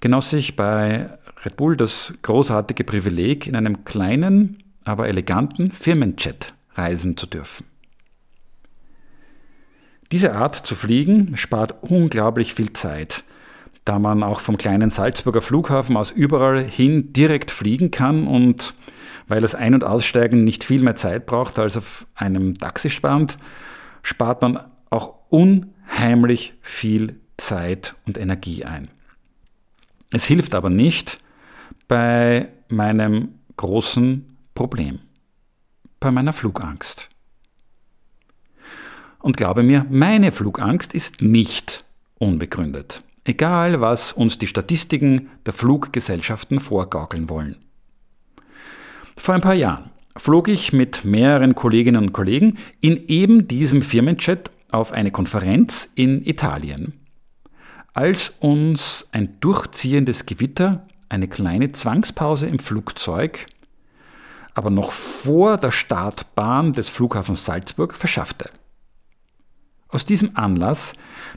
genoss 0.00 0.34
ich 0.34 0.54
bei 0.54 1.08
Red 1.42 1.56
Bull 1.56 1.78
das 1.78 2.12
großartige 2.20 2.84
Privileg, 2.84 3.46
in 3.46 3.56
einem 3.56 3.86
kleinen, 3.86 4.62
aber 4.84 5.08
eleganten 5.08 5.70
Firmenjet 5.70 6.52
reisen 6.74 7.16
zu 7.16 7.24
dürfen. 7.24 7.64
Diese 10.10 10.34
Art 10.34 10.54
zu 10.54 10.74
fliegen 10.74 11.38
spart 11.38 11.82
unglaublich 11.82 12.52
viel 12.52 12.74
Zeit, 12.74 13.24
da 13.86 13.98
man 13.98 14.22
auch 14.22 14.40
vom 14.40 14.58
kleinen 14.58 14.90
Salzburger 14.90 15.40
Flughafen 15.40 15.96
aus 15.96 16.10
überall 16.10 16.62
hin 16.62 17.14
direkt 17.14 17.50
fliegen 17.50 17.90
kann 17.90 18.26
und 18.26 18.74
weil 19.32 19.40
das 19.40 19.54
Ein- 19.54 19.72
und 19.72 19.82
Aussteigen 19.82 20.44
nicht 20.44 20.62
viel 20.62 20.82
mehr 20.82 20.94
Zeit 20.94 21.24
braucht 21.24 21.58
als 21.58 21.78
auf 21.78 22.06
einem 22.14 22.58
Taxispann, 22.58 23.28
spart 24.02 24.42
man 24.42 24.60
auch 24.90 25.14
unheimlich 25.30 26.52
viel 26.60 27.18
Zeit 27.38 27.94
und 28.06 28.18
Energie 28.18 28.66
ein. 28.66 28.90
Es 30.10 30.26
hilft 30.26 30.54
aber 30.54 30.68
nicht 30.68 31.16
bei 31.88 32.48
meinem 32.68 33.38
großen 33.56 34.26
Problem, 34.52 34.98
bei 35.98 36.10
meiner 36.10 36.34
Flugangst. 36.34 37.08
Und 39.18 39.38
glaube 39.38 39.62
mir, 39.62 39.86
meine 39.88 40.30
Flugangst 40.30 40.92
ist 40.92 41.22
nicht 41.22 41.86
unbegründet. 42.18 43.02
Egal, 43.24 43.80
was 43.80 44.12
uns 44.12 44.36
die 44.36 44.46
Statistiken 44.46 45.30
der 45.46 45.54
Fluggesellschaften 45.54 46.60
vorgaukeln 46.60 47.30
wollen. 47.30 47.56
Vor 49.16 49.34
ein 49.34 49.40
paar 49.40 49.54
Jahren 49.54 49.90
flog 50.16 50.48
ich 50.48 50.72
mit 50.72 51.04
mehreren 51.04 51.54
Kolleginnen 51.54 52.02
und 52.02 52.12
Kollegen 52.12 52.58
in 52.80 53.06
eben 53.06 53.48
diesem 53.48 53.82
Firmenchat 53.82 54.50
auf 54.70 54.92
eine 54.92 55.10
Konferenz 55.10 55.88
in 55.94 56.24
Italien. 56.24 56.94
Als 57.94 58.34
uns 58.40 59.08
ein 59.12 59.38
durchziehendes 59.40 60.26
Gewitter 60.26 60.86
eine 61.08 61.28
kleine 61.28 61.72
Zwangspause 61.72 62.46
im 62.46 62.58
Flugzeug, 62.58 63.46
aber 64.54 64.70
noch 64.70 64.92
vor 64.92 65.58
der 65.58 65.72
Startbahn 65.72 66.72
des 66.72 66.88
Flughafens 66.88 67.44
Salzburg 67.44 67.94
verschaffte. 67.94 68.50
Aus 69.88 70.06
diesem 70.06 70.36
Anlass 70.36 70.94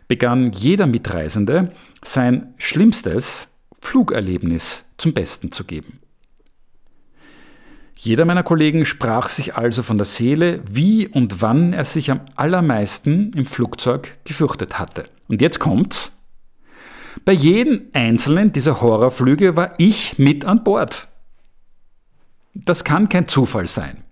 begann 0.07 0.53
jeder 0.53 0.87
Mitreisende 0.87 1.73
sein 2.03 2.53
schlimmstes 2.57 3.49
Flugerlebnis 3.81 4.83
zum 4.97 5.13
Besten 5.13 5.51
zu 5.51 5.65
geben. 5.65 5.99
Jeder 8.05 8.25
meiner 8.25 8.43
Kollegen 8.43 8.85
sprach 8.85 9.29
sich 9.29 9.55
also 9.55 9.81
von 9.81 9.97
der 9.97 10.05
Seele, 10.05 10.61
wie 10.69 11.07
und 11.07 11.41
wann 11.41 11.73
er 11.73 11.85
sich 11.85 12.11
am 12.11 12.21
allermeisten 12.35 13.33
im 13.33 13.47
Flugzeug 13.47 14.15
gefürchtet 14.25 14.77
hatte. 14.77 15.05
Und 15.27 15.41
jetzt 15.41 15.57
kommt's. 15.57 16.11
Bei 17.25 17.31
jedem 17.31 17.87
einzelnen 17.93 18.53
dieser 18.53 18.79
Horrorflüge 18.79 19.55
war 19.55 19.73
ich 19.79 20.19
mit 20.19 20.45
an 20.45 20.63
Bord. 20.63 21.07
Das 22.53 22.83
kann 22.83 23.09
kein 23.09 23.27
Zufall 23.27 23.65
sein. 23.65 24.03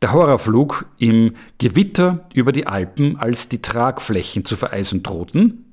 Der 0.00 0.12
Horrorflug 0.12 0.86
im 1.00 1.34
Gewitter 1.58 2.28
über 2.34 2.52
die 2.52 2.68
Alpen, 2.68 3.16
als 3.16 3.48
die 3.48 3.60
Tragflächen 3.60 4.44
zu 4.44 4.54
vereisen 4.54 5.02
drohten. 5.02 5.67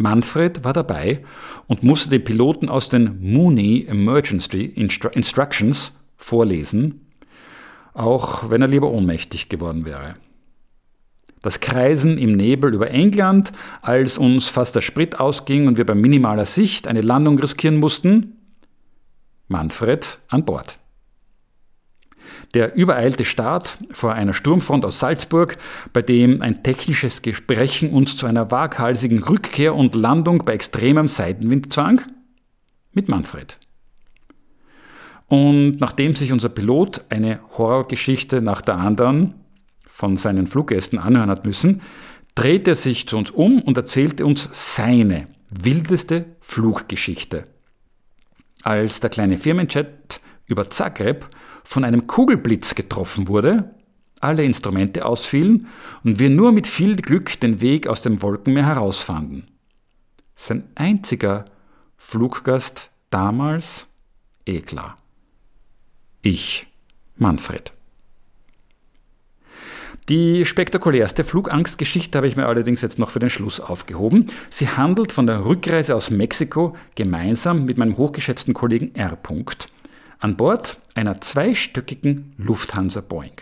Manfred 0.00 0.64
war 0.64 0.72
dabei 0.72 1.22
und 1.66 1.82
musste 1.82 2.08
den 2.08 2.24
Piloten 2.24 2.70
aus 2.70 2.88
den 2.88 3.20
Mooney 3.20 3.84
Emergency 3.86 4.64
Instru 4.64 5.08
Instructions 5.08 5.92
vorlesen, 6.16 7.06
auch 7.92 8.48
wenn 8.48 8.62
er 8.62 8.68
lieber 8.68 8.90
ohnmächtig 8.90 9.50
geworden 9.50 9.84
wäre. 9.84 10.14
Das 11.42 11.60
Kreisen 11.60 12.16
im 12.16 12.32
Nebel 12.32 12.72
über 12.72 12.90
England, 12.90 13.52
als 13.82 14.16
uns 14.16 14.48
fast 14.48 14.74
der 14.74 14.80
Sprit 14.80 15.20
ausging 15.20 15.68
und 15.68 15.76
wir 15.76 15.84
bei 15.84 15.94
minimaler 15.94 16.46
Sicht 16.46 16.88
eine 16.88 17.02
Landung 17.02 17.38
riskieren 17.38 17.76
mussten. 17.76 18.38
Manfred 19.48 20.18
an 20.28 20.46
Bord. 20.46 20.78
Der 22.54 22.74
übereilte 22.74 23.24
Start 23.24 23.78
vor 23.92 24.14
einer 24.14 24.34
Sturmfront 24.34 24.84
aus 24.84 24.98
Salzburg, 24.98 25.56
bei 25.92 26.02
dem 26.02 26.42
ein 26.42 26.62
technisches 26.62 27.22
Gesprächen 27.22 27.90
uns 27.90 28.16
zu 28.16 28.26
einer 28.26 28.50
waghalsigen 28.50 29.22
Rückkehr 29.22 29.74
und 29.74 29.94
Landung 29.94 30.38
bei 30.44 30.54
extremem 30.54 31.06
Seitenwind 31.06 31.72
zwang? 31.72 32.02
Mit 32.92 33.08
Manfred. 33.08 33.56
Und 35.28 35.76
nachdem 35.78 36.16
sich 36.16 36.32
unser 36.32 36.48
Pilot 36.48 37.02
eine 37.08 37.38
Horrorgeschichte 37.56 38.42
nach 38.42 38.62
der 38.62 38.78
anderen 38.78 39.34
von 39.86 40.16
seinen 40.16 40.48
Fluggästen 40.48 40.98
anhören 40.98 41.30
hat 41.30 41.46
müssen, 41.46 41.82
drehte 42.34 42.72
er 42.72 42.76
sich 42.76 43.06
zu 43.06 43.16
uns 43.16 43.30
um 43.30 43.62
und 43.62 43.76
erzählte 43.76 44.26
uns 44.26 44.48
seine 44.52 45.28
wildeste 45.50 46.24
Fluggeschichte. 46.40 47.44
Als 48.62 48.98
der 48.98 49.10
kleine 49.10 49.38
Firmenjet 49.38 50.20
über 50.46 50.68
Zagreb 50.68 51.26
von 51.70 51.84
einem 51.84 52.08
Kugelblitz 52.08 52.74
getroffen 52.74 53.28
wurde, 53.28 53.76
alle 54.18 54.42
Instrumente 54.44 55.06
ausfielen 55.06 55.68
und 56.02 56.18
wir 56.18 56.28
nur 56.28 56.50
mit 56.50 56.66
viel 56.66 56.96
Glück 56.96 57.38
den 57.38 57.60
Weg 57.60 57.86
aus 57.86 58.02
dem 58.02 58.22
Wolkenmeer 58.22 58.66
herausfanden. 58.66 59.46
Sein 60.34 60.64
einziger 60.74 61.44
Fluggast 61.96 62.90
damals, 63.10 63.86
eh 64.46 64.62
klar. 64.62 64.96
Ich, 66.22 66.66
Manfred. 67.18 67.70
Die 70.08 70.46
spektakulärste 70.46 71.22
Flugangstgeschichte 71.22 72.18
habe 72.18 72.26
ich 72.26 72.34
mir 72.34 72.46
allerdings 72.46 72.82
jetzt 72.82 72.98
noch 72.98 73.10
für 73.10 73.20
den 73.20 73.30
Schluss 73.30 73.60
aufgehoben. 73.60 74.26
Sie 74.48 74.66
handelt 74.66 75.12
von 75.12 75.28
der 75.28 75.44
Rückreise 75.44 75.94
aus 75.94 76.10
Mexiko 76.10 76.74
gemeinsam 76.96 77.64
mit 77.64 77.78
meinem 77.78 77.96
hochgeschätzten 77.96 78.54
Kollegen 78.54 78.92
R. 78.96 79.14
an 80.20 80.36
Bord 80.36 80.78
einer 80.94 81.20
zweistöckigen 81.20 82.34
Lufthansa 82.36 83.00
Boeing. 83.00 83.32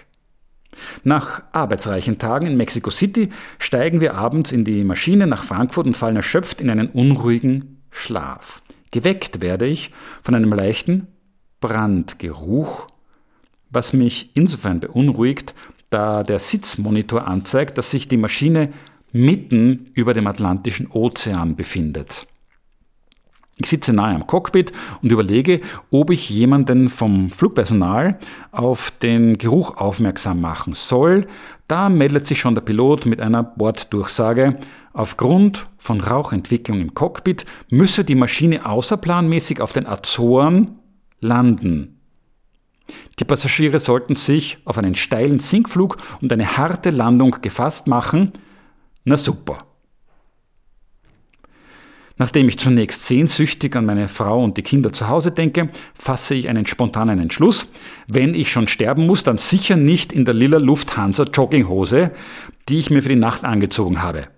Nach 1.02 1.42
arbeitsreichen 1.52 2.18
Tagen 2.18 2.46
in 2.46 2.56
Mexico 2.56 2.90
City 2.90 3.30
steigen 3.58 4.00
wir 4.00 4.14
abends 4.14 4.52
in 4.52 4.64
die 4.64 4.84
Maschine 4.84 5.26
nach 5.26 5.42
Frankfurt 5.42 5.86
und 5.86 5.96
fallen 5.96 6.16
erschöpft 6.16 6.60
in 6.60 6.70
einen 6.70 6.88
unruhigen 6.88 7.82
Schlaf. 7.90 8.62
Geweckt 8.92 9.40
werde 9.40 9.66
ich 9.66 9.90
von 10.22 10.34
einem 10.34 10.52
leichten 10.52 11.08
Brandgeruch, 11.60 12.86
was 13.70 13.92
mich 13.92 14.30
insofern 14.34 14.80
beunruhigt, 14.80 15.54
da 15.90 16.22
der 16.22 16.38
Sitzmonitor 16.38 17.26
anzeigt, 17.26 17.76
dass 17.76 17.90
sich 17.90 18.06
die 18.06 18.16
Maschine 18.16 18.72
mitten 19.10 19.90
über 19.94 20.14
dem 20.14 20.26
Atlantischen 20.26 20.86
Ozean 20.90 21.56
befindet. 21.56 22.27
Ich 23.60 23.66
sitze 23.66 23.92
nahe 23.92 24.14
am 24.14 24.26
Cockpit 24.26 24.72
und 25.02 25.10
überlege, 25.10 25.60
ob 25.90 26.10
ich 26.10 26.30
jemanden 26.30 26.88
vom 26.88 27.30
Flugpersonal 27.30 28.18
auf 28.52 28.92
den 29.02 29.36
Geruch 29.36 29.76
aufmerksam 29.76 30.40
machen 30.40 30.74
soll. 30.74 31.26
Da 31.66 31.88
meldet 31.88 32.24
sich 32.24 32.38
schon 32.38 32.54
der 32.54 32.62
Pilot 32.62 33.04
mit 33.04 33.20
einer 33.20 33.42
Borddurchsage. 33.42 34.58
Aufgrund 34.92 35.66
von 35.76 36.00
Rauchentwicklung 36.00 36.80
im 36.80 36.94
Cockpit 36.94 37.44
müsse 37.68 38.04
die 38.04 38.14
Maschine 38.14 38.64
außerplanmäßig 38.64 39.60
auf 39.60 39.72
den 39.72 39.86
Azoren 39.86 40.78
landen. 41.20 42.00
Die 43.18 43.24
Passagiere 43.24 43.80
sollten 43.80 44.14
sich 44.14 44.58
auf 44.64 44.78
einen 44.78 44.94
steilen 44.94 45.40
Sinkflug 45.40 45.96
und 46.22 46.32
eine 46.32 46.56
harte 46.56 46.90
Landung 46.90 47.36
gefasst 47.42 47.88
machen. 47.88 48.32
Na 49.04 49.16
super. 49.16 49.67
Nachdem 52.18 52.48
ich 52.48 52.58
zunächst 52.58 53.06
sehnsüchtig 53.06 53.76
an 53.76 53.86
meine 53.86 54.08
Frau 54.08 54.40
und 54.40 54.56
die 54.56 54.62
Kinder 54.62 54.92
zu 54.92 55.08
Hause 55.08 55.30
denke, 55.30 55.68
fasse 55.94 56.34
ich 56.34 56.48
einen 56.48 56.66
spontanen 56.66 57.20
Entschluss. 57.20 57.68
Wenn 58.08 58.34
ich 58.34 58.50
schon 58.50 58.66
sterben 58.66 59.06
muss, 59.06 59.22
dann 59.22 59.38
sicher 59.38 59.76
nicht 59.76 60.12
in 60.12 60.24
der 60.24 60.34
lila 60.34 60.58
Lufthansa 60.58 61.24
Jogginghose, 61.24 62.10
die 62.68 62.78
ich 62.78 62.90
mir 62.90 63.02
für 63.02 63.08
die 63.08 63.14
Nacht 63.14 63.44
angezogen 63.44 64.02
habe. 64.02 64.28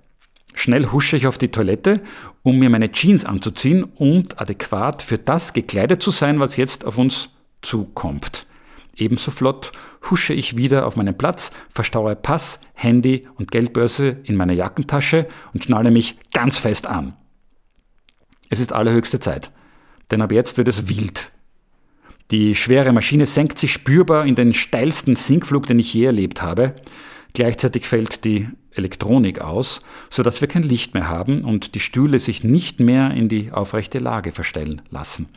Schnell 0.55 0.87
husche 0.87 1.17
ich 1.17 1.27
auf 1.27 1.39
die 1.39 1.49
Toilette, 1.49 2.03
um 2.43 2.59
mir 2.59 2.69
meine 2.69 2.93
Jeans 2.93 3.25
anzuziehen 3.25 3.85
und 3.85 4.39
adäquat 4.41 5.01
für 5.01 5.17
das 5.17 5.55
gekleidet 5.55 6.03
zu 6.03 6.11
sein, 6.11 6.39
was 6.39 6.59
jetzt 6.59 6.85
auf 6.85 6.99
uns 6.99 7.31
zukommt. 7.63 8.47
Ebenso 8.95 9.31
flott 9.31 9.73
husche 10.11 10.35
ich 10.35 10.59
wieder 10.59 10.87
auf 10.87 10.97
meinen 10.97 11.17
Platz, 11.17 11.51
verstaue 11.71 12.15
Pass, 12.15 12.61
Handy 12.75 13.27
und 13.37 13.51
Geldbörse 13.51 14.19
in 14.25 14.37
meiner 14.37 14.53
Jackentasche 14.53 15.27
und 15.55 15.65
schnalle 15.65 15.91
mich 15.91 16.19
ganz 16.33 16.59
fest 16.59 16.87
an. 16.87 17.15
Es 18.51 18.61
ist 18.61 18.73
allerhöchste 18.73 19.21
Zeit, 19.21 19.51
denn 20.11 20.21
ab 20.21 20.33
jetzt 20.33 20.59
wird 20.59 20.69
es 20.69 20.89
wild. 20.89 21.31
Die 22.33 22.55
schwere 22.55 22.93
Maschine 22.93 23.27
senkt 23.27 23.59
sich 23.59 23.73
spürbar 23.73 24.27
in 24.27 24.35
den 24.35 24.55
steilsten 24.55 25.17
Sinkflug, 25.17 25.67
den 25.67 25.79
ich 25.79 25.95
je 25.95 26.05
erlebt 26.05 26.43
habe. 26.43 26.75
Gleichzeitig 27.33 27.87
fällt 27.87 28.25
die 28.25 28.49
Elektronik 28.73 29.41
aus, 29.41 29.83
sodass 30.11 30.41
wir 30.41 30.49
kein 30.49 30.63
Licht 30.63 30.95
mehr 30.95 31.09
haben 31.09 31.45
und 31.45 31.75
die 31.75 31.81
Stühle 31.81 32.19
sich 32.19 32.45
nicht 32.45 32.81
mehr 32.81 33.13
in 33.13 33.29
die 33.29 33.53
aufrechte 33.53 33.99
Lage 33.99 34.33
verstellen 34.33 34.83
lassen. 34.91 35.29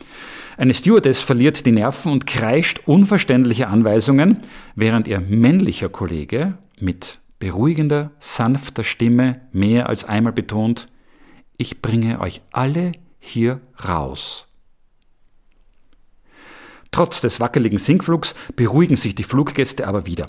Eine 0.56 0.74
Stewardess 0.74 1.20
verliert 1.20 1.66
die 1.66 1.72
Nerven 1.72 2.12
und 2.12 2.26
kreischt 2.26 2.82
unverständliche 2.86 3.68
Anweisungen, 3.68 4.38
während 4.74 5.08
ihr 5.08 5.20
männlicher 5.20 5.88
Kollege 5.88 6.58
mit 6.80 7.18
beruhigender, 7.38 8.12
sanfter 8.20 8.84
Stimme 8.84 9.40
mehr 9.52 9.88
als 9.88 10.04
einmal 10.04 10.32
betont, 10.32 10.88
ich 11.56 11.80
bringe 11.80 12.20
euch 12.20 12.40
alle 12.50 12.92
hier 13.24 13.60
raus. 13.88 14.46
Trotz 16.90 17.20
des 17.20 17.40
wackeligen 17.40 17.78
Sinkflugs 17.78 18.36
beruhigen 18.54 18.94
sich 18.94 19.16
die 19.16 19.24
Fluggäste 19.24 19.88
aber 19.88 20.06
wieder. 20.06 20.26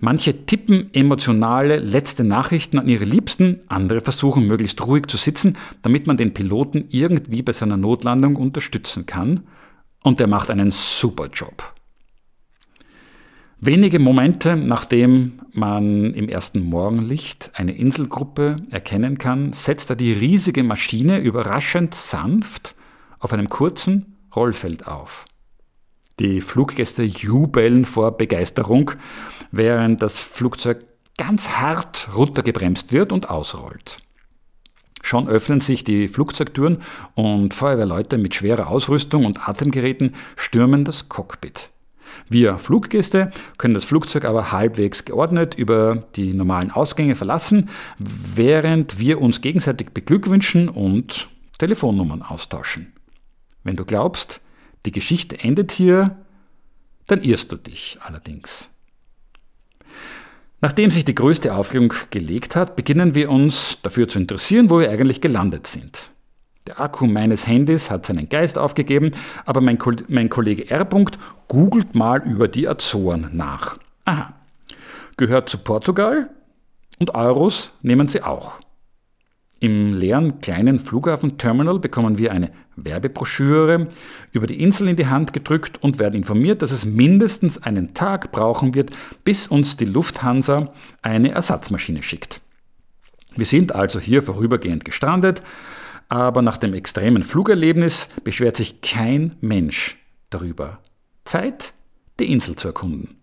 Manche 0.00 0.44
tippen 0.44 0.92
emotionale 0.92 1.76
letzte 1.76 2.24
Nachrichten 2.24 2.80
an 2.80 2.88
ihre 2.88 3.04
Liebsten, 3.04 3.60
andere 3.68 4.00
versuchen 4.00 4.48
möglichst 4.48 4.84
ruhig 4.84 5.06
zu 5.06 5.16
sitzen, 5.16 5.56
damit 5.82 6.08
man 6.08 6.16
den 6.16 6.34
Piloten 6.34 6.86
irgendwie 6.88 7.42
bei 7.42 7.52
seiner 7.52 7.76
Notlandung 7.76 8.34
unterstützen 8.34 9.06
kann. 9.06 9.44
Und 10.02 10.18
der 10.18 10.26
macht 10.26 10.50
einen 10.50 10.72
super 10.72 11.28
Job. 11.28 11.74
Wenige 13.62 13.98
Momente 13.98 14.56
nachdem 14.56 15.38
man 15.52 16.14
im 16.14 16.30
ersten 16.30 16.64
Morgenlicht 16.64 17.50
eine 17.52 17.72
Inselgruppe 17.76 18.56
erkennen 18.70 19.18
kann, 19.18 19.52
setzt 19.52 19.90
er 19.90 19.96
die 19.96 20.14
riesige 20.14 20.62
Maschine 20.62 21.18
überraschend 21.18 21.94
sanft 21.94 22.74
auf 23.18 23.34
einem 23.34 23.50
kurzen 23.50 24.16
Rollfeld 24.34 24.86
auf. 24.86 25.26
Die 26.20 26.40
Fluggäste 26.40 27.02
jubeln 27.02 27.84
vor 27.84 28.16
Begeisterung, 28.16 28.92
während 29.50 30.00
das 30.00 30.20
Flugzeug 30.20 30.82
ganz 31.18 31.50
hart 31.50 32.08
runtergebremst 32.16 32.92
wird 32.92 33.12
und 33.12 33.28
ausrollt. 33.28 33.98
Schon 35.02 35.28
öffnen 35.28 35.60
sich 35.60 35.84
die 35.84 36.08
Flugzeugtüren 36.08 36.78
und 37.14 37.52
Feuerwehrleute 37.52 38.16
mit 38.16 38.34
schwerer 38.34 38.68
Ausrüstung 38.68 39.26
und 39.26 39.46
Atemgeräten 39.46 40.14
stürmen 40.36 40.86
das 40.86 41.10
Cockpit. 41.10 41.69
Wir 42.28 42.58
Fluggäste 42.58 43.30
können 43.58 43.74
das 43.74 43.84
Flugzeug 43.84 44.24
aber 44.24 44.52
halbwegs 44.52 45.04
geordnet 45.04 45.54
über 45.54 46.08
die 46.16 46.32
normalen 46.32 46.70
Ausgänge 46.70 47.16
verlassen, 47.16 47.68
während 47.98 48.98
wir 48.98 49.20
uns 49.20 49.40
gegenseitig 49.40 49.90
beglückwünschen 49.90 50.68
und 50.68 51.28
Telefonnummern 51.58 52.22
austauschen. 52.22 52.92
Wenn 53.64 53.76
du 53.76 53.84
glaubst, 53.84 54.40
die 54.86 54.92
Geschichte 54.92 55.38
endet 55.38 55.72
hier, 55.72 56.16
dann 57.06 57.22
irrst 57.22 57.52
du 57.52 57.56
dich 57.56 57.98
allerdings. 58.00 58.68
Nachdem 60.62 60.90
sich 60.90 61.04
die 61.04 61.14
größte 61.14 61.54
Aufregung 61.54 61.92
gelegt 62.10 62.54
hat, 62.54 62.76
beginnen 62.76 63.14
wir 63.14 63.30
uns 63.30 63.78
dafür 63.82 64.08
zu 64.08 64.18
interessieren, 64.18 64.68
wo 64.68 64.78
wir 64.78 64.90
eigentlich 64.90 65.20
gelandet 65.20 65.66
sind. 65.66 66.10
Der 66.66 66.80
Akku 66.80 67.06
meines 67.06 67.46
Handys 67.46 67.90
hat 67.90 68.06
seinen 68.06 68.28
Geist 68.28 68.58
aufgegeben, 68.58 69.12
aber 69.46 69.60
mein, 69.60 69.78
Ko 69.78 69.92
mein 70.08 70.28
Kollege 70.28 70.70
R. 70.70 70.86
googelt 71.48 71.94
mal 71.94 72.22
über 72.22 72.48
die 72.48 72.68
Azoren 72.68 73.30
nach. 73.32 73.78
Aha. 74.04 74.34
Gehört 75.16 75.48
zu 75.48 75.58
Portugal 75.58 76.30
und 76.98 77.14
Euros 77.14 77.72
nehmen 77.82 78.08
sie 78.08 78.22
auch. 78.22 78.60
Im 79.58 79.92
leeren 79.92 80.40
kleinen 80.40 80.80
Flughafenterminal 80.80 81.78
bekommen 81.78 82.16
wir 82.16 82.32
eine 82.32 82.50
Werbebroschüre 82.76 83.88
über 84.32 84.46
die 84.46 84.62
Insel 84.62 84.88
in 84.88 84.96
die 84.96 85.06
Hand 85.06 85.34
gedrückt 85.34 85.82
und 85.82 85.98
werden 85.98 86.14
informiert, 86.14 86.62
dass 86.62 86.70
es 86.70 86.86
mindestens 86.86 87.62
einen 87.62 87.92
Tag 87.92 88.32
brauchen 88.32 88.74
wird, 88.74 88.90
bis 89.22 89.46
uns 89.46 89.76
die 89.76 89.84
Lufthansa 89.84 90.72
eine 91.02 91.32
Ersatzmaschine 91.32 92.02
schickt. 92.02 92.40
Wir 93.36 93.44
sind 93.44 93.74
also 93.74 94.00
hier 94.00 94.22
vorübergehend 94.22 94.86
gestrandet, 94.86 95.42
aber 96.10 96.42
nach 96.42 96.58
dem 96.58 96.74
extremen 96.74 97.22
Flugerlebnis 97.22 98.08
beschwert 98.24 98.56
sich 98.56 98.82
kein 98.82 99.36
Mensch 99.40 99.96
darüber. 100.28 100.80
Zeit, 101.24 101.72
die 102.18 102.30
Insel 102.30 102.56
zu 102.56 102.68
erkunden. 102.68 103.16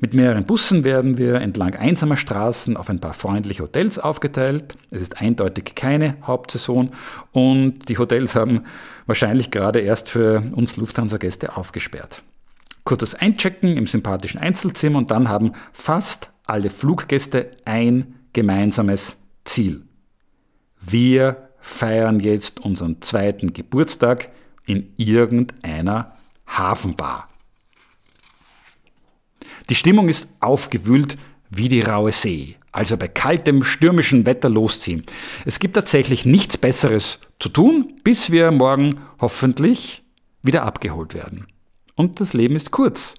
Mit 0.00 0.14
mehreren 0.14 0.44
Bussen 0.44 0.84
werden 0.84 1.18
wir 1.18 1.36
entlang 1.36 1.74
einsamer 1.74 2.16
Straßen 2.16 2.76
auf 2.76 2.88
ein 2.88 3.00
paar 3.00 3.14
freundliche 3.14 3.64
Hotels 3.64 3.98
aufgeteilt. 3.98 4.76
Es 4.90 5.02
ist 5.02 5.20
eindeutig 5.20 5.74
keine 5.74 6.16
Hauptsaison 6.22 6.90
und 7.32 7.88
die 7.88 7.98
Hotels 7.98 8.34
haben 8.34 8.62
wahrscheinlich 9.06 9.50
gerade 9.50 9.80
erst 9.80 10.08
für 10.08 10.42
uns 10.52 10.76
Lufthansa-Gäste 10.76 11.56
aufgesperrt. 11.56 12.22
Kurzes 12.84 13.14
Einchecken 13.14 13.76
im 13.76 13.86
sympathischen 13.86 14.40
Einzelzimmer 14.40 14.98
und 14.98 15.10
dann 15.10 15.28
haben 15.28 15.52
fast 15.72 16.30
alle 16.46 16.70
Fluggäste 16.70 17.50
ein 17.64 18.14
gemeinsames 18.32 19.16
Ziel. 19.44 19.82
Wir 20.80 21.48
feiern 21.62 22.20
jetzt 22.20 22.60
unseren 22.60 23.00
zweiten 23.00 23.54
Geburtstag 23.54 24.30
in 24.66 24.92
irgendeiner 24.96 26.16
Hafenbar. 26.46 27.28
Die 29.70 29.74
Stimmung 29.74 30.08
ist 30.08 30.28
aufgewühlt 30.40 31.16
wie 31.48 31.68
die 31.68 31.80
raue 31.80 32.12
See, 32.12 32.56
also 32.72 32.96
bei 32.96 33.08
kaltem, 33.08 33.62
stürmischen 33.62 34.26
Wetter 34.26 34.48
losziehen. 34.48 35.04
Es 35.44 35.60
gibt 35.60 35.74
tatsächlich 35.74 36.26
nichts 36.26 36.56
Besseres 36.58 37.18
zu 37.38 37.48
tun, 37.48 37.94
bis 38.02 38.30
wir 38.30 38.50
morgen 38.50 39.00
hoffentlich 39.20 40.02
wieder 40.42 40.64
abgeholt 40.64 41.14
werden. 41.14 41.46
Und 41.94 42.20
das 42.20 42.32
Leben 42.32 42.56
ist 42.56 42.70
kurz, 42.70 43.14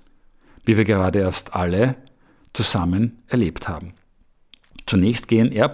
wie 0.66 0.78
wir 0.78 0.84
gerade 0.84 1.20
erst 1.20 1.54
alle 1.54 1.96
zusammen 2.54 3.24
erlebt 3.28 3.68
haben. 3.68 3.94
Zunächst 4.86 5.28
gehen 5.28 5.52
R. 5.52 5.72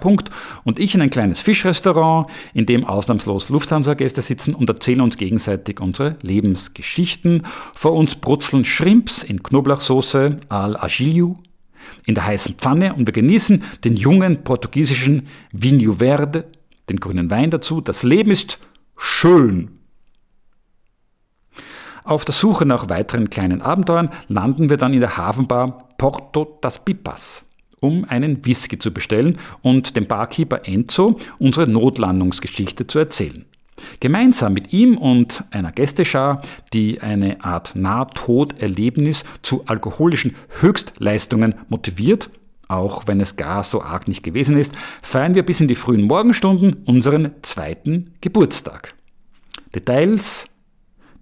und 0.64 0.78
ich 0.78 0.94
in 0.94 1.02
ein 1.02 1.10
kleines 1.10 1.40
Fischrestaurant, 1.40 2.28
in 2.54 2.66
dem 2.66 2.84
ausnahmslos 2.84 3.48
Lufthansa-Gäste 3.48 4.22
sitzen 4.22 4.54
und 4.54 4.70
erzählen 4.70 5.00
uns 5.00 5.16
gegenseitig 5.16 5.80
unsere 5.80 6.16
Lebensgeschichten. 6.22 7.46
Vor 7.74 7.92
uns 7.92 8.14
brutzeln 8.14 8.64
Shrimps 8.64 9.22
in 9.24 9.42
Knoblauchsoße 9.42 10.38
al 10.48 10.76
agilio 10.76 11.38
in 12.06 12.14
der 12.14 12.26
heißen 12.26 12.54
Pfanne 12.54 12.94
und 12.94 13.06
wir 13.06 13.12
genießen 13.12 13.64
den 13.84 13.96
jungen 13.96 14.44
portugiesischen 14.44 15.26
Vinho 15.52 15.94
Verde, 15.94 16.46
den 16.88 17.00
grünen 17.00 17.30
Wein 17.30 17.50
dazu. 17.50 17.80
Das 17.80 18.02
Leben 18.02 18.30
ist 18.30 18.58
schön. 18.96 19.72
Auf 22.04 22.24
der 22.24 22.34
Suche 22.34 22.64
nach 22.64 22.88
weiteren 22.88 23.28
kleinen 23.28 23.60
Abenteuern 23.60 24.10
landen 24.28 24.70
wir 24.70 24.76
dann 24.76 24.94
in 24.94 25.00
der 25.00 25.16
Hafenbar 25.16 25.88
Porto 25.98 26.58
das 26.60 26.84
Pipas 26.84 27.49
um 27.80 28.04
einen 28.04 28.44
Whisky 28.44 28.78
zu 28.78 28.92
bestellen 28.92 29.38
und 29.62 29.96
dem 29.96 30.06
Barkeeper 30.06 30.66
Enzo 30.66 31.18
unsere 31.38 31.66
Notlandungsgeschichte 31.66 32.86
zu 32.86 32.98
erzählen. 32.98 33.44
Gemeinsam 34.00 34.52
mit 34.52 34.72
ihm 34.72 34.96
und 34.98 35.44
einer 35.50 35.72
Gästeschar, 35.72 36.42
die 36.72 37.00
eine 37.00 37.44
Art 37.44 37.76
Nahtoderlebnis 37.76 39.24
zu 39.42 39.64
alkoholischen 39.66 40.34
Höchstleistungen 40.60 41.54
motiviert, 41.68 42.30
auch 42.68 43.06
wenn 43.06 43.20
es 43.20 43.36
gar 43.36 43.64
so 43.64 43.82
arg 43.82 44.06
nicht 44.06 44.22
gewesen 44.22 44.56
ist, 44.56 44.72
feiern 45.02 45.34
wir 45.34 45.44
bis 45.44 45.60
in 45.60 45.68
die 45.68 45.74
frühen 45.74 46.02
Morgenstunden 46.02 46.84
unseren 46.84 47.32
zweiten 47.42 48.12
Geburtstag. 48.20 48.94
Details 49.74 50.46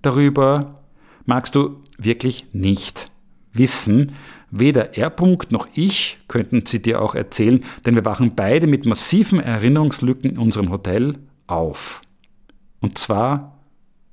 darüber 0.03 0.83
magst 1.25 1.55
du 1.55 1.83
wirklich 1.97 2.47
nicht 2.53 3.07
wissen, 3.53 4.13
Weder 4.51 4.97
R. 4.97 5.13
noch 5.51 5.69
ich 5.75 6.19
könnten 6.27 6.65
sie 6.65 6.81
dir 6.81 7.03
auch 7.03 7.15
erzählen, 7.15 7.65
denn 7.85 7.95
wir 7.95 8.05
wachen 8.05 8.35
beide 8.35 8.67
mit 8.67 8.87
massiven 8.87 9.41
Erinnerungslücken 9.41 10.31
in 10.31 10.39
unserem 10.39 10.71
Hotel 10.71 11.17
auf. 11.47 12.01
Und 12.81 12.97
zwar 12.97 13.59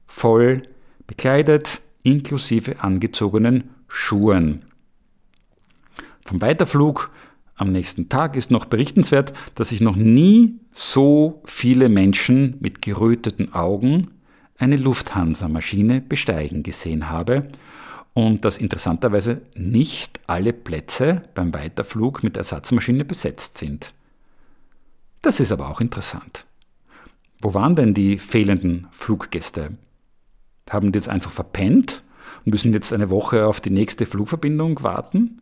voll 0.08 0.62
bekleidet, 1.08 1.82
inklusive 2.04 2.82
angezogenen 2.82 3.70
Schuhen. 3.88 4.64
Vom 6.26 6.42
Weiterflug 6.42 7.12
am 7.56 7.72
nächsten 7.72 8.10
Tag 8.10 8.36
ist 8.36 8.52
noch 8.52 8.66
berichtenswert, 8.66 9.32
dass 9.56 9.72
ich 9.72 9.80
noch 9.80 9.96
nie 9.96 10.60
so 10.74 11.42
viele 11.46 11.88
Menschen 11.88 12.58
mit 12.60 12.82
geröteten 12.82 13.54
Augen 13.54 14.12
eine 14.58 14.76
Lufthansa-Maschine 14.76 16.02
besteigen 16.02 16.64
gesehen 16.64 17.10
habe 17.10 17.48
und 18.16 18.45
dass 18.45 18.57
interessanterweise 18.57 19.41
nicht 19.55 20.22
alle 20.26 20.53
Plätze 20.53 21.24
beim 21.36 21.53
Weiterflug 21.53 22.24
mit 22.24 22.38
Ersatzmaschine 22.38 23.03
besetzt 23.03 23.57
sind. 23.57 23.93
Das 25.22 25.41
ist 25.41 25.51
aber 25.51 25.70
auch 25.70 25.82
interessant. 25.82 26.45
Wo 27.41 27.53
waren 27.53 27.76
denn 27.76 27.93
die 27.93 28.18
fehlenden 28.18 28.88
Fluggäste? 28.91 29.72
Haben 30.70 30.93
die 30.93 30.97
jetzt 30.97 31.09
einfach 31.09 31.32
verpennt 31.32 32.03
und 32.45 32.53
müssen 32.53 32.74
jetzt 32.74 32.93
eine 32.93 33.09
Woche 33.09 33.45
auf 33.45 33.59
die 33.59 33.70
nächste 33.70 34.05
Flugverbindung 34.05 34.82
warten? 34.82 35.41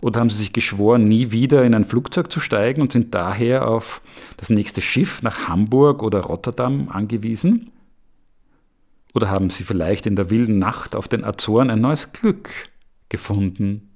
Oder 0.00 0.20
haben 0.20 0.30
sie 0.30 0.38
sich 0.38 0.54
geschworen, 0.54 1.04
nie 1.04 1.30
wieder 1.30 1.62
in 1.64 1.74
ein 1.74 1.84
Flugzeug 1.84 2.32
zu 2.32 2.40
steigen 2.40 2.80
und 2.80 2.90
sind 2.90 3.14
daher 3.14 3.68
auf 3.68 4.00
das 4.38 4.48
nächste 4.48 4.80
Schiff 4.80 5.22
nach 5.22 5.46
Hamburg 5.46 6.02
oder 6.02 6.20
Rotterdam 6.20 6.88
angewiesen? 6.88 7.70
Oder 9.14 9.30
haben 9.30 9.50
sie 9.50 9.64
vielleicht 9.64 10.06
in 10.06 10.16
der 10.16 10.30
wilden 10.30 10.58
Nacht 10.58 10.94
auf 10.94 11.08
den 11.08 11.24
Azoren 11.24 11.70
ein 11.70 11.80
neues 11.80 12.12
Glück 12.12 12.50
gefunden 13.08 13.90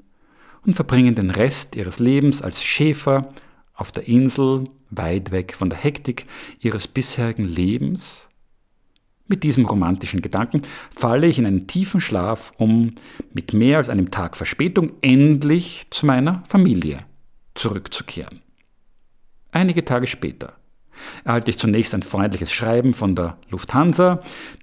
und 0.65 0.75
verbringen 0.75 1.15
den 1.15 1.31
Rest 1.31 1.77
ihres 1.77 1.99
Lebens 1.99 2.43
als 2.43 2.63
Schäfer 2.63 3.33
auf 3.75 3.93
der 3.93 4.07
Insel, 4.09 4.65
weit 4.91 5.31
weg 5.31 5.55
von 5.55 5.71
der 5.71 5.79
Hektik 5.79 6.27
ihres 6.61 6.89
bisherigen 6.89 7.45
Lebens? 7.45 8.29
Mit 9.27 9.45
diesem 9.45 9.65
romantischen 9.65 10.21
Gedanken 10.21 10.63
falle 10.95 11.27
ich 11.27 11.39
in 11.39 11.47
einen 11.47 11.67
tiefen 11.67 12.01
Schlaf, 12.01 12.53
um 12.59 12.97
mit 13.33 13.53
mehr 13.53 13.79
als 13.79 13.89
einem 13.89 14.11
Tag 14.11 14.37
Verspätung 14.37 14.93
endlich 15.01 15.87
zu 15.91 16.07
meiner 16.07 16.43
Familie 16.49 17.07
zurückzukehren. 17.55 18.43
Einige 19.51 19.85
Tage 19.85 20.07
später 20.07 20.55
erhalte 21.25 21.51
ich 21.51 21.59
zunächst 21.59 21.95
ein 21.95 22.03
freundliches 22.03 22.53
Schreiben 22.53 22.95
von 22.95 23.15
der 23.15 23.39
Lufthansa, 23.51 24.21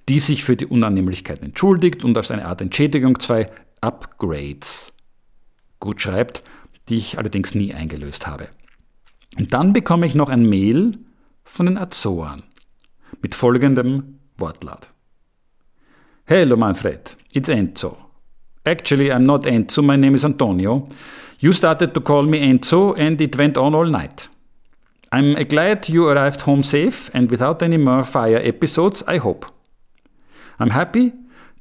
die 0.08 0.18
sich 0.18 0.44
für 0.44 0.56
die 0.56 0.66
Unannehmlichkeiten 0.66 1.44
entschuldigt 1.44 2.04
und 2.04 2.16
als 2.16 2.30
eine 2.30 2.46
Art 2.46 2.60
Entschädigung 2.60 3.18
zwei 3.20 3.46
Upgrades 3.80 4.92
gut 5.78 6.00
schreibt, 6.00 6.42
die 6.88 6.96
ich 6.96 7.18
allerdings 7.18 7.54
nie 7.54 7.74
eingelöst 7.74 8.26
habe. 8.26 8.48
Und 9.38 9.52
dann 9.54 9.72
bekomme 9.72 10.06
ich 10.06 10.14
noch 10.14 10.28
ein 10.28 10.48
Mail 10.48 10.92
von 11.44 11.66
den 11.66 11.78
Azoren 11.78 12.42
mit 13.22 13.34
folgendem 13.34 14.18
Wortlaut. 14.36 14.88
Hello 16.24 16.56
Manfred, 16.56 17.16
it's 17.32 17.48
Enzo. 17.48 17.96
Actually, 18.64 19.10
I'm 19.10 19.20
not 19.20 19.46
Enzo, 19.46 19.82
my 19.82 19.96
name 19.96 20.14
is 20.14 20.24
Antonio. 20.24 20.86
You 21.38 21.52
started 21.52 21.94
to 21.94 22.00
call 22.00 22.24
me 22.24 22.38
Enzo 22.40 22.92
and 22.98 23.20
it 23.20 23.36
went 23.36 23.56
on 23.56 23.74
all 23.74 23.86
night. 23.86 24.28
I'm 25.12 25.34
glad 25.48 25.88
you 25.88 26.08
arrived 26.08 26.42
home 26.42 26.62
safe 26.62 27.10
and 27.12 27.30
without 27.30 27.62
any 27.62 27.76
more 27.76 28.04
fire 28.04 28.36
episodes, 28.36 29.02
I 29.08 29.16
hope. 29.16 29.44
I'm 30.60 30.70
happy 30.70 31.12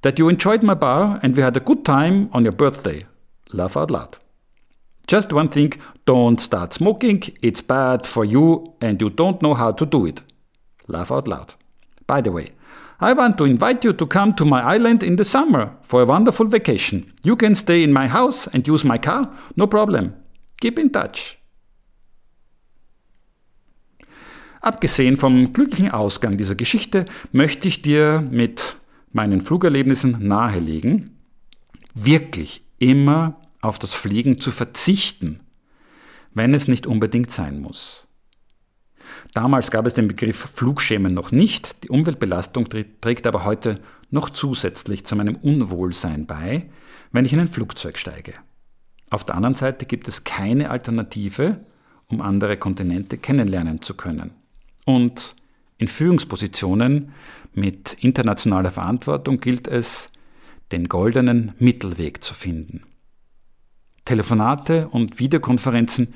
that 0.04 0.20
you 0.20 0.30
enjoyed 0.30 0.62
my 0.62 0.76
bar 0.76 1.20
and 1.24 1.36
we 1.36 1.42
had 1.42 1.58
a 1.58 1.62
good 1.62 1.84
time 1.84 2.30
on 2.32 2.44
your 2.44 2.52
birthday. 2.52 3.06
Laugh 3.52 3.76
out 3.76 3.90
loud. 3.90 4.18
Just 5.08 5.34
one 5.34 5.50
thing 5.50 5.74
don't 6.06 6.40
start 6.40 6.74
smoking, 6.74 7.24
it's 7.42 7.62
bad 7.62 8.06
for 8.06 8.24
you 8.24 8.76
and 8.82 9.02
you 9.02 9.10
don't 9.10 9.42
know 9.42 9.56
how 9.56 9.72
to 9.72 9.86
do 9.86 10.06
it. 10.06 10.22
Laugh 10.88 11.12
out 11.12 11.28
loud. 11.28 11.56
By 12.06 12.22
the 12.22 12.32
way, 12.32 12.50
I 13.00 13.14
want 13.14 13.40
to 13.40 13.46
invite 13.46 13.84
you 13.84 13.94
to 13.94 14.06
come 14.06 14.36
to 14.36 14.46
my 14.46 14.62
island 14.62 15.02
in 15.02 15.16
the 15.16 15.26
summer 15.26 15.76
for 15.82 16.04
a 16.04 16.06
wonderful 16.06 16.46
vacation. 16.46 17.12
You 17.24 17.36
can 17.36 17.56
stay 17.56 17.82
in 17.82 17.94
my 17.94 18.08
house 18.08 18.46
and 18.46 18.68
use 18.68 18.86
my 18.86 19.00
car, 19.00 19.36
no 19.56 19.66
problem. 19.66 20.16
Keep 20.62 20.78
in 20.78 20.92
touch. 20.92 21.39
Abgesehen 24.62 25.18
vom 25.18 25.54
glücklichen 25.54 25.92
Ausgang 25.92 26.38
dieser 26.38 26.56
Geschichte 26.56 27.06
möchte 27.32 27.68
ich 27.68 27.82
dir 27.82 28.28
mit 28.30 28.78
meinen 29.12 29.42
Flugerlebnissen 29.42 30.18
nahelegen, 30.28 31.18
wirklich 31.96 32.64
immer 32.78 33.40
auf 33.62 33.80
das 33.80 33.94
Fliegen 33.94 34.40
zu 34.40 34.52
verzichten, 34.52 35.42
wenn 36.34 36.54
es 36.54 36.68
nicht 36.68 36.88
unbedingt 36.88 37.32
sein 37.32 37.62
muss. 37.62 38.06
Damals 39.34 39.72
gab 39.72 39.86
es 39.86 39.94
den 39.94 40.08
Begriff 40.08 40.52
Flugschämen 40.54 41.14
noch 41.14 41.32
nicht, 41.32 41.84
die 41.84 41.90
Umweltbelastung 41.90 42.68
trägt 43.02 43.28
aber 43.28 43.46
heute 43.46 43.80
noch 44.12 44.30
zusätzlich 44.30 45.06
zu 45.06 45.16
meinem 45.16 45.36
Unwohlsein 45.36 46.26
bei, 46.26 46.70
wenn 47.12 47.26
ich 47.26 47.34
in 47.34 47.40
ein 47.40 47.48
Flugzeug 47.48 47.98
steige. 47.98 48.34
Auf 49.10 49.24
der 49.26 49.36
anderen 49.36 49.56
Seite 49.56 49.86
gibt 49.86 50.08
es 50.08 50.24
keine 50.24 50.70
Alternative, 50.70 51.66
um 52.08 52.22
andere 52.22 52.58
Kontinente 52.58 53.18
kennenlernen 53.18 53.82
zu 53.82 53.96
können. 53.96 54.32
Und 54.90 55.36
in 55.78 55.88
Führungspositionen 55.88 57.14
mit 57.54 57.96
internationaler 58.00 58.72
Verantwortung 58.72 59.40
gilt 59.40 59.68
es, 59.68 60.10
den 60.72 60.90
goldenen 60.90 61.54
Mittelweg 61.60 62.24
zu 62.24 62.34
finden. 62.34 62.82
Telefonate 64.06 64.88
und 64.88 65.20
Videokonferenzen 65.20 66.16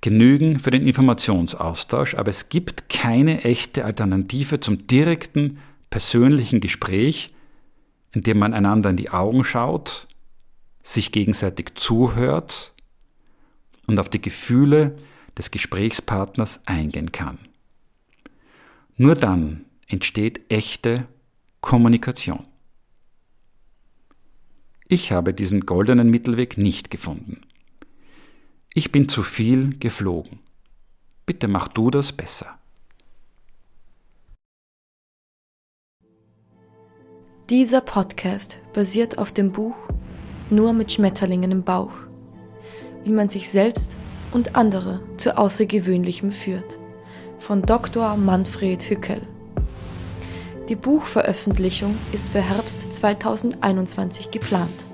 genügen 0.00 0.58
für 0.58 0.72
den 0.72 0.88
Informationsaustausch, 0.88 2.16
aber 2.16 2.30
es 2.30 2.48
gibt 2.48 2.88
keine 2.88 3.44
echte 3.44 3.84
Alternative 3.84 4.58
zum 4.58 4.88
direkten 4.88 5.58
persönlichen 5.90 6.58
Gespräch, 6.58 7.32
in 8.10 8.22
dem 8.22 8.40
man 8.40 8.54
einander 8.54 8.90
in 8.90 8.96
die 8.96 9.10
Augen 9.10 9.44
schaut, 9.44 10.08
sich 10.82 11.12
gegenseitig 11.12 11.76
zuhört 11.76 12.72
und 13.86 14.00
auf 14.00 14.08
die 14.08 14.20
Gefühle 14.20 14.96
des 15.38 15.52
Gesprächspartners 15.52 16.58
eingehen 16.66 17.12
kann. 17.12 17.38
Nur 18.96 19.14
dann 19.14 19.64
entsteht 19.86 20.40
echte 20.50 21.06
Kommunikation. 21.60 22.46
Ich 24.88 25.12
habe 25.12 25.32
diesen 25.32 25.66
goldenen 25.66 26.10
Mittelweg 26.10 26.58
nicht 26.58 26.90
gefunden. 26.90 27.42
Ich 28.74 28.90
bin 28.90 29.08
zu 29.08 29.22
viel 29.22 29.78
geflogen. 29.78 30.40
Bitte 31.26 31.46
mach 31.46 31.68
du 31.68 31.92
das 31.92 32.12
besser. 32.12 32.58
Dieser 37.50 37.82
Podcast 37.82 38.58
basiert 38.72 39.18
auf 39.18 39.30
dem 39.30 39.52
Buch 39.52 39.76
Nur 40.50 40.72
mit 40.72 40.90
Schmetterlingen 40.90 41.52
im 41.52 41.62
Bauch, 41.62 41.92
wie 43.04 43.12
man 43.12 43.28
sich 43.28 43.48
selbst 43.48 43.96
und 44.32 44.56
andere 44.56 45.00
zu 45.18 45.38
Außergewöhnlichem 45.38 46.32
führt, 46.32 46.79
von 47.50 47.62
Dr. 47.62 48.16
Manfred 48.16 48.80
Hückel. 48.88 49.22
Die 50.68 50.76
Buchveröffentlichung 50.76 51.98
ist 52.12 52.28
für 52.28 52.40
Herbst 52.40 52.92
2021 52.92 54.30
geplant. 54.30 54.86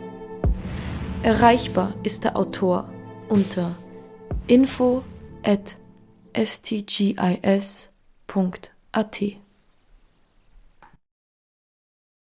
Erreichbar 1.22 1.92
ist 2.02 2.24
der 2.24 2.34
Autor 2.34 2.88
unter 3.28 3.76
info 4.46 5.02
at 5.42 5.76
stgis.at. 6.34 7.90